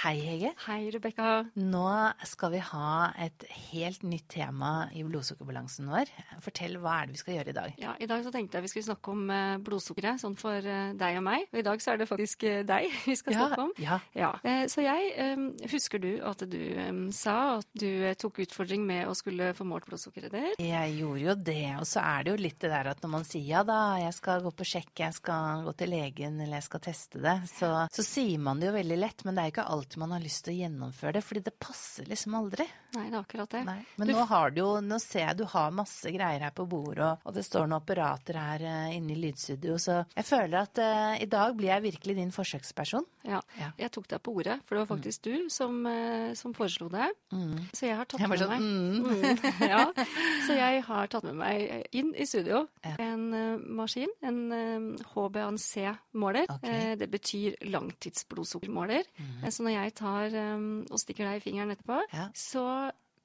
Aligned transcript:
Hei, 0.00 0.14
Hege. 0.24 0.54
Hei, 0.64 0.86
Rebekka. 0.94 1.24
Nå 1.60 1.80
skal 2.24 2.54
vi 2.54 2.60
ha 2.64 3.10
et 3.20 3.42
helt 3.66 4.00
nytt 4.08 4.30
tema 4.32 4.86
i 4.96 5.02
blodsukkerbalansen 5.04 5.90
vår. 5.92 6.08
Fortell, 6.40 6.78
hva 6.80 6.94
er 7.02 7.10
det 7.10 7.16
vi 7.18 7.20
skal 7.20 7.34
gjøre 7.34 7.52
i 7.52 7.56
dag? 7.58 7.74
Ja, 7.82 7.90
I 8.00 8.06
dag 8.08 8.22
så 8.24 8.30
tenkte 8.32 8.56
jeg 8.56 8.64
vi 8.64 8.70
skulle 8.72 8.86
snakke 8.86 9.12
om 9.12 9.26
eh, 9.34 9.58
blodsukkeret, 9.66 10.22
sånn 10.22 10.38
for 10.40 10.56
eh, 10.56 10.94
deg 10.96 11.18
og 11.20 11.24
meg. 11.26 11.44
Og 11.52 11.60
i 11.60 11.64
dag 11.66 11.82
så 11.84 11.92
er 11.92 12.00
det 12.00 12.06
faktisk 12.08 12.46
eh, 12.48 12.62
deg 12.64 12.86
vi 13.10 13.16
skal 13.20 13.36
Ja, 13.36 13.42
snakke 13.50 13.66
om. 13.66 13.74
ja. 13.82 13.98
Ja. 14.16 14.30
Så 14.72 14.86
jeg 14.86 15.36
Husker 15.74 16.00
du 16.00 16.08
at 16.30 16.46
du 16.48 16.56
sa 17.12 17.36
at 17.58 17.68
du 17.76 17.90
tok 18.22 18.40
utfordring 18.46 18.86
med 18.88 19.04
å 19.10 19.12
skulle 19.18 19.50
få 19.58 19.66
målt 19.68 19.84
blodsukkeret 19.90 20.32
ditt? 20.32 20.64
Jeg 20.64 20.96
gjorde 20.96 21.26
jo 21.26 21.36
det, 21.50 21.58
og 21.76 21.84
så 21.90 22.00
er 22.06 22.24
det 22.24 22.32
jo 22.38 22.40
litt 22.46 22.58
det 22.64 22.72
der 22.72 22.88
at 22.94 23.04
når 23.04 23.12
man 23.18 23.28
sier 23.28 23.44
ja 23.52 23.62
da, 23.68 23.78
jeg 24.00 24.16
skal 24.16 24.40
gå 24.48 24.54
på 24.62 24.68
sjekk, 24.72 24.94
jeg 25.04 25.18
skal 25.20 25.66
gå 25.68 25.76
til 25.82 25.92
legen 25.92 26.40
eller 26.40 26.56
jeg 26.62 26.68
skal 26.70 26.84
teste 26.88 27.20
det, 27.20 27.36
så, 27.52 27.74
så 27.92 28.06
sier 28.06 28.40
man 28.40 28.64
det 28.64 28.70
jo 28.72 28.76
veldig 28.80 29.00
lett, 29.04 29.26
men 29.28 29.36
det 29.36 29.44
er 29.44 29.50
jo 29.52 29.56
ikke 29.58 29.68
alltid 29.68 29.88
man 29.98 30.12
har 30.14 30.22
lyst 30.22 30.44
til 30.46 30.54
å 30.54 30.60
gjennomføre 30.60 31.16
det, 31.18 31.24
fordi 31.26 31.42
det 31.48 31.56
passer 31.58 32.06
liksom 32.10 32.36
aldri. 32.38 32.66
Nei, 32.96 33.04
det 33.10 33.14
er 33.14 33.20
akkurat 33.20 33.50
det. 33.54 33.60
Nei. 33.66 33.78
Men 33.96 34.08
Du 34.08 34.12
nå 34.14 34.24
har 34.26 34.50
du 34.50 34.60
jo, 34.60 34.68
nå 34.82 34.98
ser 35.02 35.26
jeg 35.28 35.36
du 35.38 35.44
har 35.52 35.70
masse 35.70 36.10
greier 36.14 36.40
her 36.42 36.50
på 36.56 36.66
bordet, 36.68 37.04
og, 37.06 37.18
og 37.28 37.34
det 37.36 37.44
står 37.46 37.66
noen 37.68 37.78
apparater 37.80 38.38
her 38.40 38.64
uh, 38.66 38.94
inne 38.96 39.14
i 39.14 39.18
lydstudio, 39.20 39.76
så 39.78 40.00
jeg 40.16 40.26
føler 40.26 40.56
at 40.64 40.80
uh, 40.82 41.14
i 41.22 41.28
dag 41.30 41.54
blir 41.58 41.70
jeg 41.74 41.82
virkelig 41.86 42.16
din 42.18 42.32
forsøksperson. 42.34 43.06
Ja. 43.28 43.40
Ja. 43.60 43.70
Jeg 43.78 43.92
tok 43.94 44.08
deg 44.10 44.22
på 44.24 44.34
ordet, 44.40 44.58
for 44.66 44.74
det 44.74 44.82
var 44.84 44.90
faktisk 44.96 45.24
du 45.28 45.48
som, 45.52 45.80
uh, 45.86 46.32
som 46.34 46.54
foreslo 46.56 46.88
det. 46.92 47.10
Så 47.76 47.86
jeg 47.86 47.96
har 48.00 48.08
tatt 48.10 48.20
Jeg 48.20 48.28
med 48.32 48.40
sånn, 48.40 48.50
meg 48.50 48.58
Mm, 48.60 49.38
ja. 49.72 49.84
Så 50.46 50.56
jeg 50.58 50.82
har 50.86 51.06
tatt 51.12 51.24
med 51.28 51.36
meg 51.40 51.86
inn 51.96 52.10
i 52.18 52.26
studio 52.26 52.64
Ja. 52.84 52.96
en 52.98 53.30
maskin, 53.76 54.10
en 54.26 54.40
HbA1c-måler. 55.14 56.46
Okay. 56.56 56.96
Det 57.00 57.08
betyr 57.10 57.56
langtidsblodsukkermåler. 57.70 59.04
Eh, 59.44 59.48
Så 59.50 59.62
når 59.62 59.70
jeg 59.76 59.94
tar 59.94 60.34
um, 60.56 60.86
og 60.90 60.98
stikker 61.00 61.26
deg 61.26 61.40
i 61.40 61.44
fingeren 61.44 61.70
etterpå, 61.74 62.00
så 62.34 62.64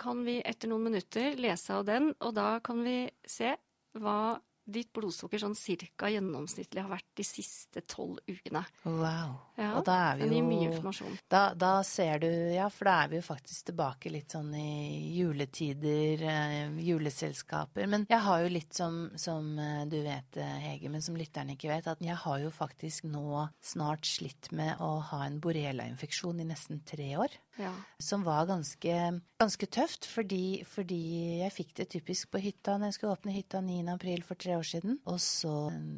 kan 0.02 0.24
vi 0.26 0.40
etter 0.46 0.72
noen 0.72 0.90
minutter 0.90 1.38
lese 1.40 1.76
av 1.78 1.86
den, 1.88 2.12
og 2.20 2.36
da 2.38 2.58
kan 2.64 2.84
vi 2.86 3.00
se 3.28 3.56
hva 4.00 4.36
ditt 4.66 4.90
blodsukker 4.98 5.40
sånn 5.42 5.56
cirka 5.58 6.10
gjennomsnittlig 6.10 6.82
har 6.82 6.90
vært 6.90 7.08
de 7.18 7.26
siste 7.26 7.84
tolv 7.90 8.18
ukene. 8.26 8.64
Wow. 8.86 9.36
Ja, 9.60 9.70
og 9.78 9.86
da 9.88 9.98
er 10.10 10.18
vi 10.18 10.26
Den 10.26 10.34
gir 10.36 10.48
mye 10.48 10.70
informasjon. 10.72 11.18
Da, 11.32 11.44
da 11.58 11.72
ser 11.86 12.24
du, 12.24 12.30
ja, 12.52 12.66
for 12.74 12.90
da 12.90 12.96
er 13.04 13.12
vi 13.14 13.20
jo 13.20 13.28
faktisk 13.28 13.70
tilbake 13.70 14.12
litt 14.12 14.34
sånn 14.34 14.50
i 14.58 15.14
juletider, 15.16 16.26
eh, 16.32 16.82
juleselskaper. 16.88 17.86
Men 17.92 18.08
jeg 18.10 18.22
har 18.26 18.42
jo 18.42 18.52
litt 18.52 18.74
som, 18.76 19.00
som 19.22 19.54
eh, 19.62 19.86
du 19.92 20.00
vet, 20.06 20.42
eh, 20.42 20.58
Hege, 20.66 20.92
men 20.92 21.06
som 21.06 21.18
lytteren 21.20 21.54
ikke 21.54 21.70
vet, 21.72 21.92
at 21.94 22.02
jeg 22.04 22.18
har 22.26 22.42
jo 22.42 22.52
faktisk 22.54 23.06
nå 23.12 23.46
snart 23.64 24.10
slitt 24.10 24.50
med 24.56 24.82
å 24.82 24.96
ha 25.12 25.26
en 25.28 25.40
borrelia-infeksjon 25.44 26.42
i 26.42 26.50
nesten 26.50 26.82
tre 26.90 27.14
år. 27.22 27.38
Ja. 27.62 27.72
Som 28.00 28.24
var 28.26 28.46
ganske, 28.50 28.96
ganske 29.40 29.68
tøft, 29.72 30.08
fordi, 30.10 30.64
fordi 30.68 31.00
jeg 31.42 31.54
fikk 31.56 31.74
det 31.80 31.88
typisk 31.94 32.32
på 32.34 32.42
hytta 32.44 32.76
når 32.78 32.92
jeg 32.92 32.98
skulle 32.98 33.16
åpne 33.16 33.36
hytta 33.36 33.62
9. 33.64 33.78
april 33.94 34.24
for 34.28 34.40
tre 34.40 34.58
år 34.58 34.66
siden. 34.68 34.98
Og 35.08 35.20
så 35.24 35.54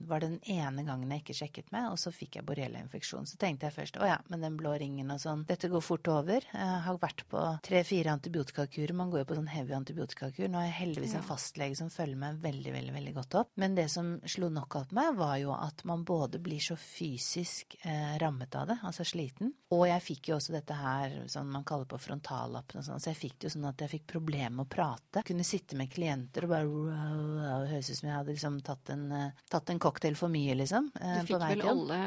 var 0.09 0.21
det 0.21 0.29
den 0.35 0.57
ene 0.57 0.85
gangen 0.87 1.11
jeg 1.13 1.23
ikke 1.23 1.37
sjekket 1.39 1.71
meg, 1.73 1.89
og 1.91 1.97
så 2.01 2.13
fikk 2.13 2.37
jeg 2.37 2.47
borrelia-infeksjon. 2.47 3.25
Så 3.29 3.39
tenkte 3.41 3.69
jeg 3.69 3.77
først 3.77 3.97
å 4.01 4.07
ja, 4.07 4.19
men 4.29 4.45
den 4.45 4.59
blå 4.59 4.75
ringen 4.77 5.09
og 5.13 5.21
sånn, 5.23 5.45
dette 5.49 5.71
går 5.71 5.85
fort 5.85 6.11
over. 6.13 6.45
Jeg 6.53 6.81
har 6.85 7.01
vært 7.01 7.25
på 7.31 7.43
tre-fire 7.65 8.13
antibiotikakurer. 8.13 8.95
Man 8.97 9.13
går 9.13 9.23
jo 9.23 9.29
på 9.31 9.39
sånn 9.39 9.51
heavy 9.51 9.75
antibiotikakur. 9.77 10.47
Nå 10.51 10.61
har 10.61 10.69
jeg 10.69 10.77
heldigvis 10.83 11.17
en 11.17 11.25
fastlege 11.25 11.79
som 11.79 11.91
følger 11.93 12.21
meg 12.21 12.41
veldig, 12.45 12.75
veldig, 12.77 12.95
veldig 12.99 13.15
godt 13.17 13.39
opp. 13.41 13.53
Men 13.57 13.77
det 13.77 13.89
som 13.93 14.17
slo 14.29 14.51
knockout 14.53 14.91
på 14.93 14.99
meg, 14.99 15.17
var 15.17 15.35
jo 15.41 15.55
at 15.57 15.81
man 15.89 16.05
både 16.07 16.39
blir 16.43 16.61
så 16.63 16.77
fysisk 16.77 17.77
eh, 17.81 18.15
rammet 18.21 18.53
av 18.55 18.69
det, 18.69 18.77
altså 18.85 19.05
sliten, 19.07 19.53
og 19.73 19.87
jeg 19.89 20.03
fikk 20.03 20.29
jo 20.31 20.37
også 20.37 20.53
dette 20.55 20.75
her 20.77 21.15
som 21.47 21.53
man 21.55 21.63
kaller 21.67 21.87
på 21.87 21.97
frontallappen 22.03 22.81
og 22.81 22.85
sånn, 22.85 22.99
så 22.99 23.09
jeg 23.13 23.17
fikk 23.21 23.35
det 23.39 23.47
jo 23.47 23.53
sånn 23.55 23.67
at 23.69 23.79
jeg 23.85 23.93
fikk 23.95 24.05
problemer 24.13 24.51
med 24.59 24.65
å 24.67 24.69
prate. 24.75 25.23
Kunne 25.27 25.45
sitte 25.47 25.77
med 25.79 25.89
klienter 25.93 26.43
og 26.43 26.51
bare 26.51 26.67
det 26.67 27.71
høres 27.71 27.89
ut 27.93 27.97
som 28.01 28.09
jeg 28.09 28.17
hadde 28.17 28.35
liksom 28.35 28.59
tatt 28.67 28.89
en, 28.93 29.05
eh, 29.15 29.31
tatt 29.49 29.69
en 29.73 29.79
cocktail 29.79 30.15
for 30.19 30.29
mye, 30.33 30.55
liksom. 30.59 30.91
eh, 30.99 31.21
Du 31.21 31.31
fikk 31.31 31.39
vei 31.39 31.55
vel 31.55 31.67
alle 31.71 31.99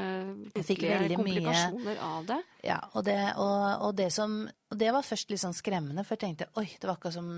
Jeg 0.54 0.64
fikk 0.68 0.84
ordentlige 0.84 1.08
mye- 1.08 1.16
komplikasjoner 1.24 2.02
av 2.12 2.26
det? 2.26 2.40
Ja, 2.68 2.80
og 2.94 3.04
det, 3.04 3.18
og, 3.36 3.82
og 3.88 3.96
det 3.96 4.12
som 4.12 4.42
og 4.70 4.78
det 4.78 4.90
var 4.94 5.02
først 5.02 5.32
litt 5.32 5.42
sånn 5.42 5.56
skremmende, 5.56 6.04
for 6.06 6.14
jeg 6.14 6.22
tenkte 6.22 6.46
oi, 6.60 6.66
det 6.78 6.86
var 6.86 6.94
akkurat 6.94 7.16
som 7.16 7.30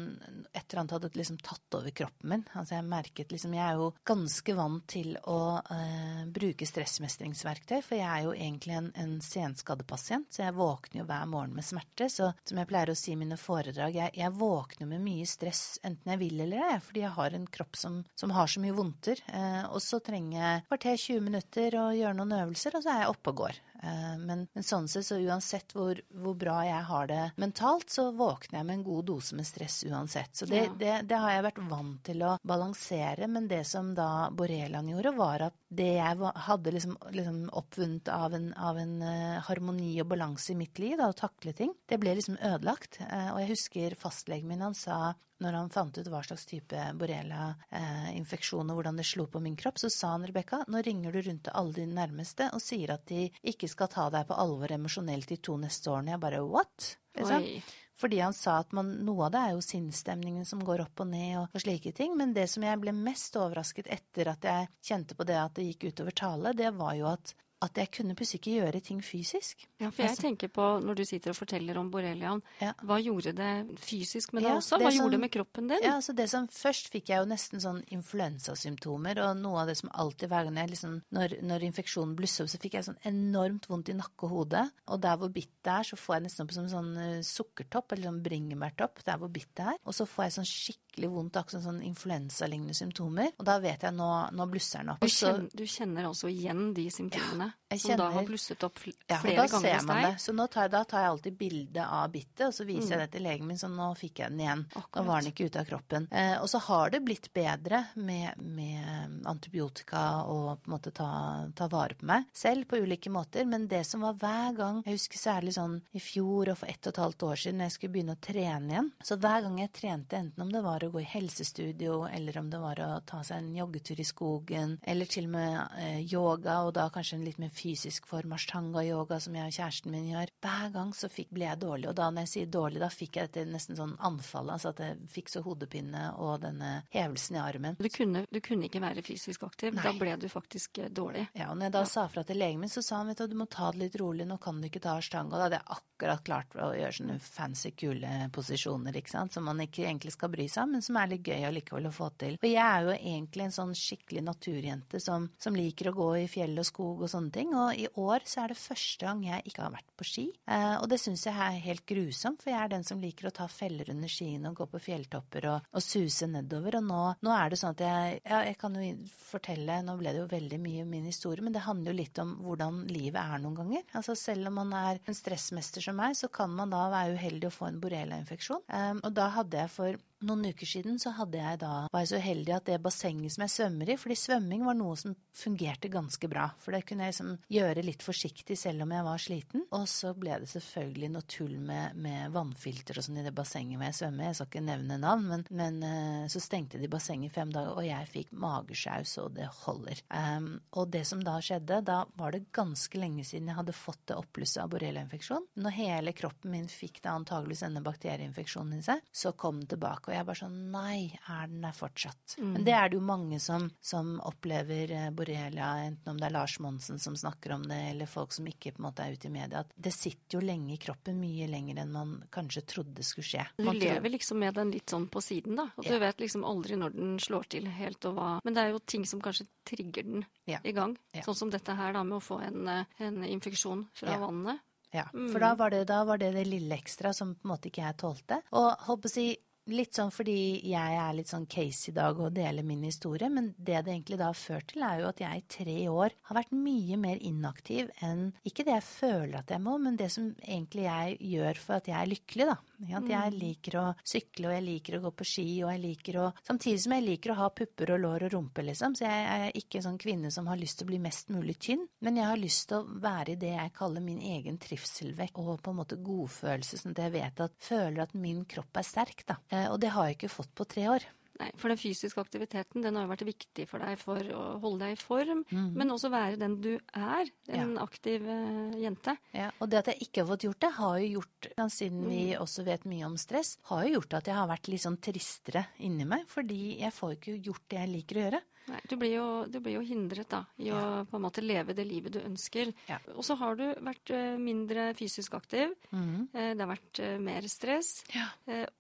et 0.53 0.67
eller 0.67 0.81
annet 0.83 0.95
hadde 0.99 1.11
liksom 1.17 1.39
tatt 1.41 1.77
over 1.79 1.95
kroppen 1.97 2.29
min. 2.29 2.45
Altså 2.53 2.77
jeg 2.77 2.89
merket 2.89 3.33
liksom 3.33 3.55
Jeg 3.57 3.65
er 3.65 3.81
jo 3.81 3.89
ganske 4.09 4.57
vant 4.57 4.85
til 4.93 5.17
å 5.29 5.39
eh, 5.73 6.23
bruke 6.29 6.69
stressmestringsverktøy, 6.69 7.79
for 7.81 7.97
jeg 7.97 8.09
er 8.09 8.27
jo 8.27 8.35
egentlig 8.37 8.77
en, 8.77 8.91
en 9.01 9.17
senskadepasient, 9.25 10.29
så 10.33 10.45
jeg 10.45 10.57
våkner 10.59 11.03
jo 11.03 11.09
hver 11.09 11.33
morgen 11.33 11.57
med 11.57 11.67
smerte. 11.67 12.11
Så 12.13 12.29
som 12.45 12.61
jeg 12.61 12.69
pleier 12.69 12.93
å 12.93 12.99
si 12.99 13.15
i 13.15 13.19
mine 13.19 13.41
foredrag, 13.41 13.97
jeg, 13.97 14.13
jeg 14.21 14.37
våkner 14.37 14.93
med 14.93 15.05
mye 15.05 15.29
stress 15.29 15.81
enten 15.89 16.13
jeg 16.13 16.21
vil 16.27 16.45
eller 16.45 16.69
ei, 16.69 16.79
fordi 16.85 17.07
jeg 17.07 17.17
har 17.17 17.39
en 17.39 17.49
kropp 17.57 17.81
som, 17.81 18.01
som 18.19 18.37
har 18.37 18.53
så 18.53 18.61
mye 18.61 18.77
vondter. 18.77 19.25
Eh, 19.33 19.65
og 19.73 19.81
så 19.81 20.03
trenger 20.05 20.37
jeg 20.37 20.65
kvarter 20.69 21.05
20 21.09 21.29
minutter 21.31 21.81
og 21.81 21.97
gjøre 21.97 22.19
noen 22.21 22.41
øvelser, 22.43 22.77
og 22.77 22.85
så 22.85 22.93
er 22.93 23.07
jeg 23.07 23.15
oppe 23.17 23.33
og 23.33 23.47
går. 23.47 23.63
Eh, 23.83 24.17
Men, 24.19 24.47
men 24.55 24.63
sånn 24.65 24.87
sett, 24.89 25.05
så 25.09 25.17
uansett 25.19 25.73
hvor, 25.75 25.99
hvor 26.15 26.37
bra 26.39 26.61
jeg 26.65 26.83
har 26.87 27.07
det 27.11 27.23
mentalt, 27.43 27.91
så 27.91 28.13
våkner 28.15 28.61
jeg 28.61 28.67
med 28.69 28.75
en 28.79 28.85
god 28.87 29.05
dose 29.11 29.35
med 29.35 29.47
stress 29.47 29.81
uansett. 29.89 30.31
Så 30.37 30.47
det, 30.47 30.65
Ja. 30.69 30.73
det, 30.79 31.09
det 31.09 31.19
har 31.19 31.31
jeg 31.35 31.43
vært 31.49 31.63
vant 31.69 32.03
til 32.05 32.23
å 32.23 32.37
balansere. 32.47 33.27
Men 33.29 33.49
det 33.49 33.65
som 33.67 33.95
da 33.95 34.31
Borreland 34.31 34.91
gjorde, 34.95 35.17
var 35.17 35.47
at 35.51 35.55
det 35.73 35.89
jeg 35.97 36.31
hadde 36.47 36.73
liksom, 36.75 36.97
liksom 37.17 37.43
oppvunnet 37.57 38.09
av 38.13 38.35
en, 38.37 38.51
av 38.55 38.79
en 38.79 38.95
eh, 39.07 39.41
harmoni 39.47 39.95
og 40.03 40.11
balanse 40.13 40.53
i 40.53 40.59
mitt 40.59 40.79
liv, 40.83 40.99
da, 41.01 41.09
å 41.09 41.17
takle 41.17 41.55
ting, 41.57 41.73
det 41.89 41.99
ble 42.03 42.15
liksom 42.19 42.37
ødelagt. 42.37 43.01
Eh, 43.07 43.31
og 43.33 43.41
jeg 43.43 43.53
husker 43.55 43.97
fastlegen 43.99 44.51
min, 44.53 44.65
han 44.65 44.77
sa 44.77 45.15
når 45.43 45.57
han 45.59 45.73
fant 45.75 45.97
ut 45.99 46.09
hva 46.13 46.21
slags 46.23 46.45
type 46.47 46.83
borrelia-infeksjon 47.01 48.69
og 48.71 48.79
hvordan 48.79 49.01
det 49.01 49.07
slo 49.09 49.27
på 49.31 49.41
min 49.43 49.57
kropp, 49.59 49.81
så 49.81 49.91
sa 49.91 50.13
han 50.15 50.27
Rebekka, 50.29 50.63
nå 50.71 50.83
ringer 50.87 51.15
du 51.15 51.23
rundt 51.27 51.47
til 51.49 51.57
alle 51.59 51.75
dine 51.81 51.97
nærmeste 51.99 52.53
og 52.55 52.63
sier 52.63 52.95
at 52.95 53.07
de 53.11 53.27
ikke 53.51 53.71
skal 53.71 53.91
ta 53.91 54.07
deg 54.15 54.29
på 54.29 54.39
alvor 54.39 54.77
emosjonelt 54.77 55.33
de 55.33 55.41
to 55.43 55.57
neste 55.59 55.91
årene. 55.91 56.15
Jeg 56.15 56.23
bare 56.23 56.45
what? 56.47 56.93
Liksom. 57.19 57.43
Oi. 57.43 57.63
Fordi 58.03 58.19
han 58.19 58.35
sa 58.35 58.57
at 58.59 58.73
man, 58.75 58.89
noe 59.07 59.29
av 59.29 59.35
det 59.35 59.41
er 59.47 59.53
jo 59.55 59.63
sinnsstemningen 59.63 60.47
som 60.49 60.63
går 60.67 60.83
opp 60.89 61.05
og 61.05 61.11
ned 61.13 61.37
og, 61.39 61.53
og 61.55 61.63
slike 61.63 61.93
ting, 61.95 62.17
men 62.19 62.35
det 62.35 62.49
som 62.51 62.65
jeg 62.67 62.81
ble 62.83 62.95
mest 62.97 63.37
overrasket 63.39 63.87
etter 63.95 64.33
at 64.33 64.49
jeg 64.49 64.71
kjente 64.83 65.15
på 65.15 65.27
det 65.29 65.39
at 65.39 65.55
det 65.55 65.69
gikk 65.69 65.93
utover 65.93 66.17
tale, 66.23 66.55
det 66.59 66.73
var 66.75 66.97
jo 66.99 67.07
at, 67.13 67.35
at 67.63 67.75
jeg 67.79 67.91
kunne 67.93 68.15
plutselig 68.19 68.41
ikke 68.43 68.57
gjøre 68.61 68.81
ting 68.83 69.01
fysisk. 69.01 69.67
Ja, 69.81 69.91
for 69.91 70.03
jeg 70.03 70.11
Altså- 70.11 70.23
tenker 70.23 70.49
på, 70.49 70.83
når 70.83 70.95
du 70.97 71.05
sitter 71.05 71.31
og 71.31 71.37
forteller 71.37 71.79
om 71.79 71.91
borreliaen, 71.91 72.43
Ja. 72.61 72.73
hva 72.83 72.99
gjorde 73.03 73.33
det 73.35 73.79
fysisk 73.81 74.33
med 74.33 74.43
deg 74.43 74.51
Ja, 74.51 74.57
også? 74.59 74.79
Hva 74.79 74.91
som- 74.91 74.99
gjorde 75.01 75.11
det 75.13 75.21
med 75.21 75.31
kroppen 75.33 75.69
din? 75.69 75.79
Ja, 75.83 75.93
altså 75.97 76.15
det 76.15 76.29
som 76.29 76.49
Først 76.49 76.91
fikk 76.91 77.07
jeg 77.09 77.19
jo 77.19 77.25
nesten 77.25 77.61
sånn 77.61 77.85
influensasymptomer, 77.89 79.19
og 79.23 79.37
noe 79.37 79.61
av 79.63 79.67
det 79.69 79.77
som 79.79 79.91
alltid 79.95 80.29
hver 80.29 80.45
gang 80.49 80.57
jeg 80.57 80.71
liksom 80.71 81.03
Når, 81.13 81.43
når 81.43 81.61
infeksjonen 81.73 82.15
blusser 82.17 82.45
opp, 82.45 82.51
så 82.51 82.59
fikk 82.61 82.73
jeg 82.79 82.85
sånn 82.85 82.99
enormt 83.05 83.67
vondt 83.69 83.89
i 83.91 83.93
nakke 83.97 84.25
og 84.25 84.31
hode. 84.31 84.71
Og 84.89 85.01
der 85.01 85.17
hvor 85.17 85.29
bittet 85.33 85.67
er, 85.67 85.83
så 85.85 85.97
får 85.99 86.15
jeg 86.17 86.23
nesten 86.27 86.45
opp 86.47 86.53
som 86.53 86.69
sånn 86.69 86.97
eh, 86.97 87.21
sukkertopp, 87.23 87.93
eller 87.93 88.11
sånn 88.11 88.23
bringebærtopp, 88.23 89.03
der 89.05 89.17
hvor 89.19 89.29
bittet 89.33 89.67
er. 89.75 89.77
Og 89.87 89.93
så 89.95 90.07
får 90.07 90.25
jeg 90.25 90.33
sånn 90.39 90.49
skikkelig 90.49 90.77
vondt, 91.13 91.37
akkurat 91.37 91.63
som 91.63 91.65
sånn 91.73 91.83
influensalignende 91.87 92.77
symptomer. 92.77 93.33
Og 93.39 93.47
da 93.49 93.59
vet 93.63 93.87
jeg 93.87 93.97
nå, 93.97 94.11
nå 94.33 94.47
blusser 94.51 94.83
den 94.83 94.95
opp. 94.95 95.03
Du, 95.03 95.09
kjenner, 95.09 95.49
du 95.53 95.65
kjenner 95.67 96.09
også 96.11 96.31
igjen 96.33 96.73
de 96.77 96.89
symptomene 96.93 97.53
jeg 97.73 97.81
som 97.81 97.97
da 97.97 98.09
har 98.13 98.27
blusset 98.29 98.65
opp 98.67 98.81
flere 98.83 98.99
Ja, 99.09 99.17
og 99.17 99.23
flere 99.25 99.37
da 99.39 99.47
ganger 99.49 99.65
ser 99.65 99.79
hos 99.79 99.87
man 99.89 99.97
deg? 99.97 100.07
det. 100.11 100.23
Så 100.23 100.47
tar, 100.53 100.69
da 100.73 100.83
tar 100.85 101.05
jeg 101.05 101.13
alltid 101.13 101.37
bilde 101.41 101.87
av 101.87 102.11
bittet, 102.13 102.45
og 102.49 102.55
så 102.55 102.67
viser 102.69 102.95
jeg 102.97 103.07
det 103.07 103.11
til 103.15 103.25
legen 103.25 103.49
min, 103.49 103.61
så 103.61 103.71
nå 103.73 103.89
fikk 103.99 104.21
jeg 104.23 104.35
den 104.35 104.43
igjen. 104.45 104.65
Nå 104.77 105.05
var 105.09 105.23
den 105.23 105.33
ikke 105.33 105.47
ute 105.49 105.63
av 105.63 105.69
kroppen. 105.71 106.09
Eh, 106.13 106.35
og 106.43 106.51
så 106.53 106.61
har 106.67 106.93
det 106.93 107.01
blitt 107.07 107.31
bedre 107.33 107.85
med, 107.97 108.43
med 108.43 109.27
antibiotika 109.31 110.03
og 110.29 110.63
på 110.63 110.69
en 110.69 110.75
måte 110.75 110.93
ta, 110.95 111.09
ta 111.57 111.69
vare 111.73 111.97
på 111.99 112.09
meg 112.09 112.29
selv 112.37 112.69
på 112.69 112.81
ulike 112.83 113.11
måter, 113.13 113.47
men 113.49 113.67
det 113.71 113.85
som 113.89 114.05
var 114.05 114.19
hver 114.21 114.57
gang, 114.59 114.83
jeg 114.87 114.99
husker 114.99 115.21
særlig 115.21 115.57
sånn 115.57 115.79
i 115.97 116.03
fjor 116.03 116.53
og 116.53 116.61
for 116.61 116.71
ett 116.71 116.87
og 116.87 116.93
et 116.93 117.03
halvt 117.03 117.27
år 117.29 117.43
siden, 117.45 117.61
når 117.61 117.71
jeg 117.71 117.77
skulle 117.79 117.97
begynne 117.97 118.17
å 118.17 118.23
trene 118.23 118.75
igjen, 118.75 118.93
så 119.05 119.19
hver 119.21 119.47
gang 119.47 119.59
jeg 119.63 119.73
trente, 119.79 120.21
enten 120.21 120.45
om 120.45 120.53
det 120.53 120.65
var 120.65 120.82
å 120.89 120.93
gå 120.95 121.03
i 121.03 121.09
helsestudio, 121.09 122.03
eller 122.09 122.39
om 122.41 122.51
det 122.53 122.61
var 122.63 122.81
å 122.83 122.91
ta 123.09 123.23
seg 123.27 123.43
en 123.43 123.53
joggetur 123.57 124.01
i 124.03 124.07
skogen, 124.07 124.77
eller 124.83 125.11
til 125.11 125.29
og 125.29 125.35
med 125.37 125.79
eh, 125.81 126.01
yoga, 126.03 126.59
og 126.67 126.75
da 126.79 126.89
kanskje 126.93 127.19
en 127.19 127.27
litt 127.27 127.41
mer 127.43 127.53
fysisk 127.55 128.07
form, 128.11 128.35
ashtanga-yoga, 128.37 129.21
som 129.23 129.37
jeg 129.39 129.53
og 129.53 129.57
kjæresten 129.59 129.95
min 129.95 130.11
gjør, 130.11 130.33
hver 130.45 130.73
gang 130.75 130.93
så 130.97 131.11
fikk, 131.13 131.31
ble 131.37 131.49
jeg 131.49 131.63
dårlig, 131.63 131.89
og 131.91 131.97
da 131.99 132.11
når 132.11 132.27
jeg 132.27 132.33
sier 132.35 132.53
dårlig, 132.59 132.83
da 132.83 132.91
fikk 132.93 133.19
jeg 133.19 133.31
dette 133.31 133.47
nesten 133.51 133.79
sånn 133.79 133.95
anfall, 134.03 134.51
altså 134.53 134.73
at 134.73 134.83
jeg 134.83 134.99
fikk 135.13 135.33
så 135.33 135.45
hodepine 135.47 136.09
og 136.23 136.43
denne 136.45 136.73
hevelsen 136.95 137.39
i 137.39 137.43
armen. 137.43 137.79
Du 137.81 137.89
kunne, 137.93 138.25
du 138.31 138.41
kunne 138.45 138.69
ikke 138.69 138.83
være 138.83 139.05
fysisk 139.07 139.47
aktiv. 139.47 139.75
Nei. 139.77 139.85
Da 139.87 139.95
ble 139.99 140.17
du 140.21 140.29
faktisk 140.33 140.83
eh, 140.83 140.91
dårlig. 140.93 141.27
Ja, 141.39 141.51
og 141.53 141.59
når 141.59 141.69
jeg 141.69 141.77
da 141.79 141.85
sa 141.89 142.07
fra 142.13 142.25
til 142.27 142.41
legen 142.43 142.63
min, 142.63 142.73
så 142.73 142.85
sa 142.85 143.01
han 143.01 143.11
vet 143.13 143.23
du, 143.23 143.33
du 143.33 143.39
må 143.41 143.49
ta 143.51 143.71
det 143.73 143.85
litt 143.85 143.99
rolig, 144.01 144.27
nå 144.29 144.39
kan 144.43 144.61
du 144.61 144.69
ikke 144.69 144.83
ta 144.85 144.97
ashtanga. 145.01 145.37
Da 145.39 145.47
hadde 145.47 145.61
jeg 145.61 145.79
akkurat 145.79 146.25
klart 146.27 146.57
å 146.59 146.73
gjøre 146.77 146.97
sånne 146.99 147.19
fancy, 147.23 147.73
kule 147.79 148.13
posisjoner, 148.35 148.97
ikke 148.99 149.15
sant, 149.15 149.35
som 149.35 149.47
man 149.49 149.63
ikke 149.65 149.87
egentlig 149.87 150.15
skal 150.15 150.33
bry 150.33 150.49
seg 150.51 150.67
om, 150.67 150.72
men 150.73 150.85
som 150.85 150.99
er 150.99 151.13
litt 151.13 151.27
gøy 151.27 151.47
allikevel 151.49 151.89
å 151.89 151.95
få 151.95 152.11
til. 152.21 152.39
Og 152.41 152.49
jeg 152.49 152.63
er 152.63 152.87
jo 152.87 152.95
egentlig 152.97 153.47
en 153.47 153.57
sånn 153.57 153.75
skikkelig 153.77 154.25
naturjente 154.27 155.01
som, 155.03 155.29
som 155.41 155.57
liker 155.57 155.91
å 155.91 155.97
gå 155.97 156.09
i 156.23 156.29
fjell 156.31 156.57
og 156.61 156.69
skog 156.69 157.05
og 157.05 157.13
sånne 157.13 157.35
ting. 157.35 157.53
Og 157.57 157.79
i 157.79 157.89
år 158.01 158.27
så 158.29 158.45
er 158.45 158.53
det 158.53 158.61
første 158.61 159.07
gang 159.07 159.23
jeg 159.27 159.47
ikke 159.51 159.65
har 159.67 159.75
vært 159.75 159.91
på 159.99 160.09
ski. 160.09 160.27
Eh, 160.47 160.77
og 160.79 160.89
det 160.91 161.01
syns 161.03 161.27
jeg 161.29 161.37
er 161.37 161.61
helt 161.67 161.85
grusomt, 161.89 162.43
for 162.43 162.53
jeg 162.53 162.61
er 162.61 162.73
den 162.73 162.87
som 162.87 163.03
liker 163.03 163.29
å 163.29 163.35
ta 163.35 163.49
feller 163.51 163.93
under 163.93 164.11
skiene 164.11 164.51
og 164.51 164.63
gå 164.63 164.69
på 164.73 164.83
fjelltopper 164.89 165.49
og, 165.53 165.69
og 165.73 165.85
suse 165.85 166.29
nedover. 166.31 166.79
Og 166.81 166.87
nå, 166.89 167.03
nå, 167.25 167.35
er 167.37 167.53
det 167.53 167.61
sånn 167.61 167.77
at 167.77 167.85
jeg 167.87 168.21
Ja, 168.23 168.43
jeg 168.47 168.57
kan 168.61 168.77
jo 168.77 168.93
fortelle, 169.19 169.81
nå 169.85 169.97
ble 169.99 170.13
det 170.15 170.23
jo 170.23 170.29
veldig 170.31 170.59
mye 170.63 170.87
min 170.89 171.09
historie, 171.09 171.45
men 171.45 171.55
det 171.55 171.65
handler 171.67 171.93
jo 171.93 171.99
litt 171.99 172.21
om 172.23 172.35
hvordan 172.45 172.83
livet 172.91 173.21
er 173.23 173.43
noen 173.43 173.59
ganger. 173.59 173.85
Altså 173.99 174.17
selv 174.19 174.51
om 174.51 174.61
man 174.63 174.73
er 174.79 175.03
en 175.07 175.17
stressmester 175.17 175.85
som 175.85 175.99
meg, 175.99 176.17
så 176.19 176.31
kan 176.33 176.53
man 176.55 176.73
da 176.73 176.87
være 176.93 177.19
uheldig 177.19 177.49
å 177.49 177.55
få 177.55 177.69
en 177.69 177.81
borreliainfeksjon. 177.83 178.65
Um, 178.69 179.03
og 179.03 179.15
da 179.17 179.29
hadde 179.37 179.63
jeg 179.65 179.73
for 179.73 180.01
noen 180.27 180.49
uker 180.53 180.69
siden 180.69 180.99
så 181.03 181.13
hadde 181.17 181.41
jeg 181.41 181.61
da, 181.63 181.73
var 181.93 182.05
jeg 182.05 182.13
så 182.13 182.21
heldig 182.23 182.55
at 182.57 182.69
det 182.69 182.81
bassenget 182.83 183.35
som 183.35 183.47
jeg 183.47 183.55
svømmer 183.57 183.93
i 183.93 183.99
fordi 184.01 184.19
svømming 184.19 184.65
var 184.67 184.79
noe 184.79 184.97
som 185.01 185.17
fungerte 185.35 185.89
ganske 185.89 186.29
bra. 186.29 186.49
For 186.61 186.75
det 186.75 186.83
kunne 186.89 187.07
jeg 187.07 187.15
liksom 187.15 187.33
gjøre 187.53 187.85
litt 187.87 188.05
forsiktig 188.05 188.57
selv 188.59 188.85
om 188.85 188.93
jeg 188.95 189.07
var 189.07 189.23
sliten. 189.23 189.65
Og 189.75 189.87
så 189.91 190.13
ble 190.19 190.39
det 190.43 190.51
selvfølgelig 190.53 191.11
noe 191.15 191.29
tull 191.31 191.55
med, 191.63 191.97
med 191.97 192.35
vannfilter 192.35 192.99
og 192.99 193.07
sånn 193.07 193.21
i 193.23 193.27
det 193.27 193.35
bassenget 193.37 193.79
hvor 193.79 193.89
jeg 193.89 193.99
svømmer. 194.01 194.29
Jeg 194.29 194.39
skal 194.39 194.51
ikke 194.51 194.65
nevne 194.67 194.99
navn, 195.03 195.29
men, 195.31 195.47
men 195.51 195.81
uh, 195.83 196.29
så 196.33 196.43
stengte 196.43 196.81
de 196.81 196.91
bassenget 196.93 197.35
fem 197.35 197.53
dager, 197.53 197.73
og 197.77 197.87
jeg 197.87 198.11
fikk 198.13 198.33
magesjaus, 198.45 199.17
og 199.23 199.33
det 199.39 199.49
holder. 199.63 200.05
Um, 200.13 200.51
og 200.79 200.93
det 200.93 201.05
som 201.09 201.23
da 201.25 201.39
skjedde, 201.43 201.81
da 201.87 202.03
var 202.19 202.37
det 202.37 202.45
ganske 202.55 203.01
lenge 203.01 203.25
siden 203.27 203.51
jeg 203.51 203.59
hadde 203.61 203.77
fått 203.77 204.05
det 204.11 204.19
oppblusset 204.19 204.63
av 204.65 204.73
borreliainfeksjon. 204.75 205.49
Når 205.63 205.77
hele 205.79 206.17
kroppen 206.17 206.53
min 206.53 206.69
fikk 206.71 207.03
da 207.05 207.17
antageligvis 207.17 207.65
denne 207.65 207.85
bakterieinfeksjonen 207.85 208.81
i 208.81 208.85
seg, 208.85 209.03
så 209.13 209.33
kom 209.39 209.63
den 209.63 209.71
tilbake. 209.73 210.11
Og 210.11 210.17
jeg 210.17 210.29
bare 210.29 210.43
sånn 210.45 210.61
Nei, 210.73 211.13
er 211.29 211.49
den 211.51 211.65
der 211.65 211.75
fortsatt? 211.77 212.37
Mm. 212.39 212.53
Men 212.55 212.65
det 212.67 212.75
er 212.77 212.91
det 212.91 212.99
jo 212.99 213.05
mange 213.05 213.39
som, 213.43 213.67
som 213.85 214.15
opplever 214.25 214.93
eh, 214.95 215.11
borrelia, 215.23 215.71
enten 215.87 216.13
om 216.13 216.19
det 216.21 216.27
er 216.29 216.35
Lars 216.35 216.59
Monsen 216.63 216.99
som 216.99 217.17
snakker 217.17 217.55
om 217.57 217.67
det, 217.69 217.79
eller 217.93 218.11
folk 218.11 218.33
som 218.35 218.47
ikke 218.49 218.75
på 218.75 218.83
en 218.83 218.89
måte 218.89 219.05
er 219.07 219.17
ute 219.17 219.29
i 219.29 219.33
media, 219.33 219.63
at 219.63 219.73
det 219.75 219.95
sitter 219.95 220.39
jo 220.39 220.43
lenge 220.45 220.75
i 220.75 220.81
kroppen, 220.83 221.21
mye 221.21 221.49
lenger 221.51 221.83
enn 221.83 221.95
man 221.95 222.17
kanskje 222.35 222.65
trodde 222.75 223.07
skulle 223.07 223.29
skje. 223.29 223.47
Du 223.59 223.71
lever 223.71 224.17
liksom 224.17 224.43
med 224.43 224.59
den 224.59 224.73
litt 224.75 224.93
sånn 224.93 225.07
på 225.13 225.23
siden, 225.25 225.57
da. 225.61 225.69
Og 225.77 225.87
ja. 225.87 225.95
du 225.95 226.03
vet 226.03 226.25
liksom 226.25 226.47
aldri 226.49 226.79
når 226.81 226.97
den 226.97 227.15
slår 227.23 227.49
til 227.55 227.71
helt 227.71 228.11
og 228.11 228.19
hva 228.19 228.31
Men 228.43 228.57
det 228.57 228.65
er 228.65 228.75
jo 228.75 228.83
ting 228.95 229.07
som 229.09 229.23
kanskje 229.23 229.47
trigger 229.69 230.09
den 230.09 230.27
ja. 230.49 230.59
i 230.65 230.75
gang. 230.75 230.97
Ja. 231.15 231.25
Sånn 231.27 231.39
som 231.39 231.53
dette 231.53 231.77
her 231.79 231.95
da 231.95 232.03
med 232.07 232.19
å 232.19 232.25
få 232.25 232.41
en, 232.43 232.67
eh, 232.69 233.01
en 233.07 233.23
infeksjon 233.25 233.87
fra 233.97 234.19
vannet. 234.23 234.63
Ja, 234.93 235.07
for 235.09 235.41
da 235.41 235.55
var, 235.57 235.73
det, 235.73 235.87
da 235.89 236.03
var, 236.05 236.19
det, 236.21 236.35
det 236.37 236.45
lille 236.45 236.77
ekstra 236.77 237.15
som 237.17 237.33
på 237.33 237.47
en 237.47 237.53
måte 237.55 237.71
ikke 237.71 237.81
jeg 237.87 237.97
tålte. 238.03 238.43
Og 238.53 238.67
holdt 238.89 239.07
på 239.07 239.09
å 239.09 239.13
si 239.15 239.27
Litt 239.71 239.95
sånn 239.95 240.11
fordi 240.11 240.59
jeg 240.67 240.97
er 240.99 241.13
litt 241.15 241.31
sånn 241.31 241.47
case 241.47 241.93
i 241.93 241.95
dag 241.95 242.19
og 242.19 242.33
deler 242.35 242.67
min 242.67 242.83
historie, 242.83 243.29
men 243.31 243.53
det 243.57 243.85
det 243.87 243.93
egentlig 243.95 244.19
da 244.19 244.33
har 244.33 244.39
ført 244.39 244.73
til, 244.73 244.83
er 244.83 245.03
jo 245.03 245.11
at 245.13 245.23
jeg 245.23 245.39
i 245.39 245.45
tre 245.57 245.77
år 245.93 246.17
har 246.29 246.39
vært 246.41 246.55
mye 246.57 246.99
mer 246.99 247.21
inaktiv 247.23 247.93
enn 248.03 248.33
Ikke 248.49 248.65
det 248.67 248.75
jeg 248.75 248.87
føler 248.89 249.39
at 249.39 249.53
jeg 249.55 249.63
må, 249.63 249.77
men 249.79 249.97
det 249.99 250.11
som 250.11 250.33
egentlig 250.43 250.89
jeg 250.89 251.17
gjør 251.33 251.61
for 251.63 251.79
at 251.79 251.91
jeg 251.93 251.99
er 251.99 252.11
lykkelig, 252.11 252.49
da. 252.51 252.59
At 252.83 253.07
jeg 253.07 253.31
mm. 253.31 253.39
liker 253.39 253.77
å 253.79 253.85
sykle, 254.03 254.49
og 254.49 254.57
jeg 254.57 254.65
liker 254.67 254.97
å 254.99 255.03
gå 255.05 255.13
på 255.21 255.27
ski, 255.31 255.47
og 255.63 255.71
jeg 255.71 255.83
liker 255.85 256.19
å 256.19 256.27
Samtidig 256.43 256.83
som 256.83 256.95
jeg 256.97 257.05
liker 257.07 257.33
å 257.33 257.39
ha 257.39 257.49
pupper 257.55 257.93
og 257.95 258.03
lår 258.03 258.27
og 258.27 258.35
rumpe, 258.35 258.65
liksom. 258.67 258.97
Så 258.99 259.07
jeg 259.07 259.29
er 259.37 259.57
ikke 259.59 259.79
en 259.79 259.87
sånn 259.87 260.01
kvinne 260.03 260.33
som 260.35 260.51
har 260.51 260.59
lyst 260.59 260.81
til 260.81 260.89
å 260.89 260.91
bli 260.91 260.99
mest 261.03 261.31
mulig 261.31 261.55
tynn, 261.63 261.87
men 262.03 262.19
jeg 262.19 262.27
har 262.27 262.41
lyst 262.41 262.67
til 262.73 262.81
å 262.81 262.99
være 263.03 263.37
i 263.37 263.41
det 263.41 263.55
jeg 263.55 263.75
kaller 263.79 264.03
min 264.03 264.19
egen 264.33 264.59
trivselvekk 264.63 265.39
og 265.43 265.63
på 265.63 265.71
en 265.71 265.81
måte 265.85 266.01
godfølelse, 266.03 266.83
sånn 266.83 266.97
at 266.97 267.05
jeg 267.05 267.15
vet 267.15 267.45
at 267.47 267.57
føler 267.63 268.03
at 268.03 268.19
min 268.19 268.43
kropp 268.51 268.83
er 268.83 268.89
sterk, 268.89 269.23
da. 269.29 269.39
Eh, 269.53 269.69
og 269.69 269.81
det 269.83 269.93
har 269.95 270.09
jeg 270.09 270.21
ikke 270.21 270.33
fått 270.33 270.55
på 270.57 270.67
tre 270.69 270.89
år. 270.95 271.09
Nei, 271.41 271.49
for 271.59 271.73
den 271.73 271.81
fysiske 271.81 272.21
aktiviteten 272.21 272.85
den 272.85 272.95
har 272.95 273.07
jo 273.07 273.11
vært 273.11 273.25
viktig 273.27 273.65
for 273.67 273.83
deg 273.83 273.97
for 273.99 274.29
å 274.37 274.43
holde 274.63 274.85
deg 274.85 274.95
i 274.95 275.01
form, 275.01 275.41
mm. 275.49 275.71
men 275.79 275.95
også 275.95 276.11
være 276.13 276.39
den 276.39 276.59
du 276.63 276.71
er, 276.77 277.31
en 277.51 277.73
ja. 277.73 277.83
aktiv 277.83 278.27
uh, 278.29 278.77
jente. 278.79 279.17
Ja, 279.35 279.49
Og 279.59 279.73
det 279.73 279.81
at 279.81 279.91
jeg 279.91 280.07
ikke 280.07 280.23
har 280.23 280.31
fått 280.35 280.47
gjort 280.47 280.63
det, 280.63 280.73
har 280.77 281.01
jo 281.01 281.09
gjort, 281.17 281.51
siden 281.73 282.05
mm. 282.05 282.11
vi 282.13 282.23
også 282.39 282.67
vet 282.69 282.87
mye 282.93 283.09
om 283.09 283.19
stress, 283.19 283.57
har 283.73 283.83
jo 283.87 283.97
gjort 283.97 284.19
at 284.21 284.31
jeg 284.31 284.39
har 284.39 284.53
vært 284.53 284.71
litt 284.71 284.85
sånn 284.85 285.01
tristere 285.03 285.65
inni 285.83 286.07
meg, 286.09 286.29
fordi 286.31 286.63
jeg 286.85 286.95
får 286.95 287.17
ikke 287.17 287.39
gjort 287.49 287.67
det 287.73 287.81
jeg 287.81 287.95
liker 287.97 288.21
å 288.21 288.27
gjøre. 288.27 288.43
Nei, 288.71 288.81
du 288.91 288.95
blir, 289.01 289.15
jo, 289.17 289.27
du 289.51 289.59
blir, 289.59 289.77
jo, 289.79 289.83
hindret 289.87 290.31
da, 290.31 290.45
i 290.63 290.69
ja. 290.71 290.79
å 290.79 291.03
på 291.09 291.19
en 291.19 291.25
måte 291.25 291.45
leve 291.45 291.75
det 291.77 291.87
livet 291.89 292.15
du 292.15 292.21
ønsker. 292.23 292.71
Ja. 292.91 293.01
Og 293.17 293.27
så 293.27 293.37
har 293.41 293.59
du 293.59 293.65
vært 293.83 294.15
uh, 294.15 294.37
mindre 294.41 294.91
fysisk 294.99 295.35
aktiv. 295.39 295.75
Mm. 295.91 296.31
Det 296.33 296.63
har 296.63 296.71
vært 296.71 297.03
uh, 297.03 297.17
mer 297.23 297.49
stress. 297.51 297.95
Ja. 298.13 298.29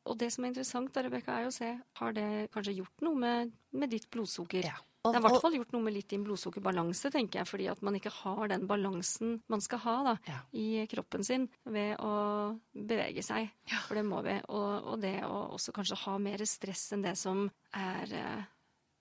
og 0.08 0.17
det 0.20 0.31
som 0.34 0.44
er 0.44 0.52
interessant, 0.52 0.93
da, 0.94 1.05
Rebekka, 1.06 1.40
er 1.40 1.50
å 1.50 1.55
se 1.55 1.75
har 1.99 2.17
det 2.17 2.31
kanskje 2.55 2.79
gjort 2.79 3.05
noe 3.06 3.19
med, 3.19 3.52
med 3.75 3.93
ditt 3.93 4.08
blodsukker. 4.12 4.70
Og, 5.02 5.11
det 5.11 5.19
har 5.19 5.25
i 5.25 5.32
hvert 5.32 5.43
fall 5.43 5.56
gjort 5.56 5.73
noe 5.75 5.82
med 5.82 5.94
litt 5.96 6.12
din 6.12 6.23
blodsukkerbalanse, 6.23 7.11
tenker 7.11 7.40
jeg, 7.40 7.49
fordi 7.50 7.64
at 7.73 7.81
man 7.82 7.96
ikke 7.99 8.12
har 8.20 8.52
den 8.52 8.69
balansen 8.70 9.40
man 9.50 9.62
skal 9.64 9.82
ha 9.82 9.94
da, 10.06 10.12
ja. 10.29 10.37
i 10.55 10.84
kroppen 10.90 11.26
sin 11.26 11.49
ved 11.67 11.96
å 11.99 12.12
bevege 12.70 13.25
seg. 13.26 13.50
Ja. 13.67 13.81
For 13.88 13.99
det 13.99 14.05
må 14.06 14.20
vi. 14.23 14.37
Og, 14.46 14.70
og, 14.93 15.00
det 15.02 15.17
å 15.26 15.49
også 15.56 15.75
kanskje 15.75 15.99
ha 16.05 16.14
mer 16.23 16.46
stress 16.46 16.84
enn 16.94 17.02
det 17.02 17.17
som 17.19 17.49
er 17.75 18.14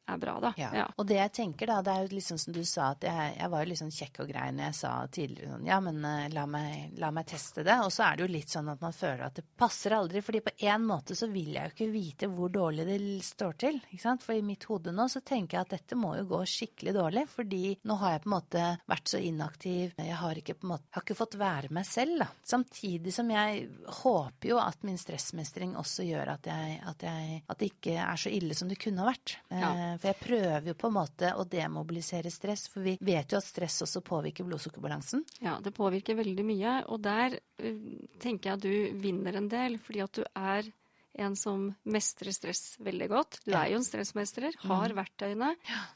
er 0.07 0.18
bra, 0.18 0.39
da. 0.42 0.53
Ja. 0.57 0.69
ja. 0.75 0.86
Og 0.98 1.07
det 1.07 1.18
jeg 1.18 1.33
tenker 1.36 1.69
da, 1.71 1.80
det 1.86 1.94
er 1.94 2.06
jo 2.06 2.15
liksom 2.15 2.39
som 2.42 2.56
du 2.56 2.62
sa, 2.68 2.92
at 2.95 3.06
jeg, 3.07 3.36
jeg 3.38 3.51
var 3.53 3.63
jo 3.63 3.69
litt 3.71 3.81
sånn 3.81 3.94
kjekk 3.95 4.21
og 4.24 4.31
grei 4.31 4.48
når 4.56 4.68
jeg 4.68 4.77
sa 4.81 4.92
tidligere 5.13 5.51
sånn 5.53 5.68
ja, 5.69 5.80
men 5.83 6.00
uh, 6.06 6.25
la, 6.33 6.45
meg, 6.50 6.98
la, 7.01 7.12
meg, 7.15 7.27
teste 7.31 7.65
det. 7.68 7.77
Og 7.86 7.92
så 7.94 8.06
er 8.07 8.18
det 8.18 8.25
jo 8.25 8.33
litt 8.33 8.53
sånn 8.53 8.71
at 8.74 8.83
man 8.83 8.95
føler 8.95 9.25
at 9.27 9.39
det 9.39 9.45
passer 9.57 9.95
aldri. 9.95 10.24
fordi 10.25 10.44
på 10.45 10.56
en 10.71 10.88
måte 10.88 11.18
så 11.18 11.30
vil 11.31 11.53
jeg 11.56 11.69
jo 11.69 11.75
ikke 11.75 11.89
vite 11.94 12.31
hvor 12.31 12.53
dårlig 12.53 12.88
det 12.89 13.00
står 13.25 13.57
til. 13.65 13.80
ikke 13.89 14.03
sant? 14.03 14.25
For 14.25 14.38
i 14.38 14.45
mitt 14.45 14.65
hode 14.69 14.94
nå 14.95 15.07
så 15.12 15.24
tenker 15.25 15.57
jeg 15.57 15.68
at 15.68 15.75
dette 15.77 16.00
må 16.00 16.15
jo 16.19 16.27
gå 16.33 16.42
skikkelig 16.50 16.95
dårlig, 16.97 17.25
fordi 17.31 17.63
nå 17.88 17.97
har 18.01 18.15
jeg 18.15 18.24
på 18.25 18.31
en 18.31 18.36
måte 18.36 18.65
vært 18.92 19.13
så 19.13 19.21
inaktiv. 19.21 19.95
Jeg 19.97 20.19
har 20.21 20.42
ikke 20.42 20.57
på 20.59 20.68
en 20.68 20.74
måte, 20.75 20.89
har 20.95 21.06
ikke 21.06 21.19
fått 21.19 21.39
være 21.42 21.71
meg 21.74 21.88
selv, 21.88 22.19
da. 22.24 22.30
Samtidig 22.51 23.13
som 23.15 23.30
jeg 23.31 23.68
håper 24.01 24.51
jo 24.51 24.59
at 24.62 24.83
min 24.88 25.00
stressmestring 25.00 25.77
også 25.80 26.06
gjør 26.07 26.36
at, 26.36 26.50
jeg, 26.51 26.80
at, 26.89 27.06
jeg, 27.06 27.42
at 27.47 27.62
det 27.62 27.71
ikke 27.71 27.95
er 28.01 28.19
så 28.19 28.31
ille 28.33 28.57
som 28.57 28.71
det 28.71 28.80
kunne 28.81 29.04
ha 29.04 29.12
vært. 29.12 29.38
Ja. 29.51 29.71
Uh, 29.92 29.98
for 30.00 30.12
jeg 30.12 30.20
prøver 30.22 30.72
jo 30.72 30.78
på 30.80 30.92
en 30.92 30.98
måte 30.98 31.34
å 31.36 31.46
demobilisere 31.48 32.32
stress, 32.34 32.68
for 32.72 32.86
vi 32.86 32.98
vet 33.02 33.32
jo 33.32 33.40
at 33.40 33.48
stress 33.48 33.82
også 33.86 34.04
påvirker 34.06 34.48
blodsukkerbalansen. 34.48 35.26
Ja, 35.44 35.58
det 35.64 35.76
påvirker 35.78 36.20
veldig 36.20 36.46
mye, 36.48 36.78
og 36.92 37.04
der 37.06 37.38
uh, 37.38 37.82
tenker 38.22 38.52
jeg 38.52 38.60
at 38.60 38.66
du 38.66 39.02
vinner 39.04 39.40
en 39.40 39.50
del, 39.52 39.80
fordi 39.82 40.06
at 40.06 40.22
du 40.22 40.24
er 40.32 40.72
en 41.13 41.36
som 41.36 41.68
mestrer 41.84 42.31
stress 42.36 42.75
veldig 42.80 43.08
godt. 43.12 43.40
Du 43.46 43.54
er 43.56 43.72
jo 43.74 43.80
en 43.80 43.86
stressmestrer, 43.86 44.56
har 44.63 44.94
mm. 44.94 44.98
verktøyene. 44.98 45.52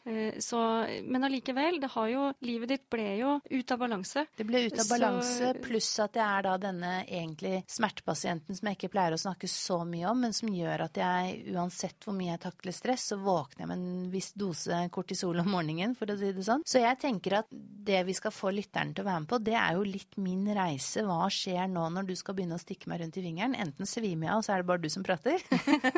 Eh, 0.05 0.39
så, 0.43 0.59
men 1.05 1.27
allikevel, 1.27 1.79
det 1.81 1.91
har 1.95 2.09
jo 2.11 2.23
Livet 2.45 2.69
ditt 2.69 2.83
ble 2.91 3.05
jo 3.19 3.35
ut 3.49 3.71
av 3.71 3.79
balanse. 3.81 4.25
Det 4.37 4.45
ble 4.47 4.65
ut 4.67 4.79
av 4.81 4.89
balanse, 4.89 5.51
så, 5.53 5.61
pluss 5.63 5.89
at 6.03 6.17
jeg 6.19 6.25
er 6.25 6.45
da 6.45 6.55
denne 6.61 6.91
egentlig 7.03 7.61
smertepasienten 7.71 8.57
som 8.57 8.69
jeg 8.69 8.77
ikke 8.77 8.91
pleier 8.93 9.15
å 9.15 9.19
snakke 9.21 9.49
så 9.49 9.79
mye 9.87 10.09
om, 10.11 10.25
men 10.25 10.35
som 10.35 10.51
gjør 10.51 10.85
at 10.87 10.99
jeg 10.99 11.55
uansett 11.55 12.05
hvor 12.05 12.17
mye 12.17 12.33
jeg 12.33 12.43
takler 12.45 12.75
stress, 12.75 13.07
så 13.11 13.19
våkner 13.21 13.65
jeg 13.65 13.71
med 13.71 13.81
en 13.81 14.09
viss 14.13 14.31
dose 14.37 14.81
kortisol 14.93 15.41
om 15.41 15.51
morgenen, 15.55 15.95
for 15.97 16.11
å 16.11 16.17
si 16.19 16.31
det 16.35 16.45
sånn. 16.45 16.65
Så 16.67 16.83
jeg 16.83 16.99
tenker 17.01 17.39
at 17.41 17.49
det 17.51 18.03
vi 18.07 18.15
skal 18.17 18.33
få 18.35 18.51
lytteren 18.55 18.93
til 18.95 19.05
å 19.05 19.09
være 19.09 19.23
med 19.23 19.31
på, 19.31 19.41
det 19.45 19.57
er 19.59 19.77
jo 19.77 19.87
litt 19.87 20.19
min 20.21 20.45
reise. 20.55 21.05
Hva 21.05 21.29
skjer 21.33 21.69
nå 21.71 21.87
når 21.95 22.09
du 22.09 22.15
skal 22.19 22.37
begynne 22.37 22.59
å 22.59 22.61
stikke 22.61 22.91
meg 22.91 23.03
rundt 23.03 23.19
i 23.19 23.25
fingeren? 23.25 23.57
Enten 23.57 23.89
svimer 23.89 24.29
jeg 24.29 24.35
av, 24.35 24.45
så 24.45 24.55
er 24.55 24.63
det 24.63 24.69
bare 24.69 24.83
du 24.83 24.91
som 24.91 25.04
prater. 25.05 25.41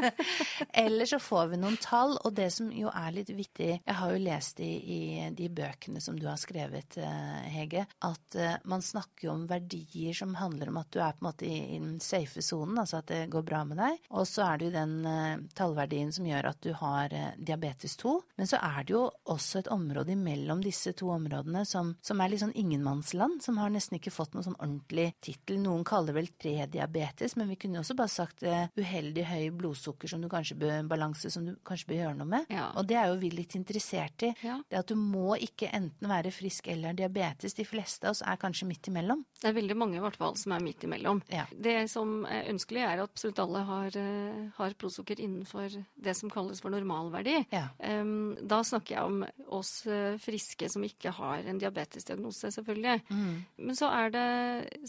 Eller 0.73 1.05
så 1.05 1.19
får 1.19 1.47
vi 1.47 1.59
noen 1.61 1.77
tall, 1.81 2.17
og 2.23 2.33
det 2.35 2.49
som 2.53 2.69
jo 2.73 2.91
er 2.91 3.13
litt 3.15 3.31
viktig 3.33 3.69
Jeg 3.69 3.95
har 3.99 4.13
jo 4.13 4.21
lest 4.21 4.59
i, 4.63 4.71
i 4.77 4.99
de 5.35 5.49
bøkene 5.53 6.01
som 6.03 6.17
du 6.19 6.27
har 6.27 6.39
skrevet, 6.39 6.97
eh, 7.01 7.47
Hege, 7.53 7.85
at 8.05 8.37
uh, 8.37 8.57
man 8.69 8.83
snakker 8.83 9.27
jo 9.27 9.33
om 9.33 9.45
verdier 9.49 10.15
som 10.17 10.35
handler 10.37 10.71
om 10.71 10.79
at 10.81 10.91
du 10.93 10.99
er 11.01 11.15
på 11.15 11.23
en 11.23 11.29
måte 11.29 11.47
i, 11.47 11.57
i 11.75 11.79
den 11.79 11.99
safe 12.03 12.43
sonen, 12.43 12.77
altså 12.81 13.01
at 13.01 13.11
det 13.11 13.21
går 13.33 13.45
bra 13.47 13.63
med 13.67 13.79
deg. 13.81 14.01
Og 14.17 14.27
så 14.29 14.45
er 14.47 14.59
det 14.59 14.69
jo 14.69 14.75
den 14.75 14.95
uh, 15.07 15.45
tallverdien 15.57 16.11
som 16.13 16.27
gjør 16.27 16.51
at 16.51 16.61
du 16.63 16.71
har 16.77 17.15
diabetes 17.37 17.97
2. 18.01 18.15
Men 18.39 18.49
så 18.49 18.61
er 18.63 18.83
det 18.87 18.95
jo 18.95 19.03
også 19.31 19.61
et 19.61 19.71
område 19.73 20.13
imellom 20.13 20.61
disse 20.63 20.93
to 20.97 21.11
områdene 21.15 21.63
som, 21.67 21.93
som 22.03 22.21
er 22.21 22.33
litt 22.33 22.43
sånn 22.43 22.55
ingenmannsland, 22.57 23.41
som 23.45 23.59
har 23.61 23.71
nesten 23.73 23.99
ikke 23.99 24.13
fått 24.13 24.35
noen 24.35 24.49
sånn 24.49 24.59
ordentlig 24.59 25.09
tittel. 25.23 25.61
Noen 25.63 25.85
kaller 25.87 26.13
det 26.13 26.19
vel 26.19 26.31
prediabetes, 26.39 27.37
men 27.39 27.51
vi 27.51 27.59
kunne 27.59 27.79
jo 27.79 27.85
også 27.85 27.97
bare 27.97 28.13
sagt 28.13 28.45
uheldig 28.47 28.96
høy 29.27 29.47
høy 29.47 29.51
blodsukker 29.55 30.11
som 30.11 30.21
du 30.23 30.29
kanskje 30.31 30.57
bør, 30.59 30.81
balanse 30.89 31.31
som 31.33 31.45
du 31.45 31.55
kanskje 31.67 31.91
bør 31.91 31.99
gjøre 32.01 32.17
noe 32.19 32.29
med. 32.29 32.47
Ja. 32.53 32.69
Og 32.77 32.87
det 32.89 32.97
er 32.99 33.11
jo 33.11 33.19
vi 33.21 33.31
litt 33.33 33.55
interessert 33.59 34.25
i. 34.27 34.31
Ja. 34.45 34.59
Det 34.67 34.81
at 34.81 34.91
du 34.91 34.97
må 34.99 35.37
ikke 35.41 35.69
enten 35.75 36.09
være 36.09 36.33
frisk 36.35 36.69
eller 36.71 36.97
diabetes. 36.97 37.55
De 37.57 37.65
fleste 37.67 38.07
av 38.07 38.15
oss 38.15 38.23
er 38.25 38.39
kanskje 38.41 38.67
midt 38.69 38.89
imellom. 38.91 39.23
Det 39.41 39.51
er 39.51 39.57
veldig 39.57 39.77
mange 39.77 39.99
i 39.99 40.03
hvert 40.03 40.19
fall 40.19 40.37
som 40.39 40.55
er 40.55 40.63
midt 40.65 40.85
imellom. 40.87 41.21
Ja. 41.33 41.45
Det 41.51 41.75
som 41.91 42.19
er 42.29 42.49
ønskelig, 42.51 42.83
er 42.83 43.03
at 43.03 43.07
absolutt 43.07 43.41
alle 43.43 43.63
har, 43.67 43.97
eh, 43.97 44.43
har 44.57 44.77
blodsukker 44.79 45.21
innenfor 45.23 45.73
det 45.95 46.15
som 46.17 46.31
kalles 46.33 46.61
for 46.63 46.73
normalverdi. 46.73 47.39
Um, 47.79 48.35
da 48.41 48.61
snakker 48.65 48.95
jeg 48.95 49.11
om 49.11 49.23
oss 49.57 49.71
eh, 49.87 50.17
friske 50.21 50.69
som 50.71 50.83
ikke 50.85 51.13
har 51.15 51.47
en 51.47 51.61
diabetesdiagnose, 51.61 52.51
selvfølgelig. 52.55 53.01
Mm. 53.09 53.33
Men 53.67 53.77
så 53.77 53.91
er 53.93 54.13
det 54.13 54.27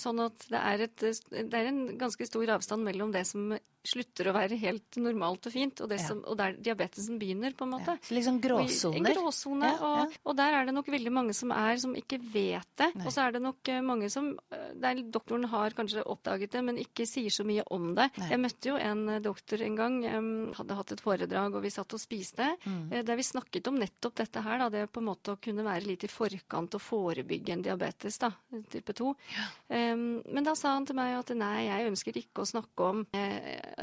sånn 0.00 0.20
at 0.24 0.48
det 0.48 0.60
er, 0.60 0.86
et, 0.88 1.06
det 1.32 1.60
er 1.60 1.70
en 1.70 1.82
ganske 2.00 2.26
stor 2.28 2.56
avstand 2.58 2.86
mellom 2.86 3.12
det 3.14 3.24
som 3.28 3.52
slutter 3.88 4.30
å 4.30 4.34
være 4.36 4.58
helt 4.60 4.98
normalt 5.00 5.48
og 5.48 5.54
fint, 5.54 5.82
og, 5.84 5.94
som, 6.02 6.22
og 6.28 6.38
der 6.40 6.56
diabetesen 6.58 7.18
begynner, 7.20 7.54
på 7.56 7.66
en 7.66 7.74
måte. 7.76 7.96
Så 8.04 8.16
liksom 8.16 8.40
gråsoner? 8.42 8.98
En 9.00 9.08
gråsone. 9.08 9.72
Og, 9.88 10.18
og, 10.24 10.36
der 10.38 10.58
er 10.58 10.68
det 10.68 10.74
nok 10.76 10.90
veldig 10.92 11.14
mange 11.14 11.36
som 11.36 11.52
er 11.54 11.80
som 11.80 11.94
ikke 11.98 12.20
vet 12.20 12.68
det. 12.80 12.90
Nei. 12.94 13.06
Og 13.06 13.14
så 13.14 13.24
er 13.24 13.36
det 13.36 13.42
nok 13.44 13.72
eh, 13.72 13.82
mange 13.84 14.10
som 14.12 14.30
eh, 14.54 14.70
der 14.78 15.02
Doktoren 15.08 15.48
har 15.50 15.76
kanskje 15.76 16.04
oppdaget 16.04 16.56
det, 16.56 16.64
men 16.66 16.80
ikke 16.82 17.06
sier 17.08 17.32
så 17.32 17.46
mye 17.48 17.64
om 17.74 17.92
det. 17.96 18.10
Nei. 18.18 18.30
Jeg 18.34 18.42
møtte 18.42 18.72
jo 18.72 18.78
en 18.78 19.04
doktor 19.24 19.62
en 19.64 19.78
gang, 19.78 19.98
hadde 20.58 20.78
hatt 20.78 20.94
et 20.94 21.02
foredrag, 21.02 21.56
og 21.56 21.64
vi 21.64 21.72
satt 21.72 21.94
og 21.96 22.02
spiste, 22.02 22.50
mm. 22.64 23.00
der 23.06 23.18
vi 23.18 23.26
snakket 23.26 23.70
om 23.70 23.78
nettopp 23.80 24.18
dette 24.20 24.42
her. 24.44 24.60
Da, 24.62 24.70
det 24.72 24.86
på 24.92 25.02
en 25.02 25.08
måte 25.08 25.34
å 25.34 25.40
kunne 25.42 25.64
være 25.66 25.88
litt 25.88 26.04
i 26.06 26.10
forkant 26.10 26.76
og 26.76 26.82
forebygge 26.82 27.54
en 27.54 27.64
diabetes, 27.64 28.18
da, 28.20 28.30
type 28.72 28.94
2. 28.96 29.12
Ja. 29.34 29.46
Um, 29.94 30.06
men 30.26 30.46
da 30.46 30.54
sa 30.58 30.74
han 30.74 30.86
til 30.88 30.98
meg 30.98 31.14
at 31.18 31.32
nei, 31.36 31.68
jeg 31.68 31.88
ønsker 31.92 32.18
ikke 32.20 32.44
å 32.44 32.48
snakke 32.48 32.88
om 32.92 33.04
uh, 33.14 33.77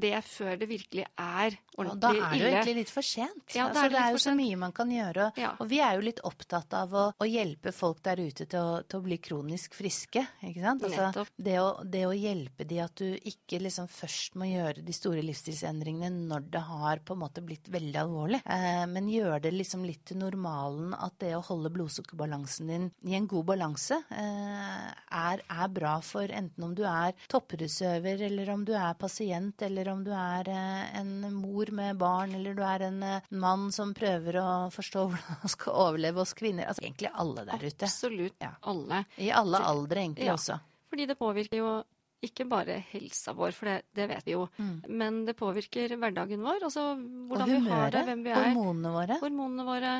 det 0.00 0.14
før 0.26 0.56
det 0.60 0.68
virkelig 0.70 1.04
er 1.14 1.56
ordentlig 1.76 1.96
ille. 1.96 2.00
Da 2.00 2.10
er 2.10 2.32
det 2.32 2.40
jo 2.40 2.50
egentlig 2.50 2.76
litt 2.80 2.92
for 2.92 3.06
sent. 3.06 3.54
Ja, 3.54 3.66
altså, 3.68 3.82
det, 3.82 3.86
er, 3.86 3.94
det 3.94 4.02
er 4.02 4.14
jo 4.14 4.22
så 4.22 4.34
mye 4.36 4.58
man 4.60 4.74
kan 4.76 4.92
gjøre. 4.92 5.30
Ja. 5.40 5.52
Og 5.58 5.70
vi 5.70 5.80
er 5.84 5.96
jo 5.96 6.04
litt 6.06 6.22
opptatt 6.26 6.76
av 6.76 6.94
å, 6.94 7.04
å 7.16 7.28
hjelpe 7.28 7.72
folk 7.74 8.02
der 8.06 8.22
ute 8.22 8.46
til 8.46 8.60
å, 8.60 8.80
til 8.84 9.00
å, 9.00 9.04
bli 9.04 9.18
kronisk 9.22 9.76
friske. 9.78 10.24
ikke 10.46 10.64
sant? 10.64 10.84
Altså, 10.86 11.24
det 11.36 11.56
å, 11.62 11.68
det, 11.84 12.04
å, 12.08 12.14
hjelpe 12.20 12.66
de 12.68 12.80
at 12.84 12.94
du 13.00 13.14
ikke 13.16 13.62
liksom 13.64 13.88
først 13.90 14.36
må 14.40 14.50
gjøre 14.50 14.84
de 14.84 14.94
store 14.94 15.24
livsstilsendringene 15.24 16.28
når 16.30 16.48
det 16.52 16.64
har 16.68 17.02
på 17.04 17.16
en 17.16 17.22
måte 17.22 17.44
blitt 17.44 17.70
veldig 17.72 18.00
alvorlig, 18.02 18.42
eh, 18.44 18.84
men 18.90 19.08
gjør 19.10 19.40
det 19.46 19.54
liksom 19.54 19.86
litt 19.88 20.04
til 20.10 20.20
normalen 20.20 20.92
at 20.96 21.16
det 21.22 21.32
å 21.36 21.44
holde 21.46 21.72
blodsukkerbalansen 21.74 22.70
din 22.70 22.88
i 23.08 23.16
en 23.16 23.28
god 23.30 23.48
balanse 23.52 23.96
eh, 24.12 24.90
er, 24.90 25.42
er, 25.44 25.68
bra 25.70 25.96
for 26.04 26.28
enten 26.34 26.66
om 26.66 26.74
du 26.76 26.82
er 26.88 27.16
toppidrettsutøver, 27.30 28.26
eller 28.28 28.52
om 28.52 28.64
du 28.66 28.74
er 28.76 28.96
pasient, 29.00 29.39
eller 29.66 29.90
om 29.92 30.02
du 30.06 30.10
er 30.16 30.50
eh, 30.52 30.98
en 31.00 31.12
mor 31.34 31.70
med 31.76 31.98
barn, 32.00 32.34
eller 32.38 32.56
du 32.56 32.64
er 32.66 32.86
en 32.88 33.02
eh, 33.06 33.30
mann 33.30 33.68
som 33.74 33.94
prøver 33.96 34.40
å 34.40 34.48
forstå 34.74 35.04
hvordan 35.12 35.40
man 35.44 35.54
skal 35.54 35.78
overleve 35.86 36.24
hos 36.24 36.34
kvinner. 36.38 36.70
Altså 36.70 36.84
egentlig 36.86 37.12
alle 37.12 37.46
der 37.48 37.64
ute. 37.64 37.86
Absolutt 37.86 38.44
ja. 38.44 38.52
alle. 38.72 39.04
I 39.16 39.30
alle 39.36 39.62
aldre 39.70 40.04
egentlig 40.04 40.28
ja. 40.30 40.36
også. 40.38 40.60
Fordi 40.90 41.06
det 41.06 41.18
påvirker 41.20 41.60
jo 41.60 41.72
ikke 42.20 42.44
bare 42.44 42.74
helsa 42.90 43.32
vår, 43.32 43.54
for 43.56 43.70
det, 43.70 43.76
det 43.96 44.06
vet 44.10 44.26
vi 44.26 44.34
jo, 44.34 44.42
mm. 44.60 44.74
men 45.00 45.22
det 45.24 45.32
påvirker 45.38 45.94
hverdagen 45.96 46.42
vår. 46.44 46.66
Altså 46.68 46.90
hvordan 46.98 47.48
humøret, 47.48 47.64
vi 47.64 47.72
har 47.72 47.94
det, 47.94 48.02
hvem 48.10 48.24
vi 48.26 48.34
er. 48.34 48.42
Hormonene 48.50 48.92
våre. 48.92 49.16
Hormonene 49.22 49.66
våre. 49.70 49.94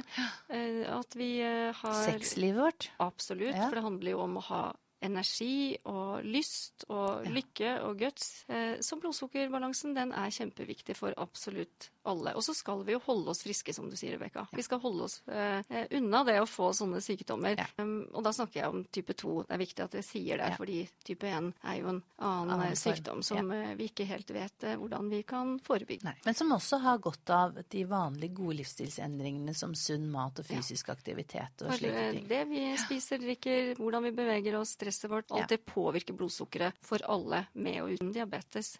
Eh, 0.53 0.83
at 0.99 1.17
vi 1.17 1.31
har 1.41 1.99
Sexlivet 2.05 2.61
vårt. 2.61 2.91
Absolutt. 3.01 3.57
Ja. 3.57 3.71
For 3.71 3.81
det 3.81 3.87
handler 3.87 4.17
jo 4.17 4.23
om 4.27 4.37
å 4.37 4.47
ha 4.51 4.63
energi 5.05 5.77
og 5.89 6.25
lyst 6.25 6.85
og 6.89 7.27
lykke 7.27 7.77
og 7.87 7.99
guts. 8.01 8.45
Eh, 8.49 8.77
så 8.85 8.99
blodsukkerbalansen 9.01 9.97
den 9.97 10.13
er 10.13 10.33
kjempeviktig 10.35 10.97
for 10.99 11.17
absolutt 11.21 11.91
alle. 12.03 12.35
Og 12.35 12.45
så 12.45 12.55
skal 12.57 12.85
vi 12.87 12.95
jo 12.95 13.01
holde 13.05 13.33
oss 13.33 13.43
friske, 13.45 13.75
som 13.77 13.89
du 13.91 13.97
sier, 13.99 14.15
Rebekka. 14.17 14.47
Ja. 14.51 14.57
Vi 14.57 14.65
skal 14.65 14.81
holde 14.83 15.07
oss 15.07 15.21
uh, 15.29 15.61
unna 15.97 16.23
det 16.29 16.39
å 16.41 16.47
få 16.49 16.71
sånne 16.77 17.01
sykdommer. 17.05 17.59
Ja. 17.61 17.67
Um, 17.83 18.07
og 18.15 18.25
da 18.27 18.33
snakker 18.37 18.63
jeg 18.63 18.73
om 18.73 18.85
type 18.93 19.17
2. 19.21 19.35
Det 19.49 19.57
er 19.57 19.63
viktig 19.63 19.85
at 19.87 19.97
jeg 20.01 20.07
sier 20.07 20.41
det, 20.41 20.53
fordi 20.61 20.79
type 21.07 21.29
1 21.29 21.51
er 21.73 21.81
jo 21.81 21.91
en 21.93 22.01
annen, 22.17 22.55
annen 22.57 22.79
sykdom 22.79 23.25
som 23.27 23.53
ja. 23.53 23.75
vi 23.79 23.91
ikke 23.91 24.07
helt 24.09 24.33
vet 24.35 24.69
uh, 24.69 24.77
hvordan 24.81 25.11
vi 25.13 25.23
kan 25.29 25.57
forebygge. 25.67 26.07
Nei. 26.09 26.17
Men 26.27 26.39
som 26.39 26.55
også 26.57 26.81
har 26.85 27.03
godt 27.03 27.35
av 27.35 27.61
de 27.71 27.85
vanlige 27.89 28.37
gode 28.41 28.61
livsstilsendringene 28.63 29.55
som 29.57 29.75
sunn 29.79 30.09
mat 30.13 30.41
og 30.41 30.49
fysisk 30.49 30.93
aktivitet 30.95 31.65
og 31.65 31.73
for, 31.73 31.83
slike 31.83 32.07
ting. 32.17 32.27
Det 32.31 32.43
vi 32.51 32.65
spiser, 32.81 33.21
drikker, 33.23 33.75
hvordan 33.81 34.09
vi 34.09 34.15
beveger 34.17 34.59
oss, 34.61 34.75
stresset 34.79 35.11
vårt. 35.11 35.31
Alt 35.35 35.53
det 35.53 35.63
påvirker 35.69 36.17
blodsukkeret 36.17 36.81
for 36.85 37.03
alle 37.11 37.45
med 37.53 37.83
og 37.85 37.97
uten 37.97 38.13
diabetes. 38.15 38.77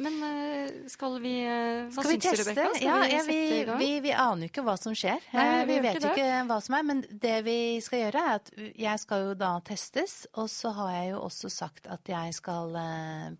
Men 0.00 0.16
uh, 0.24 0.88
skal 0.88 1.18
vi 1.20 1.34
uh, 1.44 1.88
Hva 1.92 2.02
skal 2.02 2.14
vi 2.14 2.20
teste? 2.24 2.54
Du, 2.54 2.60
Rebecca? 2.60 2.84
ja, 2.84 2.96
vi, 3.04 3.12
ja 3.12 3.22
vi, 3.26 3.76
vi, 3.78 3.90
vi, 4.06 4.12
aner 4.12 4.46
jo 4.46 4.50
ikke 4.50 4.64
hva 4.64 4.76
som 4.80 4.96
skjer. 4.96 5.20
Nei, 5.34 5.44
eh, 5.44 5.64
vi, 5.68 5.76
vet 5.84 6.00
jo 6.00 6.12
ikke 6.14 6.40
hva 6.48 6.56
som 6.64 6.76
er. 6.78 6.86
Men 6.88 7.02
det 7.10 7.34
vi 7.44 7.56
skal 7.84 8.04
gjøre, 8.06 8.22
er 8.24 8.40
at 8.40 8.48
jeg 8.80 9.02
skal 9.04 9.26
jo 9.26 9.36
da 9.40 9.52
testes. 9.66 10.14
Og 10.40 10.48
så 10.52 10.72
har 10.78 10.94
jeg 10.96 11.12
jo 11.12 11.20
også 11.26 11.52
sagt 11.52 11.90
at 11.92 12.08
jeg 12.08 12.36
skal 12.36 12.76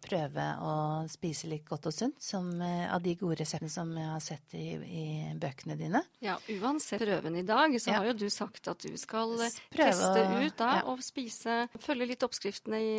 prøve 0.05 0.47
å 0.61 0.75
spise 1.11 1.49
litt 1.51 1.65
godt 1.69 1.89
og 1.89 1.97
sunt. 1.97 2.21
Som, 2.21 2.53
av 2.61 3.01
de 3.03 3.17
gode 3.19 3.41
reseptene 3.41 3.73
som 3.73 3.91
jeg 3.97 4.11
har 4.11 4.23
sett 4.23 4.55
i, 4.59 4.69
i, 4.77 5.05
bøkene 5.41 5.79
dine. 5.81 6.05
Ja, 6.23 6.37
uansett 6.61 7.01
prøven 7.01 7.41
i 7.41 7.45
dag, 7.47 7.75
så 7.81 7.95
ja. 7.95 8.01
har 8.01 8.11
jo 8.11 8.17
du 8.21 8.29
sagt 8.33 8.69
at 8.71 8.85
du 8.85 8.93
skal 9.01 9.33
prøve 9.73 9.91
teste 9.91 10.25
ut 10.45 10.57
da, 10.61 10.71
ja. 10.81 10.87
og 10.91 11.03
spise 11.05 11.63
Følge 11.81 12.13
litt 12.13 12.25
oppskriftene 12.27 12.81
i 12.81 12.95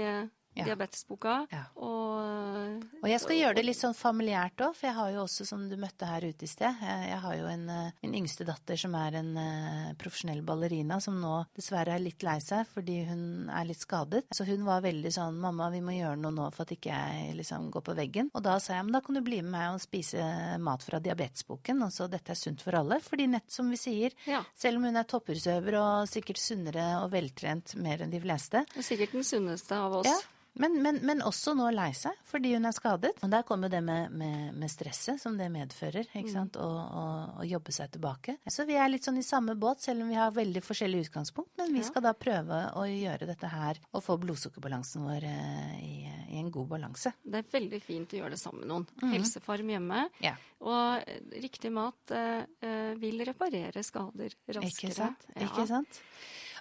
ja. 0.53 0.65
diabetesboka. 0.65 1.35
Ja. 1.51 1.63
Og, 1.79 2.83
og, 3.01 3.07
jeg 3.09 3.21
skal 3.23 3.37
gjøre 3.37 3.57
det 3.57 3.65
litt 3.65 3.79
sånn 3.79 3.95
familiært 3.97 4.63
òg, 4.65 4.75
for 4.77 4.89
jeg 4.89 4.97
har 4.97 5.11
jo 5.15 5.23
også, 5.23 5.47
som 5.47 5.63
du 5.69 5.77
møtte 5.79 6.09
her 6.09 6.25
ute 6.27 6.45
i 6.45 6.49
sted, 6.49 6.81
jeg, 6.83 7.05
jeg 7.11 7.19
har 7.23 7.37
jo 7.39 7.47
en, 7.51 7.65
eh, 7.71 7.93
min 8.03 8.17
yngste 8.21 8.47
datter 8.47 8.79
som 8.79 8.95
er 8.99 9.19
en 9.21 9.31
uh, 9.37 9.91
profesjonell 10.01 10.41
ballerina, 10.45 10.99
som 11.03 11.19
nå 11.21 11.33
dessverre 11.55 11.95
er 11.95 12.03
litt 12.03 12.25
lei 12.25 12.37
seg 12.43 12.67
fordi 12.71 13.01
hun 13.07 13.23
er 13.51 13.67
litt 13.69 13.81
skadet. 13.81 14.25
Så 14.35 14.45
hun 14.47 14.65
var 14.67 14.83
veldig 14.85 15.13
sånn 15.13 15.39
'mamma, 15.41 15.71
vi 15.73 15.83
må 15.85 15.95
gjøre 15.95 16.19
noe 16.19 16.35
nå 16.35 16.49
for 16.55 16.65
at 16.65 16.75
ikke 16.75 16.91
jeg 16.91 17.37
liksom 17.39 17.69
går 17.73 17.85
på 17.87 17.97
veggen'. 17.97 18.31
Og 18.35 18.43
da 18.43 18.57
sa 18.59 18.75
jeg 18.75 18.85
'men 18.85 18.97
da 18.97 19.01
kan 19.05 19.15
du 19.15 19.21
bli 19.21 19.41
med 19.41 19.51
meg 19.51 19.75
og 19.75 19.83
spise 19.83 20.57
mat 20.59 20.83
fra 20.83 20.99
diabetesboken', 20.99 21.83
og 21.85 21.91
så 21.91 22.09
'dette 22.09 22.31
er 22.31 22.39
sunt 22.39 22.61
for 22.61 22.71
alle'. 22.71 23.01
Fordi 23.01 23.27
nett 23.27 23.51
som 23.51 23.69
vi 23.69 23.77
sier, 23.77 24.11
ja. 24.25 24.43
selv 24.55 24.77
om 24.77 24.89
hun 24.89 24.97
er 24.97 25.07
toppidrettsøver 25.07 25.79
og 25.79 26.09
sikkert 26.09 26.37
sunnere 26.37 27.03
og 27.03 27.11
veltrent 27.11 27.75
mer 27.75 28.01
enn 28.01 28.11
de 28.11 28.19
fleste 28.19 28.65
er 28.81 28.87
sikkert 28.87 29.17
den 29.17 29.27
sunneste 29.27 29.77
av 29.77 29.99
oss. 30.01 30.09
Ja, 30.09 30.19
men, 30.53 30.81
men, 30.83 30.99
men, 31.05 31.21
også 31.23 31.53
nå 31.55 31.69
lei 31.71 31.91
seg 31.95 32.17
fordi 32.27 32.53
hun 32.55 32.67
er 32.67 32.75
skadet. 32.75 33.13
Og 33.23 33.31
der 33.31 33.45
kommer 33.47 33.69
jo 33.69 33.75
det 33.75 33.81
med, 33.85 34.11
med, 34.11 34.51
med, 34.57 34.71
stresset 34.71 35.21
som 35.21 35.37
det 35.39 35.47
medfører, 35.53 36.09
ikke 36.09 36.27
mm. 36.27 36.33
sant, 36.33 36.59
og, 36.59 36.75
og, 36.75 37.37
og, 37.39 37.45
jobbe 37.47 37.75
seg 37.75 37.93
tilbake. 37.95 38.37
Så 38.51 38.65
vi 38.67 38.75
er 38.79 38.91
litt 38.91 39.07
sånn 39.07 39.19
i 39.21 39.25
samme 39.25 39.55
båt, 39.59 39.83
selv 39.85 40.03
om 40.03 40.11
vi 40.11 40.19
har 40.19 40.33
veldig 40.35 40.63
forskjellig 40.65 41.05
utgangspunkt. 41.07 41.53
Men 41.59 41.71
vi 41.75 41.85
skal 41.87 42.05
da 42.05 42.13
prøve 42.17 42.61
å 42.79 42.85
gjøre 42.87 43.29
dette 43.29 43.51
her 43.51 43.79
og 43.91 44.03
få 44.05 44.17
blodsukkerbalansen 44.21 45.07
vår 45.07 45.27
eh, 45.29 45.73
i, 45.79 45.95
i 46.35 46.41
en 46.41 46.51
god 46.53 46.69
balanse. 46.75 47.13
Det 47.23 47.43
er 47.43 47.51
veldig 47.55 47.81
fint 47.83 48.15
å 48.15 48.21
gjøre 48.21 48.35
det 48.35 48.41
sammen 48.41 48.65
med 48.65 48.73
noen. 48.73 48.87
Mm. 49.01 49.15
Helsefarm 49.15 49.71
hjemme. 49.75 50.05
Ja. 50.23 50.35
Og 50.61 51.33
riktig 51.41 51.71
mat 51.73 52.15
eh, 52.15 52.43
eh 52.67 52.79
vil 53.01 53.23
reparere 53.25 53.81
skader 53.85 54.33
raskere. 54.51 54.67
Ikke 54.67 54.93
sant. 54.93 55.27
Ja. 55.31 55.47
Ikke 55.47 55.65
sant? 55.69 56.01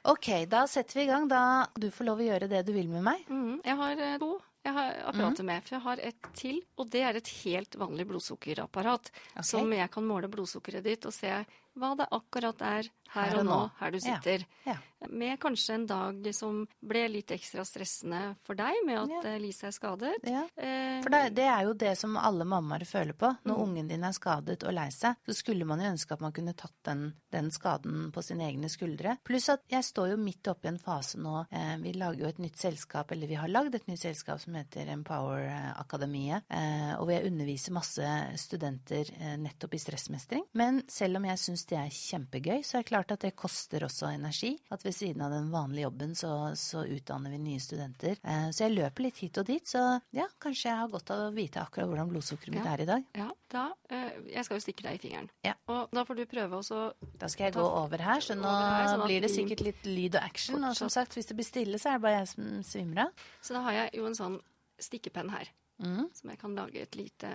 Ok, 0.09 0.29
da 0.49 0.67
setter 0.71 1.01
vi 1.01 1.07
i 1.07 1.11
gang. 1.11 1.29
Da 1.29 1.43
du 1.77 1.91
får 1.93 2.09
lov 2.09 2.23
å 2.23 2.29
gjøre 2.31 2.49
det 2.51 2.63
du 2.69 2.73
vil 2.77 2.89
med 2.89 3.05
meg. 3.05 3.27
Mm, 3.29 3.59
jeg 3.65 3.81
har 3.83 4.07
eh, 4.07 4.17
to 4.23 4.37
jeg 4.61 4.77
har 4.77 4.97
apparatet 5.09 5.41
mm. 5.41 5.47
med, 5.49 5.65
for 5.65 5.75
jeg 5.77 5.85
har 5.87 6.01
et 6.05 6.27
til. 6.37 6.59
Og 6.77 6.89
det 6.93 7.01
er 7.09 7.17
et 7.17 7.31
helt 7.41 7.77
vanlig 7.81 8.05
blodsukkerapparat. 8.11 9.09
Okay. 9.33 9.47
Som 9.55 9.73
jeg 9.73 9.89
kan 9.93 10.05
måle 10.05 10.29
blodsukkeret 10.33 10.85
ditt 10.85 11.07
og 11.09 11.15
se 11.17 11.33
hva 11.81 11.95
det 11.99 12.09
akkurat 12.15 12.63
er 12.63 12.91
her, 13.15 13.37
og, 13.41 13.47
nå, 13.47 13.59
her 13.81 13.95
du 13.95 14.01
sitter. 14.03 14.47
Ja. 14.65 14.77
Ja. 14.77 15.09
Med 15.09 15.39
kanskje 15.41 15.75
en 15.75 15.87
dag 15.89 16.27
som 16.37 16.61
ble 16.85 17.07
litt 17.09 17.31
ekstra 17.33 17.65
stressende 17.65 18.35
for 18.45 18.59
deg 18.59 18.83
med 18.85 18.99
at 19.01 19.29
ja. 19.31 19.37
Lise 19.41 19.71
er 19.71 19.75
skadet. 19.75 20.27
Ja. 20.29 20.43
Eh, 20.61 21.01
for 21.01 21.13
det, 21.15 21.23
det, 21.39 21.47
er 21.49 21.65
jo 21.65 21.73
det 21.79 21.95
som 21.99 22.19
alle 22.21 22.45
mammaer 22.45 22.85
føler 22.89 23.17
på. 23.17 23.31
Når 23.49 23.57
mm. 23.57 23.63
ungen 23.65 23.89
din 23.89 24.05
er 24.05 24.15
skadet 24.17 24.61
og 24.69 24.77
lei 24.77 24.91
seg, 24.93 25.17
så 25.25 25.37
skulle 25.37 25.67
man 25.69 25.81
jo 25.81 25.89
ønske 25.95 26.15
at 26.15 26.25
man 26.25 26.35
kunne 26.37 26.55
tatt 26.59 26.77
den, 26.87 27.07
den 27.33 27.49
skaden 27.55 28.11
på 28.13 28.25
sine 28.25 28.47
egne 28.51 28.69
skuldre. 28.73 29.17
Pluss 29.25 29.49
at 29.53 29.65
jeg 29.73 29.89
står 29.89 30.13
jo 30.13 30.21
midt 30.21 30.53
oppi 30.53 30.69
en 30.71 30.79
fase 30.83 31.19
nå. 31.21 31.47
Eh, 31.49 31.75
vi 31.81 31.95
lager 31.97 32.27
jo 32.27 32.31
et 32.31 32.43
nytt 32.45 32.61
selskap, 32.61 33.17
eller 33.17 33.31
vi 33.31 33.41
har 33.41 33.51
lagd 33.51 33.81
et 33.81 33.89
nytt 33.89 34.05
selskap 34.05 34.43
som 34.45 34.61
heter 34.61 34.93
Empower 34.93 35.49
Akademiet, 35.81 36.45
eh, 36.53 36.93
og 37.01 37.11
jeg 37.15 37.25
underviser 37.31 37.75
masse 37.75 38.13
studenter 38.45 39.09
eh, 39.17 39.35
nettopp 39.41 39.75
i 39.75 39.83
stressmestring. 39.83 40.45
Men 40.61 40.85
selv 40.93 41.23
om 41.23 41.29
jeg 41.31 41.41
syns 41.41 41.67
det 41.71 41.79
er 41.79 41.93
kjempegøy, 41.95 42.63
så 42.67 42.79
er 42.79 42.83
det 42.83 42.91
klart 42.91 43.13
at 43.15 43.25
det 43.25 43.33
koster 43.39 43.85
også 43.87 44.11
energi. 44.11 44.53
At 44.75 44.85
ved 44.85 44.95
siden 44.97 45.23
av 45.25 45.33
den 45.35 45.51
vanlige 45.53 45.87
jobben 45.87 46.15
så, 46.19 46.33
så 46.59 46.83
utdanner 46.85 47.35
vi 47.35 47.41
nye 47.43 47.63
studenter. 47.63 48.19
Eh, 48.23 48.49
så 48.55 48.67
jeg 48.67 48.75
løper 48.75 49.07
litt 49.07 49.21
hit 49.23 49.41
og 49.41 49.47
dit. 49.49 49.67
Så 49.71 49.83
ja, 50.17 50.27
kanskje 50.43 50.71
jeg 50.71 50.81
har 50.81 50.91
godt 50.93 51.13
av 51.15 51.27
å 51.29 51.31
vite 51.37 51.63
akkurat 51.63 51.91
hvordan 51.91 52.11
blodsukkeret 52.11 52.57
mitt 52.57 52.71
er 52.73 52.85
i 52.85 52.89
dag. 52.91 53.07
Ja, 53.21 53.29
da, 53.55 53.67
eh, 53.91 54.11
Jeg 54.31 54.47
skal 54.47 54.59
jo 54.59 54.65
stikke 54.67 54.87
deg 54.87 54.99
i 54.99 55.03
fingeren. 55.03 55.31
Ja. 55.47 55.55
Og 55.71 55.95
da 55.95 56.05
får 56.07 56.21
du 56.21 56.27
prøve 56.31 56.61
å 56.61 56.81
Da 57.21 57.29
skal 57.29 57.49
jeg 57.49 57.55
gå 57.55 57.65
over 57.65 58.03
her, 58.03 58.21
så 58.25 58.37
nå 58.39 58.51
her, 58.51 58.89
sånn 58.91 59.07
blir 59.07 59.25
det 59.25 59.31
sikkert 59.33 59.65
litt 59.65 59.87
lyd 59.87 60.19
og 60.19 60.23
action. 60.23 60.65
Og 60.65 60.77
som 60.77 60.91
sagt, 60.93 61.15
hvis 61.15 61.31
det 61.31 61.37
blir 61.39 61.47
stille, 61.49 61.79
så 61.79 61.93
er 61.93 61.99
det 61.99 62.05
bare 62.07 62.21
jeg 62.21 62.29
som 62.35 62.53
svimmer 62.67 63.07
av. 63.07 63.25
Så 63.43 63.57
da 63.57 63.65
har 63.69 63.79
jeg 63.85 63.99
jo 64.01 64.07
en 64.11 64.19
sånn 64.19 64.39
stikkepenn 64.81 65.31
her. 65.33 65.51
Mm. 65.81 66.09
Som 66.13 66.31
jeg 66.33 66.41
kan 66.41 66.55
lage 66.57 66.83
et 66.83 66.97
lite 66.99 67.31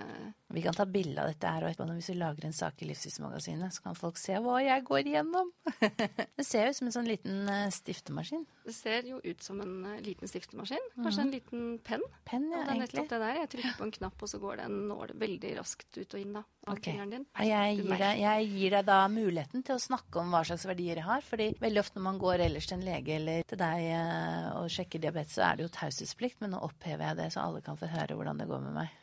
Vi 0.54 0.62
kan 0.62 0.74
ta 0.74 0.84
bilde 0.86 1.18
av 1.18 1.26
dette 1.26 1.50
her 1.50 1.64
og 1.64 1.72
etterpå 1.72 1.96
hvis 1.96 2.12
vi 2.12 2.16
lager 2.20 2.46
en 2.46 2.54
sak 2.54 2.82
i 2.82 2.86
Livsstilsmagasinet. 2.86 3.74
Så 3.74 3.82
kan 3.82 3.96
folk 3.98 4.18
se 4.20 4.36
hva 4.42 4.60
jeg 4.62 4.84
går 4.86 5.08
igjennom. 5.10 5.48
det 6.38 6.44
ser 6.46 6.68
jo 6.68 6.70
ut 6.70 6.78
som 6.78 6.90
en 6.90 6.94
sånn 6.94 7.08
liten 7.10 7.40
uh, 7.50 7.64
stiftemaskin. 7.74 8.44
Det 8.66 8.74
ser 8.76 9.08
jo 9.10 9.18
ut 9.24 9.42
som 9.42 9.58
en 9.64 9.72
uh, 9.82 9.96
liten 10.04 10.30
stiftemaskin. 10.30 10.84
Kanskje 10.94 11.18
mm. 11.18 11.24
en 11.24 11.32
liten 11.34 11.64
penn. 11.86 12.04
Penn, 12.28 12.46
ja, 12.52 12.60
og 12.60 12.68
det 12.68 12.76
er 12.76 12.82
nettopp 12.84 13.08
det 13.10 13.20
der. 13.24 13.40
Jeg 13.40 13.50
trykker 13.54 13.78
på 13.80 13.86
en 13.88 13.94
knapp, 13.96 14.22
og 14.22 14.30
så 14.30 14.40
går 14.42 14.60
den 14.60 14.76
en 14.76 14.90
nål 14.92 15.14
veldig 15.24 15.52
raskt 15.58 15.98
ut 15.98 16.14
og 16.14 16.20
inn 16.22 16.36
da, 16.38 16.42
av 16.66 16.76
okay. 16.76 16.92
fingeren 16.92 17.14
din. 17.16 17.24
Jeg 17.50 17.78
gir, 17.80 17.96
deg, 18.04 18.20
jeg 18.22 18.50
gir, 18.52 18.76
deg, 18.76 18.86
da 18.92 18.98
muligheten 19.10 19.64
til 19.66 19.74
å 19.74 19.82
snakke 19.82 20.22
om 20.22 20.30
hva 20.34 20.44
slags 20.46 20.66
verdier 20.70 21.00
jeg 21.02 21.08
har. 21.08 21.24
fordi 21.26 21.48
veldig 21.62 21.82
ofte 21.82 21.98
når 21.98 22.06
man 22.06 22.20
går 22.22 22.44
ellers 22.46 22.70
til 22.70 22.78
en 22.78 22.86
lege 22.86 23.16
eller 23.18 23.42
til 23.50 23.60
deg 23.64 23.88
uh, 23.90 24.52
og 24.60 24.70
sjekker 24.70 25.02
diabetes, 25.02 25.40
så 25.40 25.48
er 25.48 25.58
det 25.58 25.66
jo 25.66 25.74
taushetsplikt. 25.74 26.38
Men 26.44 26.54
nå 26.54 26.62
opphever 26.62 27.10
jeg 27.10 27.18
det, 27.18 27.32
så 27.34 27.42
alle 27.42 27.64
kan 27.66 27.80
få 27.80 27.90
høre 27.90 28.14
hvordan 28.14 28.38
det 28.44 28.48
går 28.52 28.62
med 28.68 28.78
meg. 28.78 28.94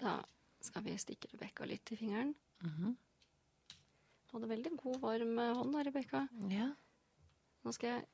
Da 0.00 0.18
skal 0.60 0.84
vi 0.84 0.96
stikke 1.00 1.30
Rebekka 1.32 1.66
litt 1.68 1.92
i 1.92 1.96
fingeren. 1.96 2.34
Mm 2.62 2.70
-hmm. 2.70 2.96
Du 4.26 4.36
hadde 4.36 4.48
veldig 4.48 4.70
god, 4.76 5.00
varm 5.00 5.38
eh, 5.38 5.54
hånd 5.56 5.72
da, 5.74 5.82
Rebekka. 5.82 6.28
Ja. 6.48 6.70
Nå 7.62 7.72
skal 7.72 7.88
jeg 7.90 8.06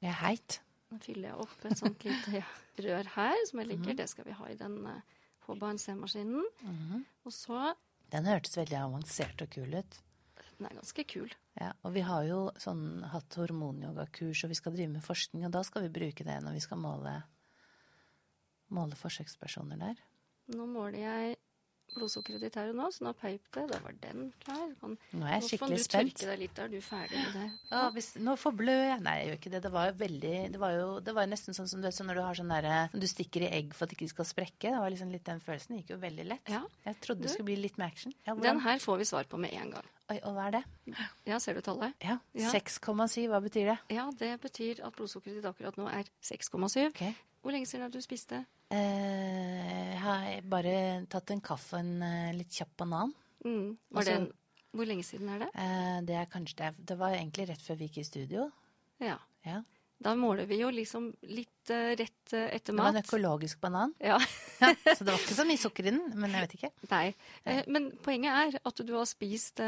Det 0.00 0.08
er 0.08 0.20
heit. 0.20 0.60
Nå 0.90 0.98
fyller 0.98 1.28
jeg 1.28 1.36
opp 1.36 1.64
et 1.64 1.78
sånt 1.78 2.04
lite 2.04 2.44
rør 2.84 3.06
her, 3.14 3.46
som 3.46 3.58
jeg 3.58 3.68
liker. 3.68 3.82
Mm 3.82 3.90
-hmm. 3.90 3.96
Det 3.96 4.08
skal 4.08 4.24
vi 4.24 4.32
ha 4.32 4.48
i 4.48 4.54
den 4.54 5.02
HBNC-maskinen. 5.46 6.44
Mm 6.62 6.76
-hmm. 6.76 7.04
Og 7.24 7.32
så 7.32 7.74
Den 8.10 8.26
hørtes 8.26 8.56
veldig 8.56 8.76
avansert 8.76 9.42
og 9.42 9.50
kul 9.50 9.74
ut. 9.74 10.02
Den 10.58 10.66
er 10.66 10.74
ganske 10.74 11.04
kul. 11.04 11.32
Ja, 11.60 11.72
og 11.82 11.94
vi 11.94 12.00
har 12.00 12.24
jo 12.24 12.50
sånn 12.62 13.02
hatt 13.10 13.34
hormonyogakurs, 13.34 14.44
og 14.44 14.52
vi 14.52 14.54
skal 14.54 14.74
drive 14.76 14.92
med 14.92 15.02
forskning, 15.02 15.46
og 15.46 15.52
da 15.52 15.62
skal 15.62 15.82
vi 15.82 15.88
bruke 15.88 16.24
det 16.24 16.42
når 16.42 16.52
vi 16.52 16.60
skal 16.60 16.78
måle, 16.78 17.22
måle 18.68 18.98
forsøkspersoner 18.98 19.76
der. 19.76 20.02
Nå 20.54 20.66
måler 20.66 20.98
jeg 20.98 21.36
blodsukkeret 21.94 22.42
ditt 22.42 22.56
her 22.58 22.70
og 22.72 22.78
nå, 22.78 22.88
så 22.94 23.04
nå 23.06 23.12
peip 23.18 23.44
det. 23.54 23.64
Da 23.70 23.78
var 23.84 23.96
den 24.02 24.28
klar. 24.42 24.64
Kan, 24.80 24.96
nå 25.14 25.26
er 25.28 25.36
jeg 25.36 25.48
skikkelig 25.50 25.80
spent. 25.84 25.94
Nå 25.94 25.94
får 25.94 26.08
du 26.08 26.14
tørke 26.14 26.30
deg 26.30 26.42
litt. 26.42 26.60
Er 26.64 26.72
du 26.72 26.78
ferdig 26.84 27.20
med 27.20 27.36
det? 27.38 27.46
Ja, 27.70 27.82
hvis, 27.94 28.10
nå 28.28 28.36
forblør 28.40 28.82
jeg. 28.88 29.00
Nei, 29.06 29.14
jeg 29.20 29.30
gjør 29.30 29.40
ikke 29.40 29.54
det. 29.54 29.62
Det 29.66 29.72
var 29.76 29.90
jo 29.90 29.96
veldig 30.02 30.34
Det 30.54 30.62
var 30.64 30.76
jo 30.76 30.88
det 31.04 31.16
var 31.18 31.30
nesten 31.30 31.56
sånn 31.56 31.70
som 31.70 31.82
du 31.82 31.88
vet, 31.88 31.96
så 31.96 32.06
når 32.08 32.20
du 32.20 32.24
har 32.26 32.40
sånn 32.40 32.54
derre 32.54 32.78
Du 32.94 33.08
stikker 33.10 33.46
i 33.46 33.52
egg 33.60 33.74
for 33.76 33.86
at 33.86 33.94
det 33.94 34.00
ikke 34.00 34.14
skal 34.16 34.30
sprekke. 34.32 34.74
Det 34.74 34.84
var 34.84 34.94
liksom 34.94 35.12
litt 35.14 35.26
den 35.28 35.42
følelsen. 35.44 35.76
Det 35.76 35.84
gikk 35.84 35.94
jo 35.96 36.00
veldig 36.02 36.28
lett. 36.34 36.54
Ja. 36.54 36.64
Jeg 36.88 37.00
trodde 37.04 37.26
det 37.26 37.34
skulle 37.34 37.52
bli 37.52 37.60
litt 37.66 37.78
med 37.80 37.92
action. 37.92 38.16
Ja, 38.26 38.34
den 38.38 38.64
her 38.64 38.82
får 38.82 39.02
vi 39.02 39.10
svar 39.12 39.30
på 39.30 39.40
med 39.40 39.54
en 39.54 39.76
gang. 39.78 39.93
Oi, 40.12 40.18
og 40.20 40.34
hva 40.36 40.48
er 40.50 40.56
det? 40.58 40.62
Ja, 41.24 41.38
ser 41.40 41.56
du 41.56 41.62
tallet? 41.64 41.94
Ja. 42.04 42.18
6,7. 42.36 43.24
Hva 43.32 43.40
betyr 43.40 43.70
det? 43.72 43.76
Ja, 43.94 44.04
det 44.20 44.34
betyr 44.42 44.82
at 44.84 44.92
blodsukkeret 44.98 45.38
ditt 45.38 45.48
akkurat 45.48 45.78
nå 45.80 45.86
er 45.88 46.10
6,7. 46.20 46.90
Okay. 46.90 47.14
Hvor 47.40 47.54
lenge 47.54 47.68
siden 47.68 47.86
har 47.86 47.92
du 47.92 48.00
spiste? 48.04 48.42
Eh, 48.72 49.94
jeg 49.94 50.00
har 50.02 50.44
bare 50.50 50.74
tatt 51.12 51.32
en 51.32 51.40
kaffe 51.44 51.78
og 51.78 51.84
en 51.84 52.04
uh, 52.04 52.34
litt 52.36 52.52
kjapp 52.52 52.74
banan. 52.82 53.14
Mm. 53.44 53.76
Var 53.96 54.08
det 54.08 54.16
en, 54.18 54.28
hvor 54.76 54.88
lenge 54.90 55.06
siden 55.08 55.32
er 55.32 55.46
det? 55.46 55.50
Eh, 55.56 55.98
det, 56.08 56.18
er 56.20 56.28
kanskje, 56.32 56.58
det, 56.60 56.86
det, 56.90 56.98
var 57.00 57.16
egentlig 57.16 57.48
rett 57.48 57.64
før 57.64 57.80
vi 57.80 57.88
gikk 57.88 58.02
i 58.02 58.08
studio. 58.08 58.48
Ja. 59.00 59.16
ja. 59.48 59.62
Da 60.02 60.14
måler 60.18 60.48
vi 60.50 60.58
jo 60.60 60.70
liksom 60.74 61.12
litt 61.30 61.70
uh, 61.70 61.94
rett 61.96 62.34
uh, 62.34 62.48
etter 62.50 62.74
mat. 62.74 62.90
Det 62.90 62.90
var 62.90 62.98
en 62.98 63.04
økologisk 63.04 63.60
banan. 63.62 63.94
Ja. 64.02 64.18
ja. 64.62 64.72
Så 64.90 65.04
det 65.04 65.12
var 65.12 65.20
ikke 65.20 65.38
så 65.38 65.46
mye 65.48 65.60
sukker 65.60 65.86
i 65.86 65.94
den, 65.94 66.02
men 66.18 66.34
jeg 66.34 66.46
vet 66.46 66.56
ikke. 66.58 66.72
Nei. 66.90 67.06
men 67.70 67.90
poenget 68.04 68.40
er 68.42 68.60
at 68.64 68.84
du 68.84 68.94
har 68.96 69.08
spist 69.08 69.62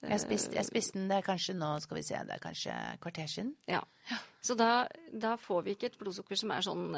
jeg 0.00 0.22
spiste, 0.22 0.56
jeg 0.56 0.64
spiste 0.64 0.96
den, 0.96 1.08
det 1.10 1.18
er 1.20 1.24
kanskje 1.26 1.54
nå, 1.58 1.74
skal 1.84 1.98
vi 1.98 2.04
se, 2.06 2.20
det 2.24 2.36
er 2.36 2.42
kanskje 2.42 2.76
kvarter 3.02 3.28
siden. 3.28 3.50
Ja. 3.68 3.82
Så 4.40 4.56
da, 4.56 4.86
da, 5.12 5.34
får 5.36 5.66
vi 5.66 5.74
ikke 5.76 5.90
et 5.90 5.98
blodsukker 6.00 6.38
som 6.40 6.50
er 6.54 6.64
sånn 6.64 6.94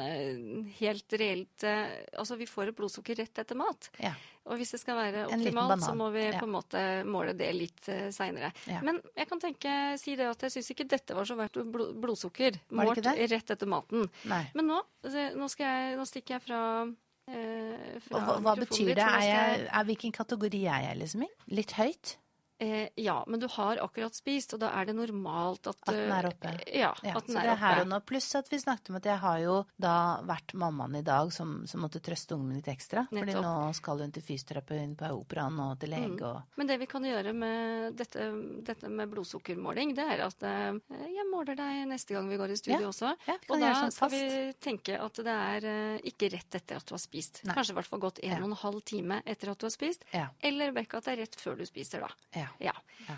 helt 0.79 1.15
reelt 1.19 1.65
Altså 1.67 2.37
vi 2.39 2.47
får 2.47 2.71
et 2.71 2.77
blodsukker 2.77 3.19
rett 3.19 3.41
etter 3.43 3.59
mat. 3.59 3.89
Ja. 4.01 4.13
Og 4.47 4.59
hvis 4.59 4.73
det 4.75 4.79
skal 4.81 4.97
være 4.97 5.25
optimalt, 5.27 5.83
så 5.83 5.93
må 5.95 6.09
vi 6.15 6.23
på 6.35 6.47
en 6.47 6.55
måte 6.55 6.81
måle 7.07 7.35
det 7.37 7.51
litt 7.55 7.85
uh, 7.91 8.07
seinere. 8.15 8.53
Ja. 8.71 8.81
Men 8.83 8.99
jeg 9.15 9.29
kan 9.29 9.43
tenke, 9.43 9.75
si 9.99 10.17
det 10.19 10.27
at 10.31 10.47
jeg 10.47 10.55
syns 10.57 10.71
ikke 10.73 10.87
dette 10.95 11.15
var 11.15 11.27
så 11.27 11.37
verdt 11.39 11.61
blodsukker. 11.67 12.59
Målt 12.75 13.03
rett 13.03 13.55
etter 13.55 13.69
maten. 13.69 14.07
Nei. 14.31 14.43
Men 14.55 14.71
nå, 14.71 14.81
nå, 15.03 15.51
jeg, 15.59 15.95
nå 15.99 16.07
stikker 16.09 16.37
jeg 16.37 16.45
fra 16.47 16.63
uh, 16.87 18.09
hva, 18.09 18.39
hva 18.43 18.57
betyr 18.59 18.95
det? 18.95 19.03
Er 19.03 19.27
jeg, 19.27 19.63
er, 19.69 19.87
hvilken 19.91 20.15
kategori 20.15 20.65
er 20.65 20.89
jeg 20.89 21.01
liksom 21.03 21.27
i? 21.27 21.31
Litt 21.59 21.75
høyt? 21.79 22.17
Eh, 22.59 22.89
ja, 22.95 23.23
men 23.27 23.39
du 23.41 23.47
har 23.49 23.77
akkurat 23.81 24.13
spist, 24.15 24.53
og 24.53 24.59
da 24.61 24.69
er 24.79 24.85
det 24.85 24.95
normalt 24.95 25.67
at 25.67 25.75
At 25.87 25.93
den 25.95 26.11
er 26.11 26.27
oppe? 26.29 26.51
Eh, 26.67 26.79
ja, 26.79 26.93
ja, 27.03 27.15
at 27.17 27.25
den 27.27 27.35
så 27.35 27.39
er 27.41 27.47
det 27.49 27.51
er 27.51 27.61
her 27.63 27.71
oppe. 27.73 27.81
og 27.81 27.87
nå. 27.89 27.99
Pluss 28.05 28.35
at 28.35 28.49
vi 28.51 28.59
snakket 28.61 28.89
om 28.89 28.95
at 29.01 29.05
jeg 29.09 29.17
har 29.23 29.39
jo 29.43 29.55
da 29.79 29.95
vært 30.23 30.53
mammaen 30.53 30.95
i 30.95 31.01
dag 31.03 31.31
som, 31.33 31.65
som 31.67 31.81
måtte 31.81 31.99
trøste 31.99 32.35
ungen 32.35 32.47
min 32.53 32.57
litt 32.61 32.67
ekstra. 32.71 33.07
Fordi 33.09 33.33
nå 33.35 33.73
skal 33.75 33.99
hun 34.05 34.11
til 34.15 34.23
fysioterapeuten 34.23 34.95
på 34.99 35.09
operaen 35.17 35.59
og 35.59 35.79
til 35.79 35.89
lege 35.89 36.03
Mm. 36.03 36.21
og 36.27 36.41
Men 36.57 36.67
det 36.67 36.77
vi 36.79 36.85
kan 36.85 37.03
gjøre 37.03 37.33
med 37.33 37.95
dette, 37.97 38.25
dette 38.63 38.89
med 38.89 39.09
blodsukkermåling, 39.09 39.93
det 39.95 40.03
er 40.13 40.23
at 40.25 40.43
eh, 40.43 40.77
jeg 41.15 41.25
måler 41.31 41.55
deg 41.55 41.87
neste 41.89 42.13
gang 42.13 42.27
vi 42.29 42.37
går 42.37 42.51
i 42.51 42.57
studio 42.59 42.81
Ja, 42.81 42.87
også. 42.91 43.13
ja, 43.27 43.37
vi 43.39 43.47
kan 43.47 43.55
og 43.55 43.61
da 43.63 43.73
sånn 43.81 43.91
skal 43.95 44.09
vi 44.13 44.53
tenke 44.61 44.99
at 44.99 45.13
det 45.15 45.35
er 45.35 45.65
eh, 45.65 45.99
ikke 46.11 46.29
rett 46.33 46.55
etter 46.59 46.75
at 46.77 46.85
du 46.85 46.93
har 46.95 46.99
spist. 47.01 47.41
Nei. 47.47 47.55
Kanskje 47.55 47.73
i 47.73 47.77
hvert 47.79 47.87
fall 47.89 47.99
gått 48.03 48.19
en 48.23 48.43
og 48.43 48.49
en 48.51 48.57
halv 48.63 48.81
time 48.85 49.21
etter 49.25 49.49
at 49.51 49.57
du 49.59 49.65
har 49.65 49.73
spist. 49.73 50.03
Eller 50.43 50.71
Rebekka, 50.73 50.97
at 50.97 51.05
det 51.05 51.13
er 51.17 51.21
rett 51.23 51.35
før 51.39 51.57
du 51.57 51.65
spiser, 51.65 52.03
da. 52.05 52.09
ja. 52.35 52.47
Ja. 52.59 52.73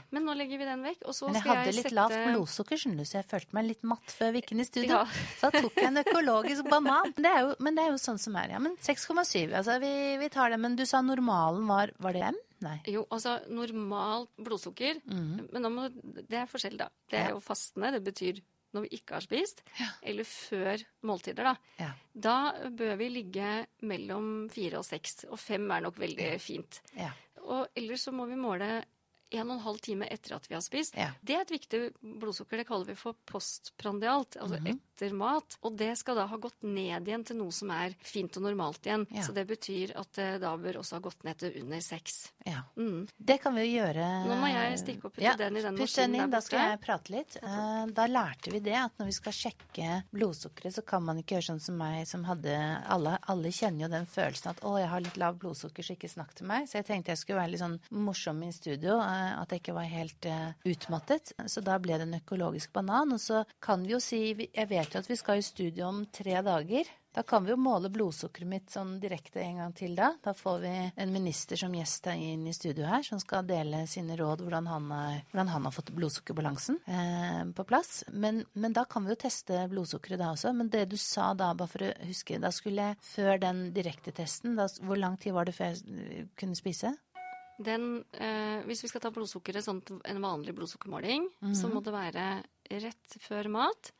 Men 0.09 0.25
nå 0.25 0.33
legger 0.33 0.57
vi 0.57 0.65
den 0.65 0.81
vekk, 0.81 1.03
og 1.05 1.13
så 1.13 1.27
Men 1.27 1.35
jeg 1.37 1.43
skal 1.43 1.51
hadde 1.51 1.65
jeg 1.69 1.75
litt 1.75 1.85
sette 1.85 1.95
lavt 1.95 2.15
blodsukker, 2.25 2.79
skjønner 2.81 3.03
du, 3.03 3.05
så 3.05 3.17
jeg 3.19 3.27
følte 3.29 3.57
meg 3.57 3.67
litt 3.67 3.83
matt 3.85 4.15
før 4.15 4.31
vi 4.33 4.41
gikk 4.41 4.53
inn 4.55 4.63
i 4.63 4.65
studio. 4.65 4.95
Ja. 4.95 5.03
Så 5.39 5.51
da 5.53 5.61
tok 5.61 5.77
jeg 5.77 5.89
en 5.91 6.01
økologisk 6.01 6.69
banan. 6.71 7.13
Det 7.17 7.33
jo, 7.41 7.51
men 7.59 7.77
det 7.77 7.83
er 7.85 7.91
jo 7.93 7.99
sånn 8.01 8.17
som 8.21 8.35
er, 8.41 8.55
ja. 8.55 8.59
Men 8.63 8.77
6,7, 8.81 9.53
altså 9.53 9.77
vi, 9.83 9.91
vi 10.23 10.29
tar 10.33 10.49
det. 10.55 10.59
Men 10.63 10.75
du 10.79 10.85
sa 10.89 11.03
normalen 11.05 11.67
var 11.69 11.93
Var 12.01 12.17
det 12.17 12.23
M? 12.31 12.41
Nei. 12.65 12.79
Jo, 12.89 13.03
altså 13.13 13.35
normalt 13.51 14.31
blodsukker 14.41 15.01
Men 15.05 15.61
nå 15.61 15.69
må, 15.69 15.89
det 15.91 16.39
er 16.39 16.49
forskjell, 16.49 16.77
da. 16.79 16.87
Det 17.11 17.19
er. 17.19 17.27
Ja. 17.29 17.35
jo 17.35 17.43
fastende. 17.43 17.91
Det 17.97 18.01
betyr 18.07 18.41
når 18.75 18.87
vi 18.89 18.97
ikke 18.97 19.15
har 19.15 19.23
spist, 19.23 19.61
Ja. 19.79 19.85
eller 20.03 20.27
før 20.27 20.81
måltider, 21.07 21.47
da. 21.47 21.53
Ja. 21.79 21.91
Da 22.11 22.35
bør 22.75 22.97
vi 22.99 23.07
ligge 23.13 23.51
mellom 23.87 24.49
fire 24.51 24.81
og 24.81 24.87
seks. 24.87 25.23
Og 25.29 25.39
fem 25.39 25.69
er 25.71 25.85
nok 25.85 25.95
veldig 26.01 26.33
fint. 26.43 26.81
Ja. 26.97 27.13
Og 27.45 27.69
ellers 27.77 28.03
så 28.07 28.11
må 28.11 28.25
vi 28.27 28.35
måle 28.39 28.81
en 29.35 29.49
og 29.51 29.57
en 29.57 29.63
halv 29.65 29.79
time 29.85 30.07
etter 30.11 30.35
at 30.35 30.47
vi 30.49 30.55
har 30.55 30.61
spist. 30.65 30.95
Ja. 30.97 31.11
Det 31.21 31.35
er 31.35 31.41
et 31.45 31.51
viktig 31.55 31.79
blodsukker. 32.01 32.57
Det 32.61 32.67
kaller 32.67 32.85
vi 32.85 32.95
for 32.95 33.13
postprandialt, 33.25 34.37
altså 34.41 34.59
Mhm. 34.61 34.79
Etter 34.95 35.13
mat. 35.15 35.57
Og 35.67 35.75
det 35.77 35.91
skal 35.99 36.15
da 36.15 36.25
ha 36.31 36.37
gått 36.39 36.63
ned 36.63 37.07
igjen 37.07 37.25
til 37.27 37.37
noe 37.41 37.51
som 37.51 37.71
er 37.75 37.93
fint 38.05 38.35
og 38.39 38.45
normalt 38.47 38.85
igjen. 38.87 39.05
Ja. 39.11 39.25
Så 39.27 39.35
det 39.35 39.45
betyr 39.49 39.91
at 39.99 40.11
det 40.15 40.29
da 40.41 40.55
bør 40.57 40.79
også 40.81 40.97
ha 40.97 41.03
gått 41.03 41.23
ned 41.27 41.37
til 41.41 41.59
under 41.61 41.81
seks. 41.83 42.31
ja. 42.45 42.63
Mm. 42.75 43.07
Det 43.17 43.37
kan 43.41 43.55
vi 43.55 43.63
jo 43.65 43.79
gjøre. 43.81 44.05
Nå 44.27 44.35
må 44.39 44.47
jeg 44.51 44.79
stikke 44.79 45.07
og 45.07 45.13
putte 45.15 45.23
ja, 45.25 45.33
den 45.39 45.57
i 45.57 45.61
den 45.63 45.75
maskinen 45.77 46.11
den 46.15 46.21
inn, 46.25 46.31
Da 46.31 46.41
skal 46.43 46.59
jeg 46.71 46.79
prate 46.83 47.11
litt. 47.13 47.37
Eh, 47.41 47.85
Da 47.95 48.05
lærte 48.07 48.51
vi 48.53 48.59
det 48.59 48.75
at 48.77 48.97
når 48.99 49.09
vi 49.09 49.15
skal 49.15 49.33
sjekke 49.35 49.89
blodsukkeret, 50.13 50.75
så 50.75 50.83
kan 50.85 51.03
man 51.03 51.19
ikke 51.21 51.35
gjøre 51.37 51.47
sånn 51.49 51.61
som 51.63 51.77
meg, 51.79 52.05
som 52.07 52.23
hadde 52.27 52.53
Alle, 52.91 53.17
alle 53.27 53.51
kjenner 53.51 53.85
jo 53.85 53.89
den 53.91 54.05
følelsen 54.05 54.49
at 54.51 54.61
'å, 54.61 54.77
jeg 54.79 54.89
har 54.89 55.01
litt 55.01 55.17
lav 55.17 55.37
blodsukker, 55.39 55.83
så 55.83 55.95
ikke 55.95 56.09
snakk 56.11 56.33
til 56.35 56.47
meg'. 56.47 56.67
Så 56.67 56.79
jeg 56.79 56.85
tenkte 56.85 57.11
jeg 57.11 57.17
skulle 57.17 57.39
være 57.41 57.51
litt 57.51 57.61
sånn 57.63 57.79
morsom 57.91 58.43
i 58.43 58.51
studio, 58.51 58.99
eh, 59.01 59.41
at 59.41 59.49
jeg 59.49 59.61
ikke 59.61 59.73
var 59.75 59.83
helt 59.89 60.25
eh, 60.25 60.53
utmattet. 60.65 61.33
Så 61.47 61.63
da 61.63 61.77
ble 61.79 61.97
det 61.97 62.07
en 62.07 62.19
økologisk 62.21 62.71
banan. 62.73 63.13
Og 63.13 63.19
så 63.19 63.45
kan 63.61 63.83
vi 63.83 63.93
jo 63.93 63.99
si 63.99 64.35
Jeg 64.35 64.67
vet 64.69 64.84
jo 64.93 64.99
at 64.99 65.09
vi 65.09 65.15
skal 65.17 65.37
i 65.37 65.41
studio 65.41 65.87
om 65.87 66.05
tre 66.13 66.41
dager. 66.45 66.85
Da 67.15 67.23
kan 67.23 67.45
vi 67.45 67.51
jo 67.53 67.55
måle 67.57 67.87
blodsukkeret 67.89 68.47
mitt 68.47 68.69
sånn 68.69 68.99
direkte 68.99 69.39
en 69.39 69.57
gang 69.61 69.73
til 69.73 69.93
da. 69.95 70.09
Da 70.21 70.33
får 70.35 70.59
vi 70.59 70.71
en 70.99 71.13
minister 71.13 71.55
som 71.55 71.71
gjest 71.73 72.07
inn 72.11 72.45
i 72.47 72.51
studio 72.53 72.83
her, 72.85 73.03
som 73.07 73.19
skal 73.23 73.45
dele 73.47 73.85
sine 73.87 74.17
råd 74.19 74.41
hvordan 74.43 74.67
han 74.67 74.89
har, 74.91 75.21
hvordan 75.31 75.47
han 75.53 75.63
har 75.63 75.71
fått 75.71 75.93
blodsukkerbalansen 75.95 76.81
eh, 76.85 77.45
på 77.55 77.63
plass. 77.65 78.03
Men, 78.11 78.43
men 78.53 78.73
da 78.75 78.83
kan 78.85 79.05
vi 79.07 79.13
jo 79.15 79.21
teste 79.23 79.63
blodsukkeret 79.71 80.19
da 80.19 80.33
også. 80.35 80.51
Men 80.53 80.69
det 80.69 80.89
du 80.91 80.97
sa 80.99 81.33
da, 81.33 81.53
bare 81.55 81.71
for 81.71 81.87
å 81.87 81.93
huske, 82.05 82.37
da 82.43 82.51
skulle 82.51 82.89
jeg 82.91 82.99
før 83.15 83.39
den 83.47 83.71
direktetesten, 83.73 84.59
hvor 84.83 84.99
lang 84.99 85.15
tid 85.17 85.33
var 85.33 85.45
det 85.47 85.55
før 85.55 85.71
jeg 85.71 86.27
kunne 86.35 86.55
spise? 86.59 86.97
Den, 87.63 88.03
eh, 88.11 88.59
hvis 88.67 88.83
vi 88.83 88.89
skal 88.91 88.99
ta 88.99 89.09
blodsukkeret, 89.15 89.63
sånn 89.63 89.79
en 90.03 90.19
vanlig 90.19 90.51
blodsukkermåling, 90.57 91.29
så 91.55 91.69
Mhm. 91.69 91.73
må 91.73 91.81
det 91.83 91.93
være 91.93 92.43
rett 92.83 93.15
før 93.23 93.47
mat. 93.49 93.91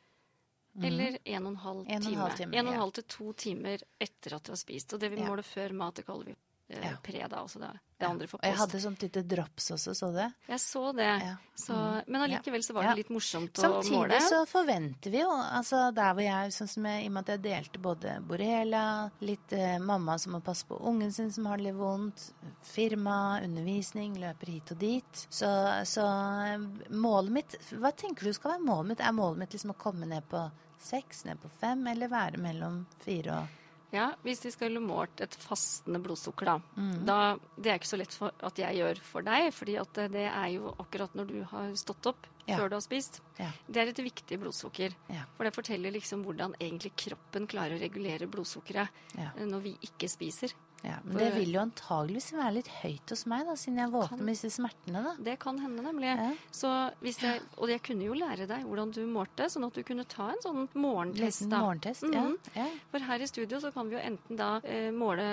Eller 0.83 1.17
en 1.25 1.45
og 1.45 1.51
en 1.53 1.55
halv 1.57 1.85
Mhm. 1.85 1.89
En 1.89 1.95
og 1.95 2.05
en 2.05 2.11
time. 2.11 2.21
halv 2.21 2.35
time, 2.37 2.53
En 2.55 2.67
og 2.67 2.73
en 2.73 2.79
ja. 2.79 2.79
halv 2.85 2.93
til 2.93 3.03
to 3.03 3.33
timer 3.33 3.77
etter 4.01 4.35
at 4.35 4.43
du 4.43 4.51
har 4.51 4.57
spist. 4.57 4.93
Og 4.93 4.99
det 4.99 5.11
vi 5.11 5.17
Ja. 5.21 5.27
måler 5.29 5.43
før 5.43 5.71
mat, 5.73 5.95
det 5.95 6.05
kaller 6.05 6.25
vi 6.25 6.35
eh, 6.67 6.81
Ja. 6.81 6.97
pre, 7.03 7.27
da. 7.29 7.37
Altså 7.43 7.59
det, 7.59 7.69
det 7.99 8.07
andre 8.09 8.27
for 8.27 8.39
Og 8.41 8.43
jeg 8.49 8.57
hadde 8.57 8.79
sånt 8.81 8.99
lite 9.03 9.21
drops 9.27 9.69
også, 9.71 9.93
så 9.93 10.07
du 10.11 10.17
det? 10.17 10.33
Jeg 10.49 10.59
så 10.59 10.95
det. 10.95 11.21
Ja. 11.21 11.35
Så, 11.55 12.03
men 12.07 12.21
allikevel 12.21 12.63
så 12.63 12.73
var 12.73 12.83
det 12.83 12.95
litt 13.05 13.09
morsomt 13.09 13.53
å 13.53 13.61
måle. 13.69 13.83
Samtidig 13.83 14.21
så 14.23 14.45
forventer 14.47 15.11
vi 15.11 15.19
jo, 15.21 15.29
altså 15.29 15.93
der 15.93 16.13
hvor 16.15 16.23
jeg, 16.25 16.51
sånn 16.51 16.67
som 16.67 16.83
jeg, 16.85 17.03
i 17.03 17.05
og 17.07 17.11
med 17.13 17.29
at 17.29 17.37
jeg 17.37 17.41
delte 17.43 17.79
både 17.79 18.19
borrelia, 18.27 19.11
litt 19.21 19.53
eh, 19.53 19.77
mamma 19.77 20.17
som 20.17 20.33
må 20.33 20.41
passe 20.43 20.65
på 20.65 20.75
ungen 20.81 21.13
sin 21.13 21.31
som 21.31 21.45
har 21.45 21.57
det 21.57 21.65
litt 21.67 21.75
vondt, 21.75 22.33
firma, 22.63 23.39
undervisning, 23.43 24.15
løper 24.19 24.47
hit 24.47 24.71
og 24.71 24.79
dit. 24.79 25.27
Så, 25.29 25.45
så 25.85 26.01
eh, 26.47 26.57
målet 26.89 27.31
mitt, 27.31 27.55
hva 27.77 27.91
tenker 27.95 28.25
du 28.25 28.33
skal 28.33 28.55
være 28.57 28.65
målet 28.65 28.87
mitt? 28.87 28.99
Er 29.05 29.11
målet 29.15 29.37
mitt 29.37 29.51
liksom 29.53 29.71
å 29.71 29.77
komme 29.77 30.05
ned 30.09 30.27
på 30.27 30.49
seks, 30.81 31.25
ned 31.25 31.39
på 31.41 31.49
fem, 31.59 31.85
eller 31.87 32.07
være 32.11 32.37
mellom 32.41 32.85
fire 33.05 33.39
og 33.43 33.61
Ja, 33.93 34.09
hvis 34.25 34.41
vi 34.43 34.49
skulle 34.51 34.81
målt 34.83 35.21
et 35.23 35.35
fastende 35.39 36.01
blodsukker, 36.03 36.45
da. 36.49 36.55
Mm. 36.75 37.05
da 37.05 37.37
det 37.55 37.69
er 37.71 37.77
ikke 37.79 37.87
så 37.87 37.99
lett 38.01 38.17
at 38.43 38.57
jeg 38.59 38.75
gjør 38.75 38.99
for 38.99 39.21
deg, 39.23 39.53
fordi 39.53 39.75
at 39.79 39.93
det 40.11 40.25
er 40.27 40.47
jo 40.51 40.73
akkurat 40.81 41.13
når 41.15 41.27
du 41.29 41.43
har 41.51 41.69
stått 41.79 42.09
opp 42.11 42.27
Ja. 42.47 42.57
før 42.57 42.69
du 42.69 42.75
har 42.75 42.81
spist. 42.81 43.21
Ja. 43.39 43.51
Det 43.69 43.77
er 43.81 43.87
et 43.93 43.97
viktig 44.03 44.37
blodsukker. 44.41 44.93
Ja. 45.09 45.23
For 45.37 45.45
det 45.45 45.53
forteller 45.55 45.91
liksom 45.95 46.25
hvordan 46.25 46.53
egentlig 46.59 46.91
kroppen 46.95 47.47
klarer 47.47 47.77
å 47.77 47.81
regulere 47.81 48.27
blodsukkeret 48.27 48.89
eh, 49.17 49.45
når 49.45 49.61
vi 49.63 49.77
ikke 49.81 50.09
spiser. 50.11 50.51
Ja, 50.83 50.97
Men 51.03 51.17
det 51.17 51.29
vil 51.33 51.53
jo 51.55 51.61
antageligvis 51.63 52.33
være 52.35 52.53
litt 52.59 52.67
høyt 52.81 53.11
hos 53.13 53.23
meg, 53.29 53.45
da, 53.47 53.55
siden 53.57 53.79
jeg 53.81 53.91
våkner 53.93 54.21
med 54.21 54.35
disse 54.35 54.51
smertene. 54.53 55.01
da. 55.05 55.13
Det 55.27 55.35
kan 55.41 55.57
hende, 55.61 55.81
nemlig. 55.85 56.11
Ja. 56.11 56.27
Så 56.53 56.71
hvis 57.01 57.21
jeg, 57.23 57.41
og 57.57 57.71
jeg 57.71 57.81
kunne 57.85 58.05
jo 58.05 58.17
lære 58.17 58.45
deg 58.49 58.67
hvordan 58.67 58.93
du 58.93 59.01
målte, 59.09 59.47
sånn 59.49 59.65
at 59.65 59.77
du 59.77 59.81
kunne 59.87 60.05
ta 60.09 60.29
en 60.33 60.43
sånn 60.43 60.67
morgentest. 60.73 61.47
da. 61.49 61.61
morgentest, 61.63 62.03
mm 62.03 62.13
-hmm. 62.13 62.37
ja. 62.53 62.67
For 62.91 62.99
her 62.99 63.19
i 63.19 63.27
studio 63.27 63.59
så 63.59 63.71
kan 63.71 63.89
vi 63.89 63.95
jo 63.95 64.01
enten 64.01 64.37
da 64.37 64.61
eh, 64.63 64.91
måle 64.91 65.25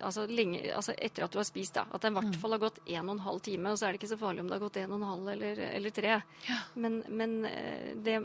altså, 0.00 0.26
lenge, 0.26 0.74
altså 0.74 0.92
etter 0.98 1.24
at 1.24 1.32
du 1.32 1.38
har 1.38 1.44
spist, 1.44 1.74
da. 1.74 1.86
At 1.92 2.02
det 2.02 2.08
i 2.10 2.14
hvert 2.14 2.34
mm. 2.34 2.40
fall 2.40 2.52
har 2.52 2.58
gått 2.58 2.78
en 2.86 3.08
og 3.08 3.14
en 3.14 3.26
halv 3.26 3.40
time. 3.40 3.70
Og 3.70 3.78
så 3.78 3.86
er 3.86 3.92
det 3.92 4.02
ikke 4.02 4.14
så 4.14 4.18
farlig 4.18 4.40
om 4.40 4.48
det 4.48 4.54
har 4.54 4.66
gått 4.66 4.76
en 4.76 4.92
og 4.92 5.00
en 5.00 5.08
halv 5.08 5.28
eller, 5.28 5.58
eller 5.58 5.90
tre. 5.90 6.22
Ja. 6.48 6.58
Men, 6.74 7.04
men 7.08 7.44
eh, 7.44 7.94
det, 7.94 8.22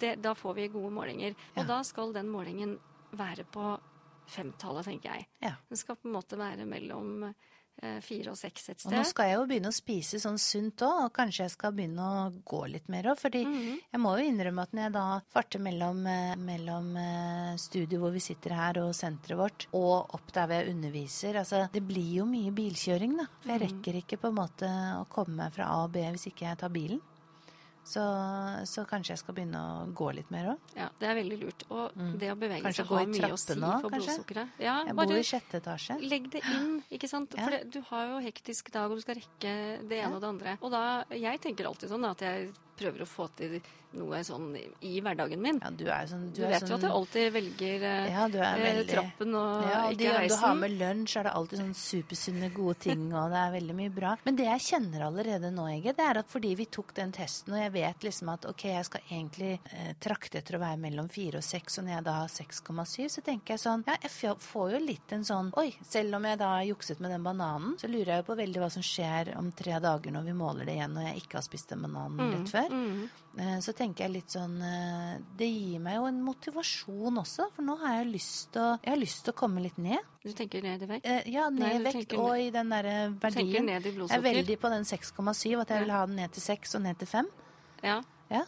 det, 0.00 0.22
da 0.22 0.34
får 0.34 0.54
vi 0.54 0.68
gode 0.68 0.90
målinger. 0.90 1.34
Og 1.56 1.66
da 1.66 1.82
skal 1.82 2.12
den 2.12 2.28
målingen 2.28 2.78
være 3.10 3.44
på 3.44 3.78
femtallet, 4.30 4.86
tenker 4.88 5.14
jeg. 5.14 5.28
Ja. 5.44 5.56
Den 5.68 5.80
skal 5.80 5.98
på 5.98 6.08
en 6.08 6.16
måte 6.16 6.38
være 6.38 6.66
mellom 6.68 7.26
eh, 7.28 8.00
fire 8.04 8.32
og 8.32 8.38
seks 8.38 8.68
et 8.70 8.80
sted. 8.80 8.90
Og 8.90 8.96
nå 8.98 9.04
skal 9.08 9.30
jeg 9.30 9.38
jo 9.38 9.46
begynne 9.50 9.70
å 9.70 9.76
spise 9.76 10.20
sånn 10.22 10.40
sunt 10.40 10.84
òg, 10.86 11.00
og 11.06 11.14
kanskje 11.16 11.44
jeg 11.44 11.54
skal 11.54 11.74
begynne 11.76 12.04
å 12.04 12.26
gå 12.46 12.60
litt 12.72 12.90
mer 12.92 13.10
òg. 13.12 13.20
Fordi 13.20 13.44
mm 13.44 13.54
-hmm. 13.54 13.78
jeg 13.92 14.00
må 14.00 14.16
jo 14.18 14.26
innrømme 14.28 14.62
at 14.62 14.72
når 14.72 14.82
jeg 14.82 14.92
da 14.92 15.06
farter 15.32 15.60
mellom, 15.60 16.06
eh, 16.06 16.36
mellom 16.36 16.96
eh, 16.96 17.56
studio 17.56 18.00
hvor 18.00 18.12
vi 18.12 18.20
sitter 18.20 18.54
her 18.54 18.78
og 18.82 18.94
senteret 18.94 19.38
vårt, 19.38 19.66
og 19.72 20.14
opp 20.14 20.32
der 20.32 20.46
hvor 20.46 20.54
jeg 20.54 20.74
underviser 20.74 21.34
Altså, 21.34 21.68
det 21.72 21.82
blir 21.82 22.14
jo 22.18 22.24
mye 22.24 22.50
bilkjøring, 22.50 23.16
da. 23.16 23.26
For 23.40 23.50
jeg 23.50 23.60
mhm. 23.60 23.68
rekker 23.68 23.94
ikke 23.94 24.16
på 24.16 24.28
en 24.28 24.34
måte 24.34 24.66
å 25.00 25.08
komme 25.08 25.36
meg 25.36 25.52
fra 25.52 25.64
A 25.64 25.84
og 25.84 25.92
B 25.92 25.96
hvis 25.96 26.26
ikke 26.26 26.46
jeg 26.46 26.58
tar 26.58 26.70
bilen. 26.70 27.00
Så, 27.84 28.02
så, 28.64 28.82
kanskje 28.88 29.12
jeg 29.12 29.20
skal 29.20 29.36
begynne 29.36 29.60
å 29.60 29.72
gå 29.92 30.08
litt 30.16 30.30
mer 30.32 30.54
òg. 30.54 30.70
Ja, 30.78 30.86
det 31.00 31.08
er 31.10 31.18
veldig 31.18 31.38
lurt. 31.42 31.64
Og 31.68 31.92
mm. 31.92 32.14
det 32.22 32.30
å 32.32 32.36
bevege 32.40 32.64
kanskje 32.64 32.80
seg 32.80 32.92
har 32.94 33.10
mye 33.12 33.30
å 33.34 33.40
si 33.40 33.56
for 33.60 33.92
blodsukkeret. 33.92 34.54
Ja, 34.64 34.78
jeg 34.88 34.96
bor 34.96 35.12
i 35.12 35.26
sjette 35.28 35.60
etasje. 35.60 35.98
Legg 36.00 36.30
det 36.32 36.40
inn, 36.48 36.78
ikke 36.96 37.10
sant. 37.10 37.36
Ja. 37.36 37.44
For 37.44 37.56
det, 37.58 37.62
du 37.74 37.80
har 37.90 38.14
jo 38.14 38.22
hektisk 38.24 38.72
dag, 38.72 38.88
og 38.88 39.00
du 39.00 39.04
skal 39.04 39.20
rekke 39.20 39.54
det 39.84 40.00
ene 40.00 40.08
ja. 40.08 40.14
og 40.14 40.24
det 40.24 40.30
andre. 40.32 40.56
Og 40.64 40.72
da, 40.72 40.84
jeg 41.12 41.44
tenker 41.44 41.68
alltid 41.68 41.92
sånn 41.92 42.08
at 42.08 42.24
jeg 42.24 42.48
prøver 42.78 43.04
å 43.04 43.08
få 43.08 43.28
til 43.38 43.58
noe 43.98 44.20
sånn 44.26 44.54
i 44.84 44.98
hverdagen 45.02 45.40
min. 45.42 45.60
Ja, 45.62 45.70
du 45.70 45.84
er 45.86 46.08
sånn, 46.10 46.26
du, 46.32 46.40
du 46.42 46.46
vet 46.50 46.64
sånn, 46.64 46.72
jo 46.72 46.76
at 46.76 46.86
jeg 46.86 46.94
alltid 46.98 47.28
velger 47.34 47.86
eh, 47.88 48.08
ja, 48.10 48.26
veldig, 48.32 48.86
trappen 48.88 49.36
og 49.38 49.64
ja, 49.68 49.80
og 49.84 49.94
ikke 49.94 50.14
reisen. 50.16 50.34
Du 50.34 50.44
har 50.44 50.56
med 50.58 50.76
lunsj, 50.80 51.16
er 51.20 51.28
det 51.28 51.34
alltid 51.40 51.62
sånn 51.62 51.74
supersunne, 51.78 52.50
gode 52.54 52.76
ting, 52.86 53.04
og 53.18 53.34
det 53.34 53.40
er 53.40 53.54
veldig 53.54 53.76
mye 53.78 53.94
bra. 53.94 54.14
Men 54.26 54.38
det 54.40 54.48
jeg 54.48 54.64
kjenner 54.68 55.06
allerede 55.08 55.52
nå, 55.54 55.66
Ege, 55.76 55.94
det 55.96 56.08
er 56.08 56.20
at 56.24 56.32
fordi 56.34 56.54
vi 56.58 56.68
tok 56.78 56.94
den 56.98 57.14
testen, 57.14 57.54
og 57.54 57.62
jeg 57.62 57.74
vet 57.76 58.08
liksom 58.08 58.32
at 58.34 58.48
ok, 58.50 58.66
jeg 58.72 58.88
skal 58.90 59.06
egentlig 59.08 59.52
eh, 59.54 59.92
trakte 60.02 60.40
etter 60.40 60.58
å 60.58 60.62
være 60.64 60.80
mellom 60.84 61.10
fire 61.12 61.40
og 61.40 61.46
seks, 61.46 61.78
og 61.78 61.86
når 61.86 61.96
jeg 61.96 62.06
da 62.08 62.16
har 62.22 62.34
6,7, 62.34 62.98
så 63.16 63.24
tenker 63.24 63.54
jeg 63.54 63.64
sånn 63.64 63.86
Ja, 63.86 63.96
jeg 64.02 64.36
får 64.42 64.74
jo 64.74 64.82
litt 64.82 65.12
en 65.14 65.24
sånn 65.26 65.50
Oi, 65.60 65.68
selv 65.86 66.18
om 66.18 66.26
jeg 66.26 66.38
da 66.40 66.50
har 66.56 66.66
jukset 66.66 67.00
med 67.02 67.12
den 67.14 67.24
bananen, 67.24 67.76
så 67.80 67.88
lurer 67.90 68.14
jeg 68.14 68.22
jo 68.22 68.28
på 68.30 68.38
veldig 68.38 68.62
hva 68.62 68.70
som 68.72 68.84
skjer 68.84 69.34
om 69.38 69.50
tre 69.54 69.78
dager 69.82 70.14
når 70.14 70.26
vi 70.26 70.36
måler 70.36 70.68
det 70.68 70.76
igjen, 70.78 70.96
og 70.98 71.06
jeg 71.06 71.22
ikke 71.22 71.38
har 71.38 71.46
spist 71.46 71.70
den 71.72 71.84
bananen 71.84 72.20
mm, 72.20 72.32
litt 72.34 72.52
før. 72.52 72.63
Mm. 72.70 73.04
Eh, 73.34 73.58
så 73.64 73.72
tenker 73.74 74.04
jeg 74.04 74.12
litt 74.14 74.30
sånn 74.30 74.60
eh, 74.62 75.14
Det 75.34 75.48
gir 75.48 75.80
meg 75.82 75.96
jo 75.98 76.04
en 76.06 76.20
motivasjon 76.22 77.18
også, 77.24 77.48
for 77.56 77.66
nå 77.66 77.74
har 77.80 77.96
jeg 77.98 78.12
lyst 78.12 78.52
til 78.54 78.62
å, 78.62 78.68
jeg 78.78 78.92
har 78.92 79.00
lyst 79.00 79.24
til 79.26 79.34
å 79.34 79.38
komme 79.40 79.64
litt 79.64 79.78
ned. 79.82 80.12
Du 80.22 80.30
tenker 80.36 80.62
ned 80.62 80.84
i 80.86 80.90
vekt? 80.92 81.08
Eh, 81.10 81.30
ja, 81.34 81.48
ned 81.50 81.80
i 81.80 81.84
vekt 81.88 82.14
og 82.14 82.34
i 82.38 82.50
den 82.54 82.70
derre 82.70 82.96
verdien. 83.20 83.66
Ned 83.66 83.88
i 83.90 83.94
jeg 83.96 84.18
er 84.20 84.26
veldig 84.28 84.58
på 84.62 84.70
den 84.70 84.86
6,7, 84.86 85.16
at 85.64 85.74
jeg 85.74 85.82
vil 85.82 85.94
ha 85.96 86.04
den 86.06 86.20
ned 86.22 86.36
til 86.36 86.46
6 86.46 86.78
og 86.78 86.84
ned 86.86 87.00
til 87.02 87.10
5. 87.10 87.30
Ja. 87.84 87.96
ja. 88.30 88.44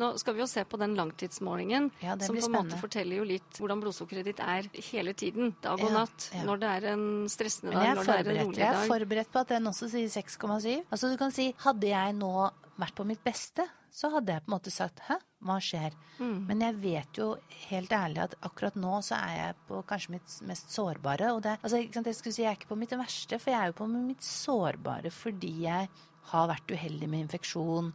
Nå 0.00 0.08
skal 0.22 0.38
vi 0.38 0.42
jo 0.42 0.48
se 0.50 0.64
på 0.64 0.80
den 0.80 0.96
langtidsmålingen, 0.96 1.90
ja, 2.00 2.16
som 2.24 2.38
på 2.40 2.48
en 2.48 2.56
måte 2.56 2.80
forteller 2.80 3.20
jo 3.20 3.28
litt 3.28 3.60
hvordan 3.60 3.84
blodsukkeret 3.84 4.30
ditt 4.32 4.40
er 4.40 4.70
hele 4.88 5.12
tiden, 5.12 5.52
dag 5.60 5.84
og 5.84 5.92
ja, 5.92 5.98
natt. 6.00 6.30
Når 6.48 6.64
det 6.64 6.72
er 6.78 6.88
en 6.94 7.06
stressende 7.28 7.76
dag, 7.76 7.92
når 8.00 8.08
det 8.08 8.16
er 8.16 8.24
en 8.24 8.40
rolig 8.46 8.56
dag. 8.56 8.64
Jeg 8.64 8.80
er 8.80 8.90
forberedt 8.96 9.36
på 9.36 9.44
at 9.44 9.52
den 9.52 9.68
også 9.70 9.92
sier 9.92 10.08
6,7. 10.16 10.88
Altså 10.88 11.12
du 11.12 11.20
kan 11.20 11.36
si, 11.36 11.50
hadde 11.60 11.92
jeg 11.92 12.16
nå 12.16 12.32
vært 12.80 12.96
på 12.98 13.06
mitt 13.08 13.22
beste, 13.24 13.66
så 13.90 14.10
hadde 14.14 14.34
jeg 14.34 14.44
på 14.44 14.50
en 14.50 14.54
måte 14.54 14.72
sagt 14.72 15.02
hæ, 15.08 15.16
hva 15.46 15.56
skjer? 15.62 15.94
Mm. 16.20 16.36
Men 16.48 16.64
jeg 16.66 16.78
vet 16.82 17.20
jo 17.20 17.28
helt 17.68 17.94
ærlig 17.96 18.22
at 18.24 18.36
akkurat 18.46 18.76
nå 18.78 19.00
så 19.06 19.18
er 19.18 19.34
jeg 19.38 19.58
på 19.68 19.80
kanskje 19.88 20.14
mitt 20.16 20.36
mest 20.48 20.74
sårbare. 20.74 21.32
Og 21.34 21.42
det, 21.46 21.56
altså, 21.60 21.80
jeg 21.82 22.18
skulle 22.18 22.36
si 22.36 22.44
jeg 22.44 22.52
er 22.52 22.58
ikke 22.58 22.72
på 22.72 22.78
mitt 22.80 22.94
verste, 22.98 23.40
for 23.40 23.52
jeg 23.52 23.60
er 23.60 23.72
jo 23.72 23.78
på 23.80 23.90
mitt 23.90 24.26
sårbare 24.26 25.12
fordi 25.14 25.54
jeg 25.64 25.90
har 26.30 26.48
vært 26.50 26.72
uheldig 26.74 27.08
med 27.10 27.24
infeksjon. 27.24 27.90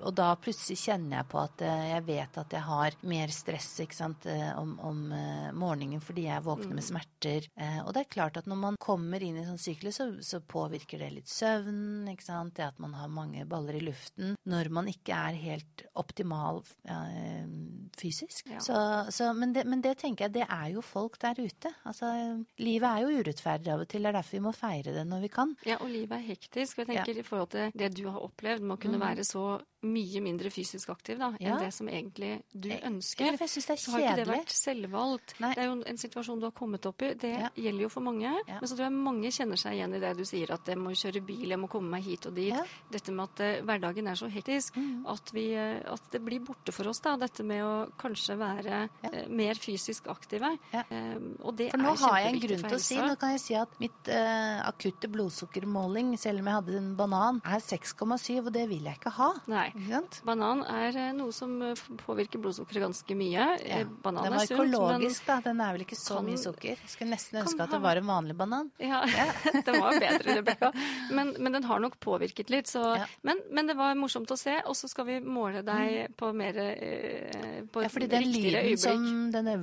Og 0.00 0.10
da 0.16 0.28
plutselig 0.40 0.78
kjenner 0.80 1.20
jeg 1.20 1.28
på 1.30 1.40
at 1.42 1.64
eh, 1.66 1.84
jeg 1.92 2.04
vet 2.08 2.38
at 2.42 2.56
jeg 2.56 2.66
har 2.66 2.96
mer 3.10 3.34
stress 3.34 3.68
eh, 3.80 4.50
om, 4.58 4.74
om, 4.84 5.02
eh, 5.14 5.50
morgenen 5.54 6.02
fordi 6.02 6.26
jeg 6.26 6.44
våkner 6.46 6.74
med 6.74 6.82
mm. 6.84 6.88
smerter. 6.88 7.48
Og 7.84 7.92
det 7.94 8.02
er 8.02 8.12
klart 8.12 8.38
at 8.40 8.48
når 8.50 8.58
man 8.60 8.78
kommer 8.80 9.22
inn 9.24 9.38
i 9.38 9.46
sånn 9.46 9.60
syklus, 9.60 9.98
så, 10.00 10.08
så, 10.24 10.40
påvirker 10.48 11.02
det 11.02 11.10
litt 11.12 11.30
søvnen. 11.30 12.06
Det 12.08 12.64
at 12.64 12.78
man 12.82 12.94
har 12.96 13.10
mange 13.12 13.44
baller 13.48 13.76
i 13.78 13.82
luften. 13.84 14.34
Når 14.48 14.70
man 14.74 14.88
ikke 14.90 15.16
er 15.16 15.36
helt 15.38 15.84
optimal 15.98 16.62
fysisk. 17.98 18.46
Ja. 18.50 18.60
Så, 18.62 18.78
så, 19.14 19.30
men, 19.36 19.52
det, 19.54 19.64
men, 19.68 19.82
det, 19.84 19.96
tenker 20.00 20.26
jeg, 20.26 20.36
det 20.38 20.46
er 20.46 20.70
jo 20.74 20.82
folk 20.84 21.18
der 21.22 21.38
ute. 21.38 21.72
Altså, 21.88 22.10
livet 22.62 22.88
er 22.88 23.04
jo 23.04 23.22
urettferdig 23.22 23.72
av 23.74 23.84
og 23.84 23.90
til. 23.90 24.04
Det 24.04 24.12
er 24.12 24.18
derfor 24.18 24.38
vi 24.38 24.44
må 24.46 24.54
feire 24.56 24.94
det 24.94 25.04
når 25.08 25.24
vi 25.26 25.32
kan. 25.32 25.54
Ja, 25.68 25.78
og 25.82 25.90
livet 25.92 26.16
er 26.18 26.26
hektisk. 26.30 26.82
Jeg 26.82 26.90
tenker 26.90 27.12
ja. 27.12 27.22
i 27.22 27.26
forhold 27.26 27.52
til 27.54 27.57
det 27.74 27.92
du 27.96 28.04
har 28.08 28.22
opplevd 28.24 28.64
med 28.64 28.76
å 28.76 28.80
kunne 28.82 29.00
mm. 29.00 29.04
være 29.04 29.26
så 29.26 29.44
mye 29.86 30.20
mindre 30.22 30.50
fysisk 30.50 30.90
aktiv 30.90 31.20
da, 31.20 31.28
enn 31.38 31.60
det 31.62 31.70
som 31.74 31.86
egentlig 31.90 32.32
du 32.50 32.70
ønsker. 32.72 33.28
Ja, 33.28 33.34
for 33.36 33.46
jeg 33.46 33.52
synes 33.52 33.68
det 33.68 33.74
er 33.74 33.78
kjedelig. 33.78 33.84
Så 33.84 33.94
har 33.94 34.02
ikke 34.02 34.18
det 34.18 34.32
vært 34.32 34.54
selvvalgt. 34.56 35.34
Nei. 35.38 35.50
Det 35.54 35.62
er 35.62 35.68
jo 35.68 35.76
en 35.92 36.00
situasjon 36.02 36.40
du 36.42 36.46
har 36.48 36.54
kommet 36.56 36.88
opp 36.90 37.04
i. 37.06 37.12
Det 37.22 37.30
ja. 37.30 37.50
gjelder 37.54 37.84
jo 37.86 37.90
for 37.92 38.06
mange. 38.06 38.32
Men 38.48 38.64
så 38.64 38.74
tror 38.74 38.88
jeg 38.88 38.96
mange 38.96 39.30
kjenner 39.34 39.60
seg 39.60 39.76
igjen 39.78 39.94
i 39.94 40.00
det 40.02 40.10
du 40.18 40.24
sier, 40.26 40.50
at 40.56 40.70
jeg 40.72 40.80
må 40.82 40.94
kjøre 40.98 41.22
bil, 41.28 41.44
jeg 41.54 41.60
må 41.62 41.70
komme 41.70 41.92
meg 41.94 42.08
hit 42.08 42.26
og 42.26 42.34
dit. 42.38 42.74
Dette 42.90 43.14
med 43.14 43.28
at 43.28 43.44
uh, 43.44 43.66
hverdagen 43.68 44.10
er 44.10 44.18
så 44.18 44.30
hektisk 44.32 44.80
mm. 44.80 45.06
at, 45.14 45.32
vi, 45.36 45.46
uh, 45.54 45.78
at, 45.94 46.10
det 46.10 46.22
blir 46.26 46.42
borte 46.42 46.74
for 46.74 46.90
oss, 46.90 47.02
da. 47.04 47.14
Dette 47.20 47.46
med 47.46 47.62
å 47.62 47.72
kanskje 48.00 48.38
være 48.40 48.82
uh, 48.88 49.20
mer 49.30 49.62
fysisk 49.62 50.10
aktive. 50.10 50.56
og 50.74 51.54
det 51.54 51.68
er 51.68 51.76
for 51.76 51.84
nå 51.84 51.94
har 52.02 52.18
jeg 52.24 52.32
en 52.32 52.42
grunn 52.48 52.66
til 52.66 52.78
å 52.78 52.82
si, 52.82 52.98
nå 52.98 53.14
kan 53.20 53.36
jeg 53.36 53.44
si 53.44 53.56
at 53.58 53.78
mitt 53.78 54.10
akutte 54.10 55.10
blodsukkermåling, 55.12 56.16
selv 56.18 56.42
om 56.42 56.50
jeg 56.50 56.58
hadde 56.58 56.76
en 56.80 56.92
banan, 56.98 57.40
er 57.46 57.62
6,7, 57.62 58.40
og 58.42 58.52
det 58.54 58.66
vil 58.70 58.88
jeg 58.88 58.98
ikke 58.98 59.14
ha. 59.18 59.30
Nei. 59.50 59.67
Banan 60.26 60.62
er 60.68 60.96
eh, 60.96 61.10
noe 61.16 61.34
som 61.34 61.54
eh, 61.64 61.82
påvirker 62.02 62.42
blodsukkeret 62.42 62.86
ganske 62.86 63.16
mye. 63.18 63.46
Ja. 63.64 63.80
er 63.80 63.84
sunt. 63.86 64.04
den 64.04 64.36
var 64.36 64.52
økologisk, 64.56 65.26
da. 65.28 65.38
Den 65.44 65.62
er 65.64 65.76
vel 65.76 65.84
ikke 65.86 65.98
så 65.98 66.18
kan, 66.18 66.28
mye 66.28 66.40
sukker. 66.42 66.82
Jeg 66.82 66.92
skulle 66.94 67.14
nesten 67.14 67.40
ønske 67.42 67.66
at 67.66 67.74
det 67.76 67.82
var 67.84 68.00
en 68.00 68.08
vanlig 68.10 68.36
banan. 68.38 68.70
Ja, 68.82 69.02
ja. 69.08 69.28
den 69.68 69.80
var 69.82 69.98
bedre, 69.98 70.38
Rebekka. 70.40 70.72
Men, 71.10 71.34
men, 71.38 71.58
den 71.58 71.68
har 71.68 71.82
nok 71.82 71.98
påvirket 72.02 72.52
litt. 72.54 72.70
Så, 72.70 72.82
ja. 73.00 73.08
men, 73.26 73.42
men, 73.50 73.70
det 73.70 73.78
var 73.78 73.96
morsomt 73.98 74.30
å 74.34 74.38
se. 74.38 74.58
Og 74.68 74.76
så 74.78 74.90
skal 74.90 75.08
vi 75.08 75.18
måle 75.24 75.64
deg 75.66 76.12
mm. 76.12 76.18
på 76.18 76.32
mer 76.36 76.60
på 77.72 77.82
Ja, 77.84 77.90
fordi 77.92 78.08
den 78.10 78.28
lyden 78.32 78.78
som 78.80 79.06
denne 79.32 79.58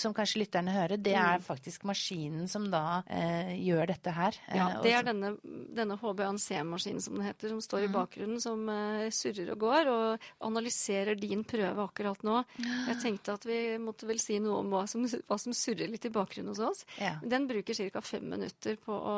som 0.00 0.14
kanskje 0.16 0.42
lytterne 0.42 0.74
hører, 0.74 1.00
det 1.00 1.14
er 1.16 1.40
mm. 1.40 1.44
faktisk 1.46 1.86
maskinen 1.88 2.48
som 2.50 2.68
da 2.72 3.02
eh, 3.10 3.54
gjør 3.62 3.92
dette 3.92 4.12
her. 4.14 4.38
Ja, 4.54 4.68
det 4.84 4.92
er 4.96 5.06
denne, 5.06 5.34
denne 5.76 5.98
HBANC-maskinen 6.00 7.02
som 7.02 7.18
den 7.18 7.26
heter, 7.26 7.52
som 7.54 7.62
står 7.64 7.86
i 7.86 7.90
mm. 7.90 7.96
bakgrunnen, 7.96 8.40
som 8.42 8.66
uh, 8.68 9.06
surrer 9.26 9.52
og 9.54 9.62
går, 9.62 9.90
og 9.90 10.26
analyserer 10.46 11.18
din 11.18 11.44
prøve 11.48 11.86
akkurat 11.86 12.22
nå. 12.26 12.42
Jeg 12.62 12.98
tenkte 13.02 13.36
at 13.36 13.46
vi 13.48 13.60
måtte 13.82 14.08
vel 14.08 14.20
si 14.22 14.38
noe 14.42 14.60
om 14.62 14.72
hva 14.74 14.84
som, 14.90 15.06
hva 15.06 15.38
som 15.40 15.56
surrer 15.56 15.90
litt 15.90 16.06
i 16.08 16.12
bakgrunnen 16.14 16.52
hos 16.54 16.62
oss. 16.62 16.84
Ja. 17.02 17.16
Den 17.22 17.48
bruker 17.50 17.76
ca. 17.76 18.04
fem 18.04 18.28
minutter 18.30 18.78
på 18.82 18.94
å, 18.94 19.16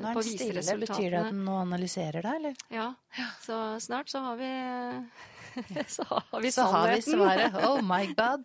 på 0.00 0.10
å 0.10 0.24
vise 0.24 0.40
stille, 0.40 0.58
resultatene. 0.60 0.86
Betyr 0.86 1.14
det 1.14 1.22
at 1.22 1.30
den 1.32 1.44
nå 1.46 1.60
analyserer 1.62 2.24
det, 2.26 2.34
eller? 2.40 2.66
Ja. 2.74 2.90
Så 3.44 3.60
snart 3.84 4.10
så 4.10 4.24
har 4.24 4.40
vi 4.40 4.50
så 5.88 6.04
har 6.08 6.40
vi 6.40 6.52
sannheten. 6.52 6.52
Så 6.52 6.62
har 6.62 6.88
vi 6.94 7.02
svaret. 7.02 7.54
Oh 7.64 7.82
my 7.82 8.06
god. 8.06 8.44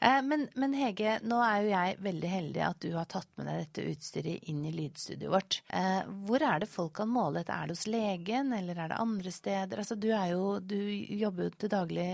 Eh, 0.00 0.22
men, 0.22 0.48
men, 0.54 0.74
Hege, 0.74 1.18
nå 1.22 1.38
er 1.44 1.62
jo 1.62 1.70
jeg 1.70 1.96
veldig 2.04 2.30
heldig 2.30 2.62
at 2.66 2.80
du 2.82 2.88
har 2.96 3.08
tatt 3.10 3.28
med 3.38 3.48
deg 3.48 3.62
dette 3.64 3.84
utstyret 3.92 4.48
inn 4.50 4.64
i 4.66 4.72
lydstudioet 4.74 5.32
vårt. 5.32 5.58
Eh, 5.68 6.00
hvor 6.28 6.42
er 6.44 6.62
det 6.62 6.70
folk 6.70 6.96
kan 6.98 7.10
måle 7.12 7.40
dette? 7.40 7.54
Er 7.54 7.68
det 7.68 7.76
hos 7.76 7.86
legen, 7.90 8.52
eller 8.56 8.80
er 8.82 8.92
det 8.92 9.00
andre 9.02 9.32
steder? 9.34 9.82
Altså, 9.82 9.98
du, 10.00 10.08
er 10.14 10.32
jo, 10.32 10.58
du 10.60 10.78
jobber 11.20 11.48
jo 11.48 11.54
til 11.56 11.72
daglig 11.72 12.08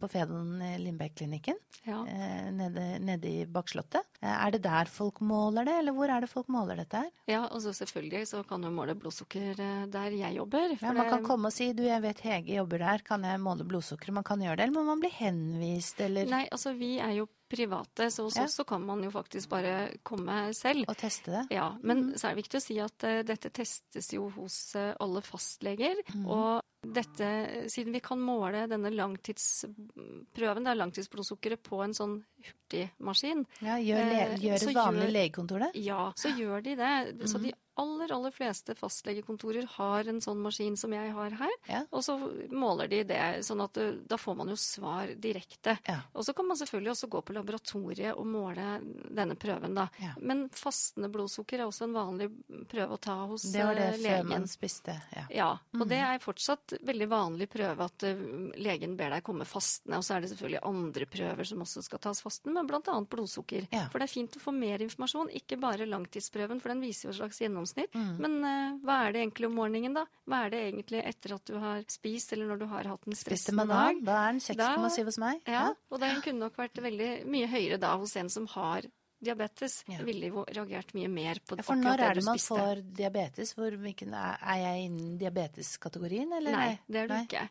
på 0.00 0.10
Fedon 0.12 0.62
Lindbeck-klinikken 0.82 1.58
ja. 1.88 2.00
Eh, 2.06 2.48
nede, 2.54 2.86
nede, 3.04 3.28
i 3.28 3.46
Bakslottet. 3.46 4.06
Er 4.24 4.54
det 4.54 4.62
der 4.66 4.90
folk 4.90 5.20
måler 5.24 5.68
det, 5.68 5.78
eller 5.82 5.96
hvor 5.96 6.10
er 6.12 6.24
det 6.24 6.30
folk 6.30 6.50
måler 6.52 6.80
dette 6.80 7.04
her? 7.04 7.10
Ja, 7.28 7.42
altså 7.46 7.72
selvfølgelig 7.76 8.26
så 8.32 8.42
kan 8.48 8.64
du 8.64 8.70
måle 8.74 8.96
blodsukker 8.98 9.58
der 9.92 10.16
jeg 10.16 10.36
jobber. 10.38 10.74
Ja, 10.80 10.92
man 10.96 11.10
kan 11.10 11.24
komme 11.26 11.52
og 11.52 11.54
si 11.54 11.70
du, 11.76 11.84
jeg 11.86 12.02
vet 12.04 12.22
Hege 12.24 12.58
jobber 12.58 12.82
der, 12.82 13.04
kan 13.06 13.24
jeg 13.26 13.40
måle 13.42 13.66
blodsukker? 13.68 13.87
Blodsukkeret 13.88 14.14
man 14.14 14.26
kan 14.26 14.42
gjøre 14.42 14.56
det, 14.56 14.66
eller 14.66 14.76
må 14.76 14.84
man 14.86 15.00
bli 15.00 15.10
henvist, 15.12 16.00
eller? 16.00 16.28
Nei, 16.28 16.44
altså 16.52 16.74
vi 16.76 16.98
er 17.00 17.14
jo 17.18 17.26
private, 17.48 18.10
så 18.12 18.26
hos 18.26 18.36
ja. 18.36 18.44
oss 18.44 18.58
så 18.60 18.64
kan 18.68 18.84
man 18.84 19.02
jo 19.02 19.10
faktisk 19.10 19.48
bare 19.48 19.90
komme 20.04 20.52
selv. 20.56 20.84
Og 20.88 20.96
teste 21.00 21.32
det. 21.32 21.44
Ja, 21.56 21.70
Men 21.80 22.10
mm. 22.10 22.16
så 22.18 22.28
er 22.28 22.34
det 22.34 22.42
viktig 22.42 22.60
å 22.60 22.64
si 22.64 22.78
at 22.84 23.06
uh, 23.08 23.20
dette 23.24 23.50
testes 23.50 24.12
jo 24.12 24.28
hos 24.36 24.58
uh, 24.76 24.92
alle 25.00 25.22
fastleger. 25.24 26.02
Mm. 26.12 26.26
Og 26.28 26.77
dette, 26.86 27.28
siden 27.68 27.92
vi 27.92 28.00
kan 28.00 28.20
måle 28.22 28.66
denne 28.70 28.90
langtidsprøven, 28.94 30.64
det 30.64 30.72
er 30.72 30.78
langtidsblodsukkeret, 30.78 31.62
på 31.66 31.80
en 31.82 31.94
sånn 31.96 32.18
hurtigmaskin 32.38 33.44
Ja, 33.64 33.78
Gjør, 33.82 34.04
le, 34.12 34.26
gjør 34.42 34.68
et 34.68 34.76
vanlig 34.76 35.08
legekontor 35.14 35.66
det? 35.66 35.72
Ja, 35.82 36.12
så 36.16 36.30
gjør 36.38 36.62
de 36.62 36.76
det. 36.78 36.92
Mm. 37.18 37.26
Så 37.26 37.40
de 37.42 37.52
aller, 37.78 38.12
aller 38.12 38.30
fleste 38.34 38.74
fastlegekontorer 38.74 39.66
har 39.76 40.08
en 40.10 40.18
sånn 40.22 40.40
maskin 40.42 40.76
som 40.78 40.92
jeg 40.94 41.12
har 41.14 41.34
her. 41.38 41.52
Ja. 41.70 41.82
Og 41.94 42.02
så 42.02 42.16
måler 42.50 42.90
de 42.90 43.04
det, 43.06 43.20
sånn 43.46 43.62
at 43.62 43.78
eh, 43.78 43.92
da 44.08 44.18
får 44.18 44.34
man 44.40 44.50
jo 44.50 44.56
svar 44.58 45.12
direkte. 45.14 45.76
Ja. 45.86 46.00
Og 46.12 46.26
så 46.26 46.34
kan 46.34 46.48
man 46.48 46.58
selvfølgelig 46.58 46.92
også 46.94 47.10
gå 47.12 47.22
på 47.22 47.36
laboratoriet 47.36 48.18
og 48.18 48.26
måle 48.26 48.80
denne 49.14 49.38
prøven, 49.38 49.78
da. 49.78 49.86
Ja. 50.02 50.16
Men 50.18 50.48
fastende 50.54 51.10
blodsukker 51.14 51.62
er 51.62 51.68
også 51.68 51.86
en 51.86 51.94
vanlig 51.94 52.30
prøve 52.70 52.98
å 52.98 53.02
ta 53.02 53.20
hos 53.30 53.46
legen. 53.46 53.54
Det 53.54 53.68
var 53.68 53.78
det 53.78 53.88
legen. 54.02 54.10
før 54.10 54.32
man 54.34 54.50
spiste, 54.50 54.98
ja. 55.14 55.26
Ja. 55.38 55.50
Og 55.78 55.84
mm. 55.84 55.88
det 55.94 56.02
er 56.08 56.24
fortsatt 56.24 56.67
veldig 56.88 57.08
vanlig 57.10 57.48
prøve 57.52 57.86
at 57.86 58.04
uh, 58.08 58.22
legen 58.60 58.96
ber 58.98 59.14
deg 59.14 59.24
komme 59.26 59.46
fastende. 59.48 60.00
Og 60.00 60.06
så 60.06 60.16
er 60.16 60.24
det 60.24 60.32
selvfølgelig 60.32 60.62
andre 60.68 61.08
prøver 61.10 61.48
som 61.50 61.64
også 61.64 61.84
skal 61.86 62.02
tas 62.04 62.22
fasten, 62.24 62.54
men 62.54 62.68
bl.a. 62.68 62.98
blodsukker. 63.10 63.68
For 63.92 63.98
det 63.98 64.08
er 64.08 64.12
fint 64.12 64.38
å 64.38 64.42
få 64.42 64.54
mer 64.56 64.84
informasjon, 64.84 65.32
ikke 65.40 65.60
bare 65.60 65.88
langtidsprøven, 65.88 66.62
for 66.62 66.74
den 66.74 66.84
viser 66.84 67.08
jo 67.08 67.14
et 67.14 67.20
slags 67.20 67.40
gjennomsnitt. 67.44 67.94
Mm. 67.96 68.12
Men 68.24 68.38
uh, 68.44 68.78
hva 68.84 69.00
er 69.06 69.16
det 69.16 69.24
egentlig 69.24 69.50
om 69.50 69.58
morgenen, 69.58 69.96
da? 69.96 70.04
Hva 70.28 70.44
er 70.46 70.54
det 70.54 70.62
egentlig 70.68 71.02
etter 71.08 71.36
at 71.38 71.48
du 71.48 71.56
har 71.62 71.82
spist, 71.90 72.34
eller 72.36 72.52
når 72.52 72.62
du 72.62 72.68
har 72.72 72.92
hatt 72.92 73.08
en 73.08 73.18
stressende 73.18 73.68
dag? 73.70 74.04
Da 74.04 74.20
er 74.26 74.36
den 74.36 74.44
6,7 74.44 75.08
hos 75.08 75.20
meg. 75.22 75.42
Ja, 75.48 75.68
ja, 75.68 75.74
og 75.90 76.02
den 76.02 76.22
kunne 76.24 76.46
nok 76.46 76.58
vært 76.60 76.78
veldig 76.82 77.10
mye 77.30 77.48
høyere 77.50 77.80
da 77.80 77.94
hos 78.00 78.14
en 78.20 78.30
som 78.32 78.46
har 78.54 78.86
diabetes, 79.18 79.80
ja. 79.90 80.02
ville 80.06 80.30
jo 80.30 80.44
reagert 80.46 80.94
mye 80.94 81.08
mer 81.10 81.40
på 81.42 81.58
ja, 81.58 81.64
for 81.66 81.74
akkurat 81.78 82.14
det 82.14 82.20
du 82.20 82.26
spiste. 82.26 82.48
For 82.48 82.58
når 82.58 82.70
er 82.70 82.78
det 82.78 82.82
man 82.82 82.88
får 82.88 82.96
diabetes? 83.00 83.54
Hvor, 83.58 83.76
er 83.78 84.58
jeg 84.62 84.84
innen 84.86 85.16
diabeteskategorien, 85.20 86.32
eller? 86.38 86.54
Nei, 86.54 86.70
det 86.86 87.02
er 87.02 87.10
du 87.10 87.14
nei. 87.14 87.22
ikke. 87.26 87.44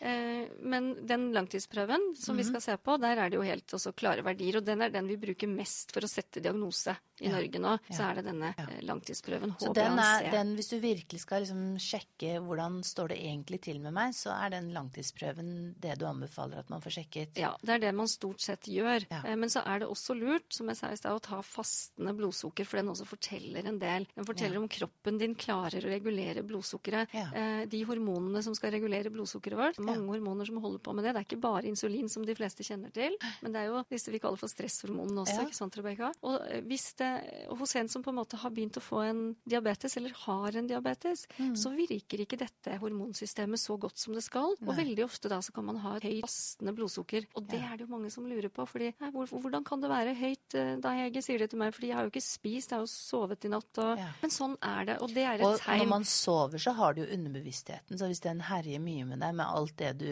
Eh, 0.00 0.52
men 0.74 0.90
den 1.06 1.30
langtidsprøven 1.34 2.12
som 2.16 2.34
mm 2.34 2.40
-hmm. 2.40 2.42
vi 2.42 2.42
mhm. 2.42 2.50
skal 2.50 2.60
se 2.62 2.76
på, 2.76 2.96
der 2.96 3.16
er 3.16 3.30
det 3.30 3.36
jo 3.36 3.42
helt 3.42 3.74
også 3.74 3.92
klare 3.92 4.22
verdier. 4.22 4.56
Og 4.56 4.64
den 4.64 4.82
er 4.82 4.90
den 4.90 5.08
vi 5.08 5.16
bruker 5.16 5.46
mest 5.46 5.92
for 5.92 6.00
å 6.02 6.08
sette 6.08 6.40
diagnose 6.40 6.96
i 7.20 7.26
ja. 7.26 7.32
Norge 7.32 7.58
nå. 7.58 7.78
Så 7.90 8.02
er 8.02 8.14
det 8.14 8.24
denne. 8.24 8.54
Eh, 8.58 8.82
langtidsprøven 8.82 9.50
HbA1c. 9.52 9.66
Så 9.66 9.72
den 9.72 9.98
er, 9.98 10.30
den, 10.30 10.54
hvis 10.54 10.68
du 10.68 10.78
virkelig 10.78 11.20
skal 11.20 11.44
liksom 11.44 11.78
sjekke 11.78 12.40
hvordan 12.40 12.82
står 12.82 13.08
det 13.08 13.18
egentlig 13.22 13.60
til 13.62 13.80
med 13.80 13.92
meg, 13.92 14.14
så 14.14 14.34
er 14.34 14.50
den 14.56 14.72
langtidsprøven 14.74 15.74
det 15.82 15.98
du 16.00 16.06
anbefaler 16.06 16.58
at 16.58 16.70
man 16.70 16.82
får 16.84 16.98
sjekket? 16.98 17.38
Ja, 17.38 17.54
det 17.62 17.76
er 17.76 17.78
det 17.86 17.94
man 17.94 18.08
stort 18.08 18.40
sett 18.40 18.68
gjør. 18.68 19.06
Eh, 19.10 19.36
men 19.36 19.52
så 19.52 19.64
er 19.66 19.82
det 19.82 19.88
også 19.88 20.16
lurt, 20.18 20.48
som 20.54 20.68
jeg 20.68 20.80
sa 20.80 20.92
i 20.92 20.96
stad, 20.96 21.11
å 21.16 21.22
ta 21.22 21.40
fastende 21.44 22.14
blodsukker, 22.16 22.66
for 22.68 22.80
den 22.80 22.90
også 22.92 23.06
forteller 23.08 23.66
en 23.68 23.78
del. 23.80 24.06
Den 24.14 24.28
forteller 24.28 24.58
ja. 24.58 24.62
om 24.62 24.68
kroppen 24.70 25.18
din 25.20 25.34
klarer 25.38 25.84
å 25.84 25.90
regulere 25.90 26.44
blodsukkeret. 26.46 27.12
Ja. 27.16 27.26
Eh, 27.36 27.64
de 27.70 27.82
hormonene 27.88 28.42
som 28.44 28.54
skal 28.56 28.74
regulere 28.76 29.12
blodsukkeret 29.12 29.58
vårt, 29.58 29.80
mange 29.82 30.06
ja. 30.06 30.12
hormoner 30.14 30.48
som 30.48 30.60
holder 30.62 30.82
på 30.84 30.94
med 30.96 31.06
det. 31.06 31.14
Det 31.16 31.22
er 31.22 31.28
ikke 31.28 31.40
bare 31.42 31.68
insulin, 31.70 32.10
som 32.12 32.26
de 32.26 32.36
fleste 32.38 32.66
kjenner 32.66 32.94
til, 32.94 33.16
men 33.42 33.54
det 33.54 33.64
er 33.64 33.72
jo 33.72 33.82
disse 33.90 34.12
vi 34.12 34.20
kaller 34.22 34.40
for 34.40 34.52
stresshormonene 34.52 35.24
også, 35.24 35.46
ikke 35.48 35.58
sant, 35.58 35.78
Rebekka? 35.80 36.12
Og 36.28 36.38
eh, 36.46 36.62
hvis 36.68 36.92
det, 37.00 37.10
hos 37.50 37.76
en 37.80 37.92
som 37.92 38.04
på 38.04 38.12
en 38.12 38.20
måte 38.20 38.40
har 38.40 38.54
begynt 38.54 38.78
å 38.78 38.84
få 38.84 39.02
en 39.08 39.24
diabetes, 39.48 39.98
eller 40.00 40.14
har 40.24 40.60
en 40.60 40.70
diabetes, 40.70 41.26
mm. 41.38 41.54
så 41.58 41.74
virker 41.74 42.24
ikke 42.24 42.40
dette 42.40 42.78
hormonsystemet 42.82 43.60
så 43.60 43.76
godt 43.80 43.98
som 44.00 44.16
det 44.16 44.24
skal. 44.24 44.54
Nei. 44.60 44.70
Og 44.70 44.78
veldig 44.78 45.06
ofte 45.08 45.32
da 45.32 45.42
så 45.44 45.54
kan 45.54 45.66
man 45.68 45.82
ha 45.82 45.96
høyt 45.98 46.22
fastende 46.22 46.74
blodsukker. 46.76 47.26
Og 47.36 47.50
det 47.50 47.60
er 47.60 47.76
det 47.76 47.86
jo 47.86 47.92
mange 47.92 48.12
som 48.14 48.26
lurer 48.28 48.52
på. 48.52 48.66
fordi 48.68 48.92
hvordan 49.32 49.66
kan 49.66 49.82
det 49.82 49.90
være 49.90 50.14
høyt 50.16 50.58
da 50.82 50.92
da 50.92 51.01
Hege 51.02 51.22
sier 51.24 51.42
det 51.42 51.50
til 51.52 51.60
meg, 51.62 51.74
fordi 51.76 51.90
jeg 51.90 51.98
har 51.98 52.06
jo 52.06 52.12
ikke 52.12 52.24
spist, 52.24 52.72
jeg 52.72 52.78
har 52.78 52.84
jo 52.86 52.92
sovet 52.92 53.48
i 53.48 53.52
natt. 53.52 53.82
Og... 53.82 54.02
Ja. 54.02 54.10
Men 54.22 54.34
sånn 54.34 54.56
er 54.58 54.88
det, 54.90 54.98
og 55.04 55.16
det 55.16 55.26
er 55.26 55.40
et 55.40 55.46
og 55.46 55.58
tegn. 55.60 55.74
Og 55.74 55.84
når 55.84 55.90
man 55.94 56.06
sover, 56.08 56.62
så 56.62 56.76
har 56.78 56.94
du 56.94 57.02
jo 57.04 57.10
underbevisstheten, 57.16 57.98
så 57.98 58.10
hvis 58.10 58.22
den 58.24 58.44
herjer 58.48 58.82
mye 58.82 59.08
med 59.08 59.22
deg 59.24 59.36
med 59.38 59.46
alt 59.46 59.76
det 59.82 59.92
du 60.02 60.10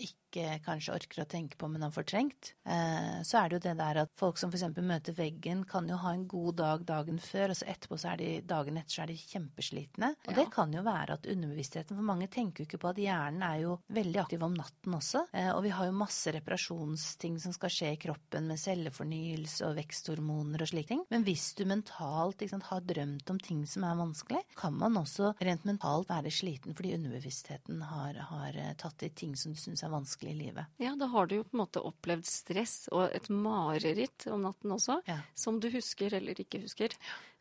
ikke 0.00 0.19
ikke 0.30 0.60
kanskje 0.64 0.94
orker 0.94 1.24
å 1.24 1.28
tenke 1.28 1.58
på, 1.58 1.68
men 1.68 1.84
har 1.84 1.94
fortrengt, 1.94 2.54
eh, 2.64 3.20
så 3.26 3.42
er 3.42 3.50
det 3.50 3.58
jo 3.58 3.64
det 3.66 3.76
der 3.80 4.02
at 4.04 4.12
folk 4.18 4.38
som 4.40 4.52
f.eks. 4.52 4.68
møter 4.78 5.16
veggen, 5.16 5.64
kan 5.68 5.88
jo 5.90 5.98
ha 6.00 6.14
en 6.14 6.26
god 6.30 6.60
dag 6.60 6.84
dagen 6.86 7.18
før, 7.22 7.52
og 7.52 7.58
så 7.58 7.68
etterpå 7.70 7.98
så 8.00 8.12
er 8.12 8.20
de 8.20 8.30
dagen 8.46 8.78
etter 8.78 8.94
så 8.94 9.04
er 9.04 9.12
de 9.12 9.18
kjempeslitne. 9.18 10.12
Og 10.26 10.32
ja. 10.32 10.36
det 10.38 10.46
kan 10.54 10.72
jo 10.74 10.84
være 10.86 11.16
at 11.18 11.28
underbevisstheten 11.30 11.98
For 11.98 12.06
mange 12.06 12.28
tenker 12.32 12.62
jo 12.62 12.68
ikke 12.68 12.80
på 12.82 12.92
at 12.92 13.00
hjernen 13.00 13.44
er 13.46 13.62
jo 13.64 13.76
veldig 13.92 14.22
aktiv 14.22 14.44
om 14.46 14.54
natten 14.56 14.96
også. 14.96 15.24
Eh, 15.36 15.50
og 15.52 15.62
vi 15.66 15.74
har 15.74 15.88
jo 15.88 15.96
masse 15.96 16.32
reparasjonsting 16.34 17.38
som 17.42 17.54
skal 17.56 17.74
skje 17.74 17.92
i 17.94 18.00
kroppen 18.00 18.48
med 18.50 18.60
cellefornyelse 18.60 19.66
og 19.68 19.76
veksthormoner 19.80 20.64
og 20.64 20.70
slike 20.70 20.92
ting. 20.92 21.04
Men 21.12 21.26
hvis 21.26 21.50
du 21.58 21.64
mentalt 21.68 22.44
sant, 22.50 22.68
har 22.70 22.86
drømt 22.86 23.30
om 23.30 23.38
ting 23.42 23.64
som 23.68 23.84
er 23.86 23.98
vanskelig, 23.98 24.42
kan 24.58 24.76
man 24.78 24.98
også 25.00 25.34
rent 25.40 25.66
mentalt 25.68 26.10
være 26.10 26.32
sliten 26.34 26.76
fordi 26.76 26.94
underbevisstheten 26.96 27.82
har, 27.90 28.18
har 28.30 28.56
eh, 28.58 28.72
tatt 28.80 29.04
i 29.06 29.12
ting 29.14 29.36
som 29.38 29.54
du 29.54 29.60
syns 29.60 29.84
er 29.84 29.92
vanskelig 29.92 30.19
vanskelig 30.20 30.32
i 30.32 30.46
livet. 30.46 30.64
Ja, 30.76 30.96
da 30.96 31.06
har 31.06 31.26
du 31.26 31.36
jo 31.36 31.44
på 31.44 31.56
en 31.56 31.62
måte 31.64 31.80
opplevd 31.80 32.26
stress 32.26 32.88
og 32.92 33.10
et 33.14 33.28
mareritt 33.28 34.26
om 34.30 34.42
natten 34.42 34.72
også, 34.72 35.00
ja. 35.06 35.20
som 35.34 35.60
du 35.60 35.70
husker 35.70 36.14
eller 36.14 36.38
ikke 36.40 36.60
husker. 36.60 36.90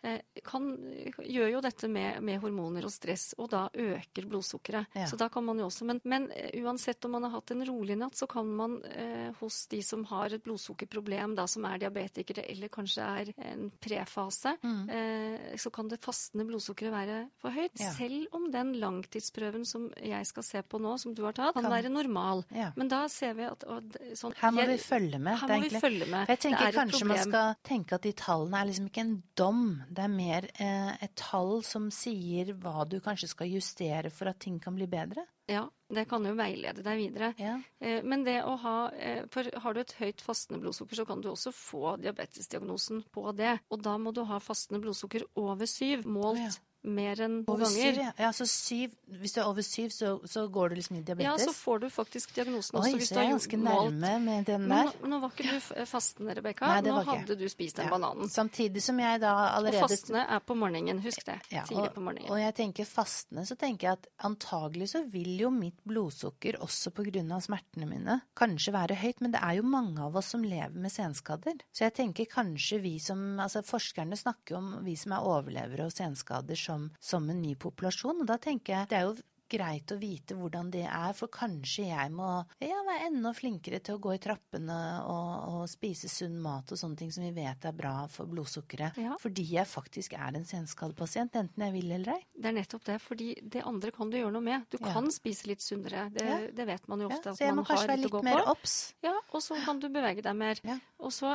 Eh, 0.02 0.20
kan, 0.48 0.70
gjør 1.28 1.50
jo 1.58 1.62
dette 1.64 1.90
med, 1.92 2.22
med, 2.24 2.40
hormoner 2.40 2.86
og 2.88 2.92
stress, 2.94 3.34
og 3.36 3.50
da 3.52 3.66
øker 3.74 4.28
blodsukkeret. 4.32 4.88
Ja. 4.96 5.08
Så 5.12 5.18
da 5.20 5.28
kan 5.32 5.44
man 5.44 5.60
jo 5.60 5.66
også, 5.68 5.84
men, 5.90 6.00
men, 6.08 6.30
eh, 6.32 6.54
uansett 6.64 7.04
om 7.04 7.18
man 7.18 7.28
har 7.28 7.34
hatt 7.36 7.52
en 7.52 7.66
rolig 7.68 7.98
natt, 8.00 8.16
så 8.16 8.28
kan 8.30 8.48
man 8.48 8.78
eh, 8.88 9.28
hos 9.42 9.66
de 9.72 9.82
som 9.84 10.06
har 10.08 10.32
et 10.36 10.46
blodsukkerproblem, 10.46 11.36
da 11.36 11.44
som 11.52 11.68
er 11.68 11.82
diabetikere 11.84 12.46
eller 12.48 12.72
kanskje 12.72 13.10
er 13.24 13.34
en 13.50 13.68
prefase, 13.84 14.56
mm. 14.64 14.80
eh, 14.96 15.58
så 15.60 15.72
kan 15.76 15.92
det 15.92 16.00
fastende 16.04 16.48
blodsukkeret 16.48 16.96
være 16.96 17.20
for 17.44 17.60
høyt. 17.60 17.76
Ja. 17.82 17.92
Selv 17.98 18.40
om 18.40 18.48
den 18.56 18.72
langtidsprøven 18.80 19.68
som 19.68 19.90
jeg 20.00 20.32
skal 20.32 20.48
se 20.48 20.64
på 20.64 20.80
nå, 20.80 20.96
som 21.02 21.12
du 21.18 21.26
har 21.28 21.36
tatt, 21.36 21.58
kan, 21.58 21.68
kan 21.68 21.76
være 21.76 21.92
normal. 21.92 22.46
Ja. 22.56 22.72
Men 22.80 22.88
da 22.92 23.04
ser 23.12 23.36
vi 23.36 23.50
at 23.50 23.68
og, 23.68 24.00
sånn, 24.16 24.38
Her 24.40 24.56
må 24.56 24.64
jeg, 24.64 24.78
vi 24.78 24.80
følge 24.88 25.20
med. 25.20 25.44
Her 25.44 25.54
må 25.58 25.60
vi 25.68 25.76
følge 25.76 26.08
med. 26.08 26.24
For 26.24 26.38
jeg 26.38 26.44
tenker 26.48 26.80
kanskje 26.80 27.12
man 27.12 27.24
skal 27.28 27.54
tenke 27.68 28.00
at 28.00 28.08
de 28.08 28.16
tallene 28.16 28.64
er 28.64 28.72
liksom 28.72 28.88
ikke 28.88 29.04
en 29.04 29.16
dom 29.36 29.64
det 29.90 30.06
er 30.06 30.12
mer 30.14 30.46
eh, 30.62 30.92
et 31.04 31.16
tall 31.18 31.60
som 31.66 31.90
sier 31.94 32.54
hva 32.62 32.86
du 32.90 33.00
kanskje 33.04 33.32
skal 33.32 33.50
justere 33.52 34.12
for 34.14 34.30
at 34.32 34.40
ting 34.44 34.60
kan 34.62 34.78
bli 34.78 34.88
bedre? 34.90 35.26
Ja, 35.50 35.64
det 35.90 36.06
kan 36.12 36.26
jo 36.28 36.36
veilede 36.38 36.84
deg 36.86 37.00
videre. 37.02 37.32
Ja. 37.42 37.56
Eh, 37.82 38.04
men 38.06 38.24
det 38.28 38.38
å 38.46 38.54
ha 38.62 38.78
eh, 38.94 39.24
For 39.34 39.50
har 39.64 39.76
du 39.76 39.82
et 39.82 39.96
høyt 39.98 40.22
fastende 40.22 40.62
blodsukker, 40.62 41.00
så 41.00 41.08
kan 41.10 41.24
du 41.26 41.32
også 41.32 41.54
få 41.56 41.96
diabetesdiagnosen 42.04 43.04
på 43.14 43.26
det. 43.38 43.58
Og 43.74 43.82
da 43.86 43.98
må 44.02 44.14
du 44.14 44.22
ha 44.30 44.42
fastende 44.44 44.84
blodsukker 44.84 45.26
over 45.42 45.70
syv, 45.70 46.06
målt 46.08 46.46
ja 46.46 46.58
mer 46.88 47.20
enn 47.22 47.42
to 47.46 47.56
ganger. 47.60 47.70
Syv, 47.74 47.98
ja. 48.00 48.12
ja, 48.18 48.30
så 48.34 48.46
syv, 48.48 48.94
Hvis 49.20 49.34
du 49.36 49.40
er 49.42 49.48
over 49.50 49.66
syv, 49.66 49.90
så, 49.92 50.12
så, 50.30 50.46
går 50.48 50.70
du 50.70 50.76
liksom 50.80 51.00
i 51.00 51.02
diabetes? 51.02 51.28
Ja, 51.28 51.50
så 51.50 51.54
får 51.56 51.80
du 51.84 51.88
faktisk 51.92 52.34
diagnosen 52.36 52.80
også. 52.80 52.94
Oi, 52.96 53.04
så 53.04 53.18
jeg 53.18 53.26
er 53.26 53.34
ganske 53.34 53.60
nærme 53.60 54.14
med 54.24 54.48
den 54.48 54.68
der. 54.70 54.92
Nå, 55.02 55.10
nå 55.12 55.20
var 55.24 55.34
ikke 55.34 55.50
du 55.50 55.86
fastende, 55.90 56.36
Rebekka. 56.38 56.72
Nå 56.86 57.02
hadde 57.10 57.38
du 57.40 57.46
spist 57.52 57.82
den 57.82 57.90
ja. 57.90 57.94
bananen. 57.94 58.32
Samtidig 58.32 58.84
som 58.86 59.00
jeg 59.02 59.22
da 59.24 59.34
allerede 59.58 59.84
Og 59.84 59.92
fastende 59.92 60.24
er 60.38 60.44
på 60.46 60.58
morgenen, 60.60 61.02
husk 61.04 61.26
det. 61.28 61.40
Ja, 61.52 61.66
Tidlig 61.68 61.92
på 61.96 62.04
morgenen. 62.06 62.30
Og 62.32 62.40
jeg 62.40 62.56
tenker 62.62 62.88
fastende, 62.88 63.44
så 63.50 63.58
tenker 63.60 63.90
jeg 63.90 64.00
at 64.00 64.10
antagelig 64.30 64.92
så 64.94 65.04
vil 65.12 65.36
jo 65.44 65.52
mitt 65.54 65.80
blodsukker 65.88 66.62
også 66.64 66.94
på 66.96 67.08
grunn 67.10 67.36
av 67.36 67.44
smertene 67.44 67.90
mine 67.90 68.20
kanskje 68.40 68.74
være 68.76 68.98
høyt, 69.02 69.20
men 69.24 69.34
det 69.36 69.42
er 69.44 69.60
jo 69.60 69.68
mange 69.68 70.04
av 70.06 70.16
oss 70.20 70.32
som 70.34 70.44
lever 70.46 70.78
med 70.80 70.94
senskader. 70.94 71.60
Så 71.76 71.86
jeg 71.88 71.98
tenker 72.00 72.30
kanskje 72.30 72.80
vi 72.84 72.96
som 73.04 73.20
Altså 73.40 73.62
forskerne 73.66 74.18
snakker 74.18 74.58
om 74.58 74.68
vi 74.84 74.96
som 75.00 75.14
er 75.16 75.26
overlevere 75.26 75.88
og 75.88 75.94
senskader 75.94 76.58
som, 76.70 76.88
som 77.02 77.28
en 77.30 77.42
ny 77.42 77.56
populasjon. 77.60 78.22
Og 78.24 78.30
da 78.30 78.38
tenker 78.42 78.76
jeg 78.76 78.92
det 78.92 79.00
er 79.00 79.10
jo 79.10 79.18
greit 79.50 79.92
å 79.94 79.98
vite 80.00 80.38
hvordan 80.38 80.70
det 80.74 80.86
er, 80.86 81.14
for 81.18 81.32
kanskje 81.34 81.90
jeg 81.90 82.14
må 82.14 82.30
ja, 82.62 82.80
være 82.88 83.10
enda 83.10 83.34
flinkere 83.36 83.82
til 83.84 83.98
å 83.98 84.02
gå 84.04 84.16
i 84.16 84.22
trappene 84.22 84.80
og, 85.04 85.32
og, 85.50 85.64
spise 85.70 86.10
sunn 86.12 86.38
mat 86.42 86.72
og 86.72 86.80
sånne 86.80 87.00
ting 87.00 87.12
som 87.14 87.26
vi 87.26 87.32
vet 87.36 87.66
er 87.66 87.76
bra 87.76 87.94
for 88.12 88.30
blodsukkeret. 88.30 89.00
Ja. 89.02 89.18
Fordi 89.22 89.46
jeg 89.52 89.70
faktisk 89.70 90.16
er 90.18 90.38
en 90.38 90.48
senskadepasient, 90.48 91.36
enten 91.40 91.66
jeg 91.66 91.76
vil 91.76 91.96
eller 91.98 92.16
ei. 92.16 92.22
Det 92.34 92.52
er 92.52 92.58
nettopp 92.60 92.86
det, 92.90 93.00
fordi 93.04 93.30
det 93.42 93.66
andre 93.68 93.94
kan 93.96 94.12
du 94.12 94.20
gjøre 94.20 94.34
noe 94.36 94.46
med. 94.46 94.68
Du 94.72 94.78
ja. 94.80 94.94
kan 94.94 95.10
spise 95.14 95.50
litt 95.50 95.66
sunnere, 95.66 96.08
det, 96.14 96.54
det 96.58 96.68
vet 96.70 96.88
man 96.92 97.04
jo 97.06 97.10
ofte. 97.12 97.34
at 97.34 97.42
man 97.42 97.44
har 97.50 97.50
litt 97.50 97.50
å 97.50 97.50
gå 97.50 97.50
på. 97.50 97.50
så 97.50 97.50
jeg 97.50 97.58
må 97.58 97.66
kanskje 97.68 97.92
være 97.94 98.04
litt 98.06 98.30
mer 98.30 98.54
obs? 98.54 98.78
Ja, 99.06 99.16
og 99.34 99.46
så 99.46 99.60
kan 99.66 99.82
du 99.82 99.90
bevege 99.94 100.26
deg 100.26 100.38
mer. 100.38 100.64
Og 101.00 101.14
så, 101.16 101.32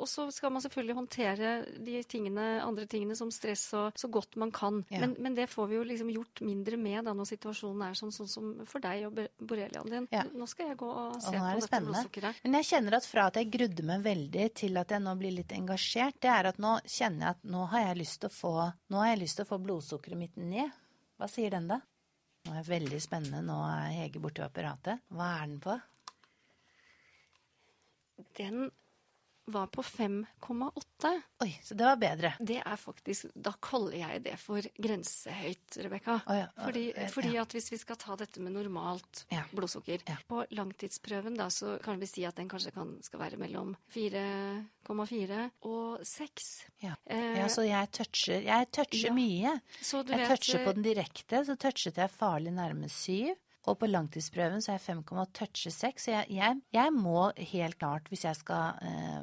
og, 0.00 0.06
så, 0.10 0.26
skal 0.34 0.50
man 0.50 0.62
selvfølgelig 0.64 0.98
håndtere 0.98 1.50
de 1.86 2.00
tingene, 2.10 2.46
andre 2.64 2.86
tingene 2.90 3.14
som 3.18 3.30
stress 3.34 3.68
og 3.78 3.98
så 4.00 4.10
godt 4.12 4.38
man 4.40 4.50
kan. 4.54 4.82
Men, 4.90 5.14
men, 5.22 5.36
det 5.38 5.46
får 5.50 5.68
vi 5.70 5.78
jo 5.78 5.84
liksom 5.86 6.10
gjort 6.14 6.42
mindre 6.46 6.78
med 6.80 7.06
da 7.06 7.14
når 7.14 7.28
situasjonen 7.30 7.53
situasjonen 7.54 7.86
er 7.86 7.98
sånn, 7.98 8.12
sånn 8.12 8.28
som 8.30 8.50
for 8.68 8.82
deg 8.84 9.06
og 9.08 9.20
borreliaen 9.38 9.90
din. 9.90 10.08
Ja. 10.12 10.24
Nå 10.34 10.46
skal 10.50 10.72
jeg 10.72 10.78
gå 10.80 10.88
og 10.88 11.16
se 11.22 11.32
og 11.32 11.40
på 11.40 11.54
det 11.54 11.64
dette 11.64 11.80
blodsukkeret. 11.86 12.42
Men 12.44 12.58
jeg 12.58 12.68
kjenner 12.70 12.98
at 12.98 13.08
fra 13.08 13.26
at 13.30 13.40
jeg 13.40 13.50
grudde 13.54 13.86
meg 13.86 14.04
veldig 14.04 14.46
til 14.60 14.80
at 14.80 14.94
jeg 14.94 15.04
nå 15.04 15.14
blir 15.20 15.34
litt 15.38 15.54
engasjert, 15.56 16.20
det 16.22 16.30
er 16.34 16.50
at 16.50 16.60
nå 16.62 16.76
kjenner 16.84 17.28
jeg 17.28 17.38
at 17.38 17.50
nå 17.54 17.64
har 17.72 17.88
jeg 17.88 18.00
lyst 18.02 18.20
til 18.22 18.30
å 18.30 18.34
få, 18.34 18.54
nå 18.90 19.02
har 19.02 19.12
jeg 19.12 19.22
lyst 19.24 19.40
til 19.40 19.46
å 19.46 19.52
få 19.54 19.60
blodsukkeret 19.64 20.20
mitt 20.20 20.38
ned. 20.40 20.78
Hva 21.18 21.30
sier 21.30 21.54
den 21.54 21.68
da? 21.70 21.80
Nå 22.44 22.52
er 22.52 22.60
det 22.60 22.68
veldig 22.74 23.00
spennende. 23.00 23.42
Nå 23.46 23.58
er 23.70 23.92
Hege 24.02 24.20
borte 24.20 24.42
ved 24.42 24.50
apparatet. 24.50 25.04
Hva 25.14 25.34
er 25.38 25.46
den 25.48 25.60
på? 25.64 25.76
Den 28.38 28.66
var 29.46 29.66
på 29.66 29.82
5,8. 29.82 31.22
Oi, 31.40 31.60
så 31.62 31.74
det 31.74 31.84
var 31.84 31.96
bedre. 31.96 32.32
Det 32.40 32.60
er 32.64 32.76
faktisk 32.80 33.26
Da 33.34 33.52
kaller 33.62 33.96
jeg 33.98 34.22
det 34.24 34.36
for 34.40 34.64
grensehøyt, 34.80 35.78
Rebekka. 35.84 36.18
Oh, 36.26 36.38
ja. 36.38 36.46
fordi, 36.64 36.84
fordi, 37.12 37.34
at 37.40 37.56
hvis 37.56 37.70
vi 37.72 37.78
skal 37.80 37.98
ta 38.00 38.16
dette 38.20 38.40
med 38.44 38.54
normalt 38.56 39.24
ja. 39.32 39.44
blodsukker 39.52 40.04
ja. 40.08 40.16
På 40.28 40.44
langtidsprøven 40.54 41.36
da, 41.38 41.50
så 41.52 41.76
kan 41.84 42.00
vi 42.00 42.08
si 42.08 42.24
at 42.28 42.38
den 42.40 42.48
kanskje 42.48 42.72
kan, 42.74 42.96
skal 43.04 43.20
være 43.20 43.40
mellom 43.40 43.74
4,4 43.94 45.44
og 45.68 46.04
6. 46.08 46.50
Ja. 46.86 46.96
Eh, 47.04 47.44
så 47.52 47.66
jeg 47.68 47.92
toucher, 47.92 48.44
jeg 48.48 48.70
toucher 48.72 49.14
mye. 49.14 49.58
jeg 49.58 50.04
vet, 50.08 50.28
toucher 50.30 50.64
på 50.64 50.76
den 50.78 50.86
direkte, 50.86 51.44
så 51.44 51.58
touchet 51.60 52.00
jeg 52.00 52.12
farlig 52.12 52.54
nærme 52.56 52.88
7. 52.88 53.34
Og 53.64 53.78
på 53.80 53.88
langtidsprøven 53.88 54.60
så 54.60 54.74
er 54.74 54.80
jeg 54.80 54.98
5,36. 54.98 56.02
Så 56.04 56.10
jeg, 56.12 56.26
jeg, 56.36 56.60
jeg, 56.74 56.92
må 56.92 57.30
helt 57.38 57.78
klart, 57.80 58.10
hvis 58.12 58.26
jeg 58.26 58.36
skal 58.36 58.80
eh, 58.84 59.22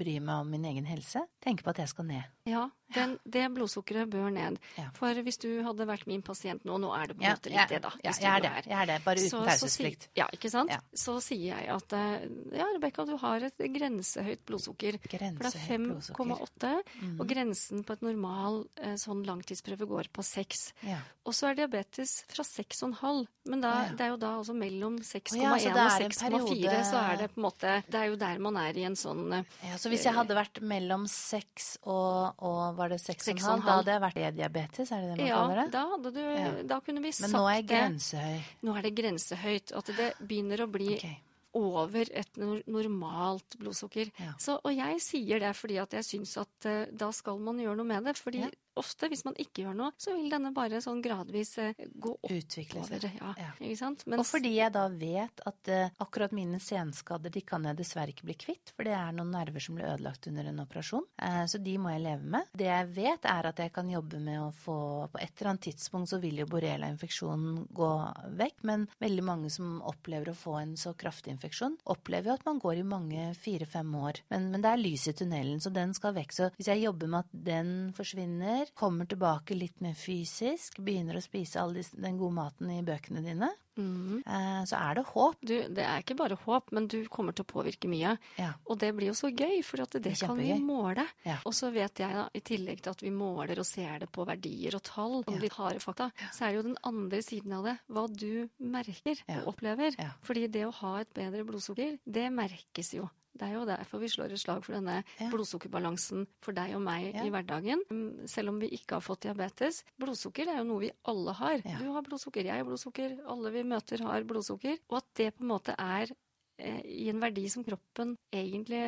bry 0.00 0.16
meg 0.18 0.44
om 0.44 0.52
min 0.52 0.64
egen 0.70 0.88
helse, 0.88 1.26
tenke 1.44 1.66
på 1.66 1.74
at 1.74 1.82
jeg 1.84 1.92
skal 1.92 2.08
ned. 2.08 2.32
Ja, 2.48 2.68
den, 2.94 3.16
det 3.24 3.44
blodsukkeret 3.54 4.10
bør 4.10 4.28
ned. 4.34 4.58
Ja. 4.78 4.88
For 4.96 5.18
hvis 5.26 5.40
du 5.42 5.48
hadde 5.66 5.86
vært 5.88 6.06
min 6.10 6.22
pasient 6.26 6.64
nå, 6.68 6.78
nå 6.82 6.92
er 6.94 7.10
det 7.10 7.16
på 7.18 7.24
en 7.24 7.28
ja, 7.28 7.34
måte 7.34 7.52
litt 7.52 7.72
det, 7.72 7.80
da. 7.82 7.92
Ja, 8.04 8.14
jeg 8.14 8.30
er 8.30 8.44
det. 8.44 8.52
Jeg 8.66 8.76
er 8.78 8.90
det, 8.92 8.98
bare 9.06 9.24
uten 9.26 9.46
pauseplikt. 9.50 10.08
Ja, 10.18 10.28
ikke 10.36 10.50
sant? 10.52 10.72
Ja. 10.72 10.78
Så 11.06 11.16
sier 11.24 11.56
jeg 11.56 11.70
at 11.72 11.96
ja, 11.96 12.68
Rebekka, 12.76 13.06
du 13.08 13.16
har 13.20 13.48
et 13.48 13.66
grensehøyt 13.76 14.44
blodsukker. 14.48 15.00
Grensehøyt 15.02 15.42
For 15.42 16.30
det 16.30 16.38
er 16.38 16.46
5,8, 16.46 16.72
mm. 17.02 17.16
og 17.18 17.30
grensen 17.30 17.84
på 17.86 17.96
et 17.96 18.06
normal 18.06 18.62
eh, 18.80 18.96
sånn 19.00 19.24
langtidsprøve 19.26 19.88
går 19.90 20.12
på 20.14 20.24
6. 20.26 20.66
Ja. 20.86 21.00
Og 21.26 21.34
så 21.34 21.50
er 21.50 21.58
diabetes 21.58 22.20
fra 22.30 22.46
6,5. 22.46 23.24
Men 23.50 23.62
da, 23.62 23.72
det 23.96 24.04
er 24.06 24.12
jo 24.12 24.18
da 24.20 24.32
altså 24.38 24.54
mellom 24.56 24.98
6,1 25.02 25.40
ja, 25.40 25.52
og 25.54 25.60
6,4, 26.02 26.76
så 26.86 27.02
er 27.02 27.20
det 27.20 27.28
på 27.34 27.40
en 27.40 27.46
måte 27.46 27.74
Det 27.86 27.98
er 28.00 28.08
jo 28.10 28.18
der 28.18 28.40
man 28.42 28.58
er 28.58 28.78
i 28.78 28.86
en 28.88 28.96
sånn 28.98 29.28
Ja, 29.36 29.76
Så 29.78 29.90
hvis 29.92 30.06
jeg 30.06 30.16
hadde 30.16 30.34
vært 30.34 30.58
mellom 30.66 31.06
6 31.10 31.68
og, 31.86 32.42
og 32.46 32.75
var 32.78 32.92
det 32.92 32.98
6,5? 33.02 33.40
Da 33.64 33.78
hadde 33.78 33.94
jeg 33.94 34.02
vært 34.04 34.18
e-diabetes, 34.22 34.92
er 34.92 35.04
det 35.04 35.12
det 35.12 35.18
man 35.20 35.30
ja, 35.30 35.38
kaller 35.40 35.60
det? 35.60 35.66
Da, 35.74 35.84
hadde 35.92 36.12
du, 36.16 36.20
ja. 36.24 36.50
da 36.72 36.80
kunne 36.84 37.04
vi 37.04 37.12
sagt 37.12 37.26
det. 37.26 37.30
Men 37.32 37.40
nå 37.40 37.44
er 37.50 37.56
jeg 37.58 37.68
grensehøy. 37.72 38.36
Nå 38.68 38.76
er 38.76 38.86
det 38.86 38.92
grensehøyt. 39.00 39.72
At 39.80 39.94
det 40.00 40.10
begynner 40.20 40.64
å 40.64 40.68
bli 40.70 40.90
okay. 40.96 41.16
over 41.60 42.12
et 42.22 42.42
normalt 42.42 43.58
blodsukker. 43.60 44.12
Ja. 44.22 44.36
Så, 44.42 44.58
og 44.60 44.76
jeg 44.76 45.02
sier 45.04 45.42
det 45.42 45.56
fordi 45.58 45.80
at 45.82 45.98
jeg 45.98 46.08
syns 46.10 46.36
at 46.44 46.70
uh, 46.70 46.84
da 46.92 47.10
skal 47.16 47.42
man 47.42 47.60
gjøre 47.62 47.80
noe 47.80 47.92
med 47.94 48.08
det. 48.10 48.16
fordi 48.20 48.44
ja 48.46 48.52
ofte, 48.80 49.08
hvis 49.10 49.24
man 49.26 49.36
ikke 49.40 49.64
gjør 49.64 49.76
noe, 49.78 49.94
så 50.00 50.14
vil 50.16 50.30
denne 50.32 50.52
bare 50.56 50.80
sånn 50.84 51.02
gradvis 51.04 51.56
eh, 51.62 51.74
gå 51.76 52.12
oppover. 52.16 53.06
Ja, 53.16 53.32
ja. 53.40 53.50
Ikke 53.60 53.78
sant? 53.80 54.04
Mens, 54.06 54.22
og 54.22 54.28
fordi 54.28 54.52
jeg 54.56 54.72
da 54.74 54.86
vet 54.92 55.42
at 55.48 55.70
uh, 55.72 56.02
akkurat 56.02 56.34
mine 56.36 56.60
senskader 56.62 57.32
de 57.32 57.42
kan 57.46 57.64
jeg 57.68 57.78
dessverre 57.78 58.12
ikke 58.12 58.28
bli 58.28 58.36
kvitt, 58.46 58.72
for 58.76 58.88
det 58.88 58.94
er 58.96 59.14
noen 59.16 59.32
nerver 59.34 59.62
som 59.62 59.78
blir 59.78 59.88
ødelagt 59.90 60.28
under 60.30 60.50
en 60.50 60.62
operasjon. 60.64 61.06
Uh, 61.20 61.44
så 61.50 61.60
de 61.62 61.76
må 61.80 61.92
jeg 61.94 62.04
leve 62.06 62.32
med. 62.36 62.52
Det 62.56 62.68
jeg 62.68 62.90
vet, 62.96 63.28
er 63.30 63.50
at 63.50 63.62
jeg 63.64 63.74
kan 63.74 63.90
jobbe 63.90 64.20
med 64.22 64.40
å 64.42 64.50
få 64.56 64.76
På 65.12 65.18
et 65.20 65.32
eller 65.38 65.52
annet 65.52 65.66
tidspunkt 65.66 66.10
så 66.10 66.18
vil 66.20 66.40
jo 66.40 66.46
borrelia-infeksjonen 66.50 67.66
gå 67.76 67.90
vekk, 68.38 68.62
men 68.68 68.86
veldig 69.02 69.24
mange 69.24 69.50
som 69.52 69.78
opplever 69.86 70.30
å 70.32 70.36
få 70.36 70.56
en 70.60 70.74
så 70.80 70.92
kraftig 70.98 71.32
infeksjon, 71.34 71.76
opplever 71.92 72.30
jo 72.30 72.36
at 72.36 72.46
man 72.48 72.60
går 72.62 72.80
i 72.80 72.86
mange 72.86 73.26
fire-fem 73.38 73.94
år. 73.98 74.20
Men, 74.32 74.50
men 74.52 74.64
det 74.64 74.72
er 74.72 74.82
lys 74.82 75.06
i 75.10 75.14
tunnelen, 75.16 75.62
så 75.62 75.72
den 75.74 75.94
skal 75.96 76.16
vekk. 76.16 76.34
Så 76.36 76.50
hvis 76.56 76.70
jeg 76.72 76.84
jobber 76.84 77.12
med 77.12 77.24
at 77.24 77.38
den 77.46 77.72
forsvinner, 77.96 78.65
kommer 78.74 79.06
tilbake 79.06 79.54
litt 79.54 79.80
mer 79.84 79.94
fysisk, 79.98 80.80
begynner 80.82 81.18
å 81.18 81.24
spise 81.24 81.60
all 81.60 81.76
den 81.76 82.18
gode 82.18 82.34
maten 82.36 82.70
i 82.72 82.82
bøkene 82.86 83.22
dine, 83.24 83.48
mm. 83.76 84.22
så 84.66 84.78
er 84.78 84.98
det 84.98 85.04
håp. 85.10 85.40
Du, 85.40 85.54
det 85.76 85.84
er 85.84 86.02
ikke 86.02 86.16
bare 86.18 86.38
håp, 86.42 86.72
men 86.76 86.88
du 86.90 86.98
kommer 87.12 87.36
til 87.36 87.46
å 87.46 87.50
påvirke 87.50 87.90
mye. 87.90 88.16
Ja. 88.40 88.52
Og 88.66 88.80
det 88.82 88.92
blir 88.96 89.10
jo 89.10 89.16
så 89.18 89.30
gøy, 89.30 89.60
for 89.66 89.82
det, 89.82 90.02
det 90.06 90.14
kan 90.20 90.38
vi 90.38 90.52
måle. 90.62 91.06
Ja. 91.26 91.38
Og 91.48 91.54
så 91.56 91.70
vet 91.74 92.02
jeg, 92.02 92.16
da, 92.16 92.26
i 92.32 92.44
tillegg 92.44 92.82
til 92.84 92.96
at 92.96 93.04
vi 93.04 93.12
måler 93.14 93.60
og 93.62 93.68
ser 93.68 94.00
det 94.04 94.10
på 94.12 94.26
verdier 94.28 94.78
og 94.78 94.84
tall, 94.86 95.18
og 95.22 95.34
ja. 95.34 95.42
litt 95.44 95.58
harde 95.58 95.82
fakta, 95.82 96.10
så 96.30 96.46
er 96.46 96.54
det 96.54 96.60
jo 96.60 96.66
den 96.70 96.80
andre 96.88 97.22
siden 97.24 97.58
av 97.58 97.70
det, 97.70 97.76
hva 97.92 98.08
du 98.10 98.48
merker 98.62 99.22
og 99.40 99.52
opplever. 99.54 99.98
Fordi 100.26 100.48
det 100.52 100.66
å 100.68 100.74
ha 100.82 100.96
et 101.02 101.14
bedre 101.16 101.46
blodsukker, 101.46 102.00
det 102.04 102.28
merkes 102.34 102.94
jo. 102.96 103.08
Det 103.36 103.46
er 103.48 103.56
jo 103.56 103.64
derfor 103.68 104.02
vi 104.02 104.10
slår 104.10 104.34
et 104.34 104.42
slag 104.42 104.64
for 104.66 104.76
denne 104.76 105.00
ja. 105.02 105.30
blodsukkerbalansen 105.32 106.26
for 106.44 106.56
deg 106.56 106.74
og 106.78 106.84
meg 106.86 107.10
ja. 107.10 107.24
i 107.26 107.32
hverdagen. 107.32 107.82
Mm, 107.90 108.26
selv 108.30 108.54
om 108.54 108.60
vi 108.62 108.72
ikke 108.76 108.98
har 108.98 109.04
fått 109.04 109.26
diabetes. 109.28 109.82
Blodsukker 110.00 110.50
er 110.52 110.60
jo 110.60 110.68
noe 110.70 110.86
vi 110.86 110.92
alle 111.10 111.36
har. 111.40 111.58
Ja. 111.62 111.80
Du 111.80 111.90
har 111.94 112.06
blodsukker, 112.06 112.46
jeg 112.48 112.62
har 112.62 112.68
blodsukker, 112.68 113.18
alle 113.26 113.52
vi 113.54 113.66
møter 113.66 114.04
har 114.06 114.26
blodsukker. 114.28 114.80
Og 114.90 115.00
at 115.02 115.10
det 115.20 115.32
på 115.36 115.46
en 115.46 115.52
måte 115.52 115.76
er 115.78 116.14
i 116.58 117.08
en 117.10 117.20
verdi 117.20 117.48
som 117.52 117.62
kroppen 117.64 118.16
egentlig 118.32 118.80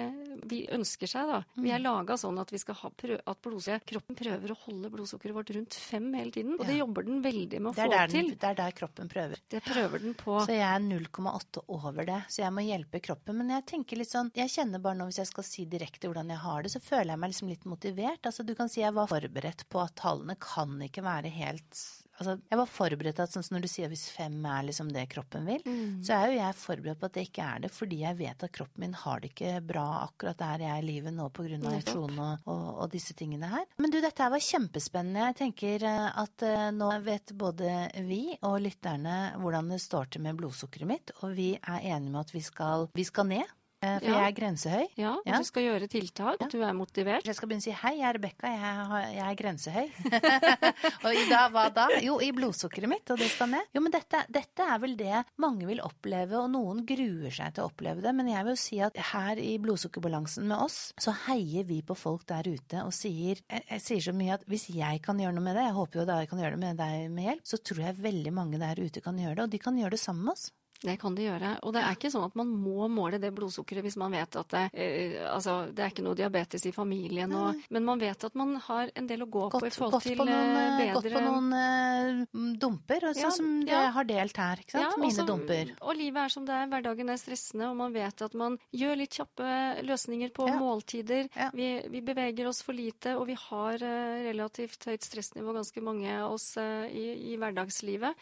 vi 0.49 0.67
ønsker 0.73 1.07
seg. 1.11 1.27
da. 1.29 1.43
Vi 1.57 1.71
er 1.71 1.79
Mm. 1.79 1.85
laga 1.85 2.15
sånn 2.17 2.41
at 2.41 2.51
vi 2.51 2.59
skal 2.59 2.75
ha 2.75 2.89
prøv, 2.91 3.21
at 3.27 3.43
blodsukker, 3.43 3.85
kroppen 3.87 4.17
prøver 4.17 4.49
å 4.51 4.57
holde 4.57 4.91
blodsukkeret 4.91 5.35
vårt 5.35 5.51
rundt 5.55 5.75
fem 5.75 6.13
hele 6.15 6.31
tiden. 6.31 6.55
Og 6.55 6.61
Ja. 6.61 6.67
det 6.73 6.79
jobber 6.79 7.05
den 7.05 7.23
veldig 7.23 7.61
med 7.61 7.73
å 7.73 7.75
få 7.75 7.91
den, 7.91 8.09
til. 8.11 8.31
det 8.37 8.45
er 8.45 8.55
der 8.55 8.71
kroppen 8.73 9.09
prøver. 9.09 9.37
Det 9.51 9.63
prøver 9.65 10.01
den 10.01 10.15
på. 10.15 10.41
Så 10.47 10.49
jeg 10.49 10.61
er 10.65 10.79
0,8 10.81 11.63
over 11.69 12.05
det, 12.07 12.25
så 12.29 12.39
jeg 12.43 12.53
må 12.53 12.65
hjelpe 12.65 13.01
kroppen. 13.03 13.37
Men 13.37 13.49
jeg 13.51 13.67
tenker 13.67 13.97
litt 13.99 14.09
sånn, 14.11 14.31
jeg 14.35 14.49
kjenner 14.49 14.81
bare 14.81 14.97
nå, 14.97 15.05
hvis 15.07 15.17
jeg 15.19 15.27
skal 15.27 15.45
si 15.45 15.65
direkte 15.67 16.09
hvordan 16.09 16.29
jeg 16.29 16.39
har 16.39 16.63
det, 16.63 16.71
så 16.73 16.81
føler 16.81 17.09
jeg 17.11 17.19
meg 17.19 17.31
liksom 17.33 17.49
litt 17.49 17.65
motivert. 17.65 18.23
Altså 18.23 18.45
Du 18.47 18.55
kan 18.55 18.69
si 18.69 18.81
jeg 18.81 18.95
var 18.95 19.07
forberedt 19.07 19.69
på 19.69 19.83
at 19.85 19.95
tallene 19.95 20.37
kan 20.41 20.79
ikke 20.81 21.03
være 21.03 21.29
helt 21.31 22.05
Altså, 22.19 22.35
jeg 22.51 22.59
var 22.59 22.67
forberedt 22.67 23.21
at 23.23 23.31
sånn 23.35 23.45
som 23.47 23.55
når 23.57 23.63
du 23.63 23.69
sier 23.71 23.89
hvis 23.93 24.09
fem 24.11 24.37
er 24.51 24.65
liksom 24.67 24.89
det 24.93 25.05
kroppen 25.13 25.47
vil, 25.47 25.63
Mm. 25.69 26.03
så 26.05 26.15
er 26.17 26.27
jo 26.33 26.39
jeg 26.39 26.55
forberedt 26.59 26.99
på 27.01 27.07
at 27.07 27.13
det 27.15 27.25
ikke 27.29 27.45
er 27.45 27.59
det, 27.65 27.71
fordi 27.75 28.01
jeg 28.03 28.17
vet 28.19 28.43
at 28.45 28.53
kroppen 28.53 28.81
min 28.85 28.95
har 28.95 29.21
det 29.21 29.31
ikke 29.35 29.53
bra 29.67 29.85
akkurat 30.09 30.39
der 30.39 30.65
jeg 30.65 30.71
er 30.71 30.83
i 30.83 30.87
livet 30.87 31.15
nå 31.15 31.27
av 31.29 31.39
Nettopp. 31.63 32.19
og, 32.19 32.39
og, 32.47 32.67
og 32.83 32.91
disse 32.91 33.15
tingene 33.15 33.47
her. 33.53 33.65
Men 33.79 33.91
du, 33.91 34.01
dette 34.01 34.23
her 34.23 34.31
var 34.31 34.43
kjempespennende. 34.43 35.27
Jeg 35.31 35.37
tenker 35.43 35.85
eh, 35.87 36.21
at 36.25 36.43
eh, 36.43 36.71
nå 36.75 36.91
vet 37.05 37.33
både 37.39 37.91
vi 38.09 38.37
og 38.43 38.61
lytterne 38.65 39.35
hvordan 39.39 39.69
det 39.71 39.81
står 39.83 40.11
til 40.11 40.23
med 40.23 40.37
blodsukkeret 40.41 40.87
mitt, 40.91 41.11
og 41.23 41.35
vi 41.39 41.53
er 41.57 41.81
enige 41.95 42.11
med 42.11 42.21
at 42.27 42.35
vi 42.35 42.41
skal, 42.45 42.89
vi 42.95 43.05
skal 43.05 43.27
ned. 43.31 43.55
Eh, 43.83 43.99
For 43.99 44.07
Ja. 44.09 44.19
jeg 44.19 44.27
er 44.29 44.37
grensehøy. 44.41 44.87
Ja, 44.97 45.13
og 45.15 45.23
Ja. 45.27 45.39
du 45.39 45.45
skal 45.45 45.63
gjøre 45.63 45.89
tiltak, 45.89 46.37
Ja. 46.41 46.47
du 46.49 46.63
er 46.63 46.73
motivert. 46.73 47.25
Jeg 47.25 47.35
skal 47.35 47.49
begynne 47.49 47.63
å 47.63 47.69
si 47.69 47.71
hei, 47.71 47.95
jeg 47.99 48.09
er 48.09 48.19
Rebekka, 48.19 48.49
jeg, 48.49 49.15
jeg 49.15 49.27
er 49.31 49.37
grensehøy. 49.43 49.89
og 51.05 51.15
i 51.15 51.25
dag, 51.29 51.51
hva 51.53 51.67
da? 51.75 51.87
Jo, 52.03 52.19
i 52.21 52.31
blodsukkeret 52.33 52.89
mitt, 52.91 53.11
og 53.11 53.19
det 53.19 53.31
skal 53.31 53.49
ned. 53.53 53.67
Jo, 53.75 53.81
men 53.85 53.93
dette, 53.95 54.25
dette 54.31 54.61
er 54.67 54.79
vel 54.83 54.97
det 54.99 55.25
mange 55.39 55.67
vil 55.67 55.81
oppleve, 55.85 56.39
og 56.43 56.51
noen 56.51 56.85
gruer 56.89 57.31
seg 57.35 57.55
til 57.55 57.65
å 57.65 57.71
oppleve 57.71 58.03
det. 58.05 58.15
Men 58.15 58.29
jeg 58.29 58.45
vil 58.45 58.55
jo 58.57 58.63
si 58.63 58.81
at 58.85 58.97
her 59.13 59.37
i 59.43 59.57
blodsukkerbalansen 59.63 60.45
med 60.49 60.59
oss, 60.59 60.93
så 60.99 61.15
heier 61.27 61.65
vi 61.69 61.81
på 61.83 61.97
folk 61.97 62.27
der 62.27 62.43
ute 62.49 62.83
og 62.85 62.93
sier 62.93 63.39
Jeg, 63.49 63.63
jeg 63.71 63.81
sier 63.85 64.01
så 64.11 64.15
mye 64.17 64.35
at 64.35 64.45
hvis 64.49 64.69
jeg 64.75 65.03
kan 65.03 65.19
gjøre 65.19 65.35
noe 65.35 65.45
med 65.45 65.57
det, 65.57 65.65
jeg 65.69 65.75
håper 65.77 66.01
jo 66.01 66.05
da 66.09 66.19
jeg 66.21 66.29
kan 66.31 66.39
gjøre 66.43 66.57
det 66.57 66.61
med 66.63 66.77
deg 66.81 67.11
med 67.15 67.25
hjelp, 67.29 67.45
så 67.45 67.59
tror 67.63 67.79
jeg 67.87 67.97
veldig 68.03 68.33
mange 68.35 68.59
der 68.61 68.75
ute 68.81 69.01
kan 69.05 69.17
gjøre 69.19 69.37
det, 69.37 69.45
og 69.45 69.51
de 69.51 69.59
kan 69.63 69.77
gjøre 69.79 69.91
det 69.97 70.01
sammen 70.01 70.25
med 70.25 70.33
oss. 70.33 70.51
Det 70.79 70.95
kan 71.01 71.15
de 71.17 71.25
gjøre. 71.27 71.57
Og 71.67 71.73
det 71.75 71.81
er 71.83 71.97
ikke 71.97 72.11
sånn 72.13 72.27
at 72.29 72.37
man 72.39 72.51
må 72.55 72.87
måle 72.93 73.19
det 73.19 73.33
blodsukkeret 73.35 73.83
hvis 73.83 73.97
man 73.99 74.13
vet 74.15 74.37
at 74.39 74.53
det, 74.55 74.61
eh, 74.79 75.17
altså, 75.27 75.57
det 75.75 75.83
er 75.83 75.91
ikke 75.91 76.05
noe 76.07 76.15
diabetes 76.19 76.67
i 76.69 76.73
familien. 76.75 77.33
Og, 77.35 77.59
men 77.75 77.85
man 77.89 77.99
vet 77.99 78.23
at 78.29 78.37
man 78.39 78.55
har 78.63 78.93
en 78.95 79.09
del 79.11 79.25
å 79.25 79.29
gå 79.29 79.49
på 79.57 79.63
i 79.67 79.73
forhold 79.75 80.05
til 80.07 80.21
noen, 80.21 80.31
eh, 80.31 80.69
eh, 80.69 80.79
bedre 80.85 80.95
gått 80.95 81.17
på 81.19 81.23
noen 81.25 81.49
eh, 81.59 82.53
dumper, 82.63 83.09
sånn 83.11 83.23
Ja, 83.25 83.31
som 83.35 83.51
ja. 83.67 83.81
jeg 83.89 83.93
har 83.97 84.09
delt 84.13 84.37
her. 84.45 84.63
ikke 84.63 84.77
sant? 84.77 84.85
Ja, 84.87 85.03
Mine 85.03 85.11
også- 85.17 85.27
dumper. 85.27 85.73
Og 85.83 85.97
livet 85.99 86.23
er 86.25 86.29
som 86.37 86.47
det 86.47 86.55
er. 86.55 86.71
Hverdagen 86.71 87.11
er 87.11 87.19
stressende, 87.25 87.71
og 87.73 87.77
man 87.83 87.93
vet 87.93 88.23
at 88.23 88.35
man 88.39 88.59
gjør 88.73 88.97
litt 89.03 89.19
kjappe 89.19 89.83
løsninger 89.83 90.31
på 90.39 90.47
måltider. 90.61 91.29
Vi, 91.59 91.69
vi 91.91 92.01
beveger 92.07 92.47
oss 92.49 92.63
for 92.63 92.73
lite, 92.79 93.17
og 93.19 93.27
vi 93.27 93.35
har 93.35 93.83
eh, 93.83 94.23
relativt 94.31 94.87
høyt 94.87 95.03
stressnivå, 95.03 95.53
ganske 95.59 95.83
mange 95.83 96.07
av 96.23 96.33
oss 96.39 96.53
eh, 96.57 96.87
i, 96.95 97.33
i 97.33 97.37
hverdagslivet. 97.37 98.15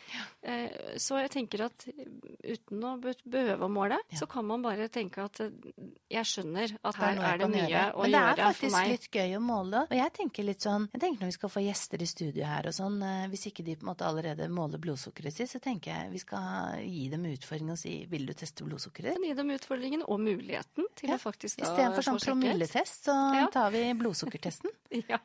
Eh, 0.43 0.97
så 0.97 1.21
jeg 1.21 1.31
tenker 1.37 1.67
at 1.69 1.87
uten 2.47 2.81
å 2.85 2.93
behøve 3.01 3.61
å 3.67 3.71
måle, 3.71 3.99
Ja. 4.11 4.19
så 4.19 4.27
kan 4.29 4.45
man 4.47 4.63
bare 4.63 4.89
tenke 4.89 5.19
at 5.25 5.39
jeg 6.11 6.25
skjønner 6.25 6.77
at 6.85 6.95
er 6.95 6.99
her 6.99 7.35
er 7.35 7.39
det 7.39 7.49
mye 7.51 7.63
mye 7.63 7.69
gjøre. 7.71 7.95
å 7.95 8.03
Men 8.03 8.11
det 8.13 8.21
er 8.39 8.53
faktisk 8.53 8.87
litt 8.89 9.11
gøy 9.11 9.37
å 9.37 9.41
måle. 9.43 9.83
Og 9.91 9.97
jeg 9.97 10.13
tenker 10.13 10.45
litt 10.45 10.61
sånn 10.61 10.89
Jeg 10.93 11.01
tenker 11.01 11.21
når 11.21 11.27
vi 11.33 11.37
skal 11.39 11.49
få 11.51 11.63
gjester 11.67 12.03
i 12.03 12.07
studio 12.07 12.45
her 12.45 12.67
og 12.67 12.73
sånn, 12.75 13.03
eh, 13.03 13.29
hvis 13.29 13.47
ikke 13.51 13.65
de 13.65 13.75
på 13.77 13.83
en 13.87 13.91
måte 13.95 14.07
allerede 14.07 14.49
måler 14.49 14.79
blodsukkeret 14.79 15.33
sitt, 15.33 15.49
så 15.51 15.61
tenker 15.61 15.91
jeg 15.93 16.11
vi 16.13 16.19
skal 16.19 16.79
gi 16.83 17.09
dem 17.09 17.25
utfordring 17.25 17.71
og 17.73 17.79
si 17.79 18.05
vil 18.07 18.27
du 18.27 18.33
teste 18.35 18.65
blodsukkeret? 18.65 19.15
Kan 19.15 19.25
gi 19.25 19.35
dem 19.35 19.51
utfordringen 19.51 20.03
og 20.07 20.21
muligheten 20.21 20.85
til 20.95 21.09
Ja, 21.11 21.17
å 21.17 21.21
faktisk 21.21 21.59
da 21.59 21.65
Istedenfor 21.67 22.03
sånn 22.03 22.19
få 22.19 22.25
sjekket. 22.25 22.43
promilletest, 22.43 23.05
så 23.05 23.35
Ja. 23.35 23.47
tar 23.49 23.71
vi 23.71 23.93
blodsukkertesten. 23.95 24.71
Ja. 25.11 25.19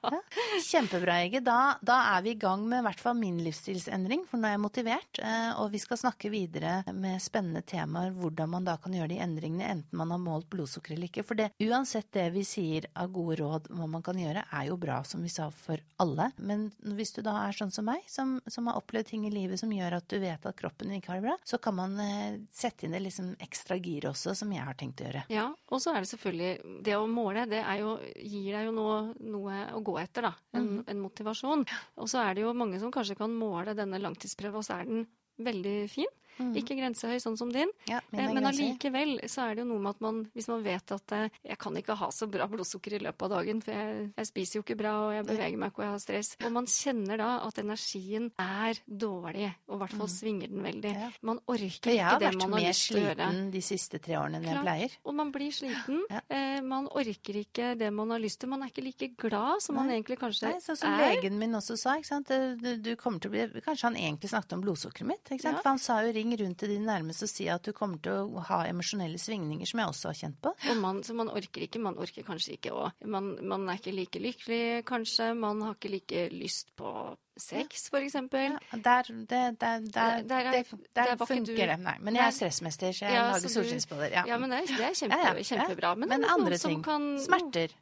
Kjempebra, 0.65 1.15
Ege. 1.26 1.39
Da, 1.45 1.78
da 1.82 1.97
er 2.15 2.21
vi 2.26 2.34
i 2.34 2.39
gang 2.39 2.63
med 2.69 2.82
i 2.82 2.86
hvert 2.86 3.02
fall 3.02 3.15
min 3.17 3.39
livsstilsendring, 3.45 4.26
for 4.30 4.41
nå 4.41 4.50
er 4.50 4.56
jeg 4.56 4.62
motivert. 4.63 5.19
eh, 5.24 5.52
Og 5.62 5.71
vi 5.74 5.80
skal 5.82 6.00
snakke 6.02 6.32
videre 6.34 6.82
med 6.93 7.21
spennende 7.24 7.62
temaer 7.67 8.12
hvordan 8.15 8.50
man 8.52 8.67
da 8.67 8.76
kan 8.82 8.93
gjøre 8.95 9.12
de 9.13 9.19
endringene, 9.24 9.67
enten 9.78 9.97
man 10.02 10.12
har 10.13 10.21
målt 10.21 10.50
blodsukker 10.52 10.95
eller 10.95 11.10
ikke. 11.10 11.24
For 11.28 11.39
det, 11.39 11.52
uansett 11.63 12.12
det 12.15 12.28
vi 12.36 12.43
sier 12.47 12.88
av 12.95 13.12
gode 13.13 13.39
råd 13.41 13.69
hva 13.71 13.88
man 13.89 14.04
kan 14.06 14.19
gjøre, 14.19 14.45
er 14.52 14.67
jo 14.69 14.78
bra, 14.82 15.02
som 15.08 15.24
vi 15.24 15.32
sa, 15.34 15.50
for 15.52 15.82
alle. 16.02 16.32
Men 16.41 16.67
hvis 16.97 17.13
du 17.17 17.21
da 17.26 17.38
er 17.47 17.58
sånn 17.58 17.74
som 17.74 17.88
meg, 17.89 18.04
som, 18.12 18.38
som 18.47 18.69
har 18.69 18.80
opplevd 18.82 19.12
ting 19.13 19.26
i 19.28 19.34
livet 19.34 19.60
som 19.62 19.71
gjør 19.74 19.97
at 20.00 20.08
du 20.12 20.17
vet 20.21 20.45
at 20.50 20.58
kroppen 20.60 20.91
ikke 20.97 21.13
har 21.13 21.21
det 21.21 21.28
bra, 21.30 21.38
så 21.47 21.60
kan 21.62 21.78
man 21.78 21.97
eh, 22.02 22.39
sette 22.54 22.86
inn 22.88 22.95
det 22.95 23.04
liksom 23.06 23.34
ekstra 23.41 23.78
gir 23.82 24.09
også, 24.12 24.36
som 24.38 24.51
jeg 24.53 24.66
har 24.66 24.78
tenkt 24.80 25.01
å 25.01 25.07
gjøre. 25.09 25.26
Ja, 25.32 25.47
og 25.72 25.82
så 25.84 25.93
er 25.95 26.03
det 26.03 26.12
selvfølgelig 26.12 26.82
Det 26.86 26.95
å 26.97 27.05
måle, 27.09 27.45
det 27.49 27.62
jo, 27.80 27.95
gir 28.20 28.55
deg 28.57 28.68
jo 28.68 28.74
noe, 28.76 28.97
noe, 29.22 29.51
å 29.76 29.82
gå 29.86 29.97
etter, 30.02 30.28
da. 30.30 30.34
En, 30.58 30.68
mm. 30.68 30.86
en 30.93 31.04
motivasjon. 31.04 31.66
Og 32.02 32.10
så 32.12 32.24
er 32.24 32.38
det 32.38 32.45
jo 32.45 32.56
mange 32.58 32.80
som 32.82 32.93
kanskje 32.93 33.18
kan 33.20 33.34
måle 33.36 33.76
denne 33.78 34.02
langtidsprøva, 34.02 34.62
og 34.62 34.68
så 34.68 34.80
er 34.80 34.89
den 34.89 35.06
veldig 35.41 35.78
fin. 35.91 36.12
Mm. 36.39 36.53
Ikke 36.61 36.77
grensehøy 36.77 37.19
sånn 37.21 37.38
som 37.39 37.51
din. 37.53 37.69
Ja, 37.89 37.99
eh, 38.13 38.32
men 38.34 38.47
allikevel 38.47 39.17
så 39.29 39.47
er 39.47 39.55
det 39.57 39.65
jo 39.65 39.71
noe 39.73 39.84
med 39.84 39.95
at 39.95 40.03
man, 40.03 40.21
hvis 40.36 40.49
man 40.51 40.63
vet 40.65 40.93
at 40.95 41.15
eh, 41.17 41.41
jeg 41.51 41.59
kan 41.61 41.77
ikke 41.77 41.97
ha 41.99 42.09
så 42.13 42.27
bra 42.32 42.47
blodsukker 42.51 42.97
i 42.97 43.01
løpet 43.03 43.27
av 43.27 43.34
dagen, 43.38 43.61
for 43.63 43.75
jeg, 43.75 44.07
jeg 44.15 44.29
spiser 44.29 44.59
jo 44.59 44.65
ikke 44.65 44.79
bra 44.79 44.93
og 45.07 45.15
jeg 45.15 45.27
beveger 45.27 45.59
meg 45.61 45.71
ikke 45.71 45.84
og 45.84 45.86
jeg 45.86 45.95
har 45.95 46.03
stress, 46.03 46.32
og 46.41 46.55
man 46.55 46.69
kjenner 46.69 47.21
da 47.21 47.29
at 47.47 47.61
energien 47.61 48.29
er 48.41 48.82
dårlig, 48.86 49.51
og 49.67 49.75
i 49.75 49.82
hvert 49.84 49.95
fall 49.97 50.09
mm. 50.09 50.15
svinger 50.15 50.53
den 50.53 50.65
veldig. 50.65 50.93
Ja. 51.01 51.09
Man 51.29 51.41
orker 51.45 51.67
ikke 51.71 52.17
det 52.21 52.32
man 52.38 52.55
har 52.55 52.65
lyst 52.65 52.89
til 52.89 53.01
å 53.01 53.05
gjøre. 53.05 53.17
Jeg 53.17 53.21
har 53.21 53.21
vært 53.21 53.27
mer 53.27 53.36
sliten 53.36 53.43
de 53.55 53.63
siste 53.65 54.01
tre 54.03 54.17
årene 54.19 54.41
enn 54.41 54.49
jeg 54.49 54.65
pleier. 54.65 54.97
Og 55.05 55.17
man 55.17 55.34
blir 55.36 55.55
sliten. 55.55 56.01
Ja. 56.11 56.23
Eh, 56.32 56.59
man 56.65 56.89
orker 57.01 57.41
ikke 57.41 57.73
det 57.79 57.91
man 57.95 58.13
har 58.15 58.21
lyst 58.23 58.41
til. 58.41 58.51
Man 58.51 58.65
er 58.65 58.71
ikke 58.73 58.86
like 58.86 59.11
glad 59.21 59.63
som 59.65 59.77
Nei. 59.77 59.84
man 59.84 59.95
egentlig 59.95 60.19
kanskje 60.21 60.51
Nei, 60.51 60.61
sånn 60.63 60.79
som 60.82 60.95
er. 60.95 61.15
legen 61.15 61.38
min 61.41 61.57
også 61.57 61.77
sa, 61.79 61.97
ikke 61.99 62.11
sant. 62.11 62.32
Du, 62.61 62.71
du 62.82 62.91
kommer 62.99 63.21
til 63.21 63.32
å 63.32 63.36
bli 63.36 63.63
Kanskje 63.65 63.89
han 63.89 63.97
egentlig 63.99 64.32
snakket 64.32 64.55
om 64.57 64.63
blodsukkeret 64.63 65.09
mitt, 65.09 65.23
ikke 65.27 65.43
sant. 65.43 65.61
For 65.61 65.71
han 65.73 65.82
sa 65.82 65.99
jo 66.05 66.13
ring 66.22 66.36
rundt 66.39 66.61
til 66.61 66.76
dine 66.76 66.88
nærmeste 66.88 67.28
og 67.28 67.34
si 67.34 67.49
at 67.51 67.65
du 67.65 67.74
kommer 67.76 68.01
til 68.03 68.30
å 68.30 68.45
ha 68.51 68.61
emosjonelle 68.69 69.19
svingninger, 69.22 69.69
som 69.69 69.82
jeg 69.82 69.93
også 69.93 70.11
har 70.11 70.19
kjent 70.22 70.39
på. 70.43 70.53
Man, 70.82 71.01
så 71.05 71.17
man 71.17 71.34
orker 71.34 71.65
ikke. 71.65 71.82
Man 71.82 71.99
orker 72.01 72.26
kanskje 72.28 72.55
ikke 72.59 72.76
å 72.78 72.88
man, 73.09 73.34
man 73.47 73.67
er 73.72 73.82
ikke 73.82 73.95
like 73.95 74.22
lykkelig, 74.22 74.63
kanskje. 74.88 75.34
Man 75.38 75.65
har 75.65 75.78
ikke 75.78 75.93
like 75.97 76.30
lyst 76.36 76.72
på 76.80 76.93
Sex, 77.41 77.89
for 77.89 77.97
eksempel. 77.97 78.57
Ja, 78.72 78.78
der, 78.78 79.03
det, 79.03 79.28
der, 79.61 79.80
der, 79.80 80.22
der, 80.22 80.36
er, 80.36 80.63
der 80.95 81.26
funker 81.26 81.55
det. 81.55 81.78
Nei, 81.80 81.93
men 82.03 82.15
jeg 82.15 82.26
er 82.26 82.36
stressmester, 82.36 82.91
så 82.91 83.05
jeg 83.05 83.15
ja, 83.15 83.24
lager 83.32 83.53
solskinnsboller. 83.53 84.11
Ja. 84.11 84.24
ja. 84.28 84.38
men 84.38 84.51
det 84.51 84.59
er, 84.59 84.74
det 84.78 84.86
er 84.89 84.97
kjempe, 84.99 85.19
ja, 85.24 85.45
kjempebra. 85.49 85.93
Men, 85.95 86.11
men 86.11 86.26
andre 86.28 86.59
ting. 86.59 86.84
Kan... 86.84 87.07
Smerter. 87.24 87.74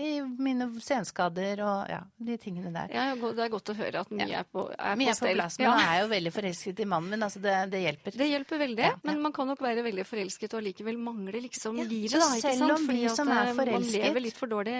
I 0.00 0.12
mine 0.22 0.68
senskader 0.80 1.60
og 1.64 1.90
ja, 1.90 2.02
de 2.28 2.36
tingene 2.40 2.72
der. 2.74 2.92
Ja, 2.94 3.08
Det 3.16 3.44
er 3.46 3.50
godt 3.52 3.72
å 3.72 3.76
høre 3.78 4.04
at 4.04 4.12
mye 4.12 4.28
er 4.42 4.46
på, 4.48 4.68
er 4.76 5.00
mye 5.00 5.16
på, 5.16 5.24
på 5.26 5.34
plass. 5.34 5.58
Men 5.60 5.72
jeg 5.72 5.88
er 5.88 6.02
jo 6.02 6.12
veldig 6.12 6.34
forelsket 6.38 6.84
i 6.84 6.88
mannen 6.92 7.16
min. 7.16 7.26
Altså 7.26 7.42
det, 7.44 7.56
det 7.72 7.82
hjelper. 7.88 8.16
Det 8.20 8.28
hjelper 8.30 8.62
veldig. 8.62 8.90
Men 9.08 9.20
man 9.24 9.34
kan 9.36 9.48
nok 9.50 9.62
være 9.64 9.84
veldig 9.86 10.04
forelsket 10.08 10.54
og 10.58 10.64
likevel 10.66 10.98
mangle 11.02 11.42
liksom 11.44 11.80
livet, 11.82 12.14
da. 12.14 12.28
Ikke 12.38 12.54
selv 12.58 12.76
om 12.76 12.86
vi 12.88 13.02
som 13.12 13.30
er 13.32 13.52
forelsket 13.52 13.74
Man 13.74 13.88
lever 13.94 14.24
litt 14.24 14.38
for 14.38 14.52
dårlig 14.52 14.76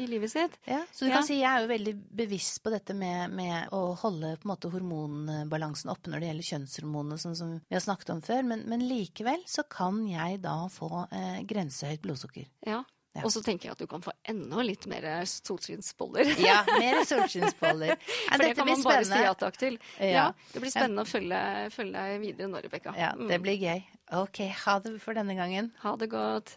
i 0.00 0.06
livet 0.10 0.32
sitt. 0.32 0.58
Ja, 0.68 0.82
Så 0.92 1.08
du 1.08 1.12
kan 1.14 1.26
si 1.26 1.40
jeg 1.40 1.48
er 1.50 1.64
jo 1.64 1.70
veldig 1.72 1.94
bevisst 2.22 2.62
på 2.64 2.72
dette 2.74 2.96
med, 2.96 3.34
med 3.34 3.72
å 3.74 3.82
holde 4.00 4.34
på 4.40 4.48
en 4.48 4.52
måte 4.54 4.70
hormonbalansen 4.72 5.92
oppe 5.92 6.12
når 6.12 6.22
det 6.22 6.30
gjelder 6.30 6.50
kjønnshormonene, 6.50 7.20
sånn 7.20 7.38
som 7.38 7.54
vi 7.58 7.76
har 7.76 7.84
snakket 7.84 8.14
om 8.14 8.22
før. 8.24 8.42
Men, 8.46 8.64
men 8.70 8.84
likevel 8.88 9.42
så 9.50 9.66
kan 9.70 10.02
jeg 10.08 10.40
da 10.44 10.56
få 10.72 11.06
eh, 11.10 11.40
grensehøyt 11.48 12.02
blodsukker. 12.04 12.48
Ja. 12.68 12.82
Ja. 13.14 13.22
Og 13.22 13.30
så 13.30 13.44
tenker 13.46 13.68
jeg 13.68 13.76
at 13.76 13.82
du 13.84 13.86
kan 13.86 14.02
få 14.02 14.10
enda 14.26 14.62
litt 14.66 14.88
mer 14.90 15.04
solskinnsboller. 15.30 16.32
ja, 16.42 16.64
mer 16.66 17.04
solskinnsboller. 17.06 17.94
For 18.32 18.42
det 18.42 18.56
kan 18.58 18.66
man 18.66 18.82
bare 18.82 19.04
si 19.06 19.20
ja 19.22 19.36
takk 19.38 19.60
til. 19.60 19.78
Ja. 20.00 20.10
ja 20.10 20.26
det 20.50 20.64
blir 20.64 20.74
spennende 20.74 21.04
å 21.06 21.08
følge, 21.08 21.44
følge 21.74 21.94
deg 21.94 22.24
videre 22.24 22.50
nå, 22.50 22.64
Rebekka. 22.66 22.96
Ja, 22.98 23.12
det 23.14 23.38
mm. 23.38 23.46
blir 23.46 23.60
gøy. 23.62 23.86
Ok, 24.18 24.42
ha 24.64 24.76
det 24.82 24.96
for 25.04 25.14
denne 25.16 25.38
gangen. 25.38 25.70
Ha 25.84 25.94
det 26.00 26.10
godt. 26.10 26.56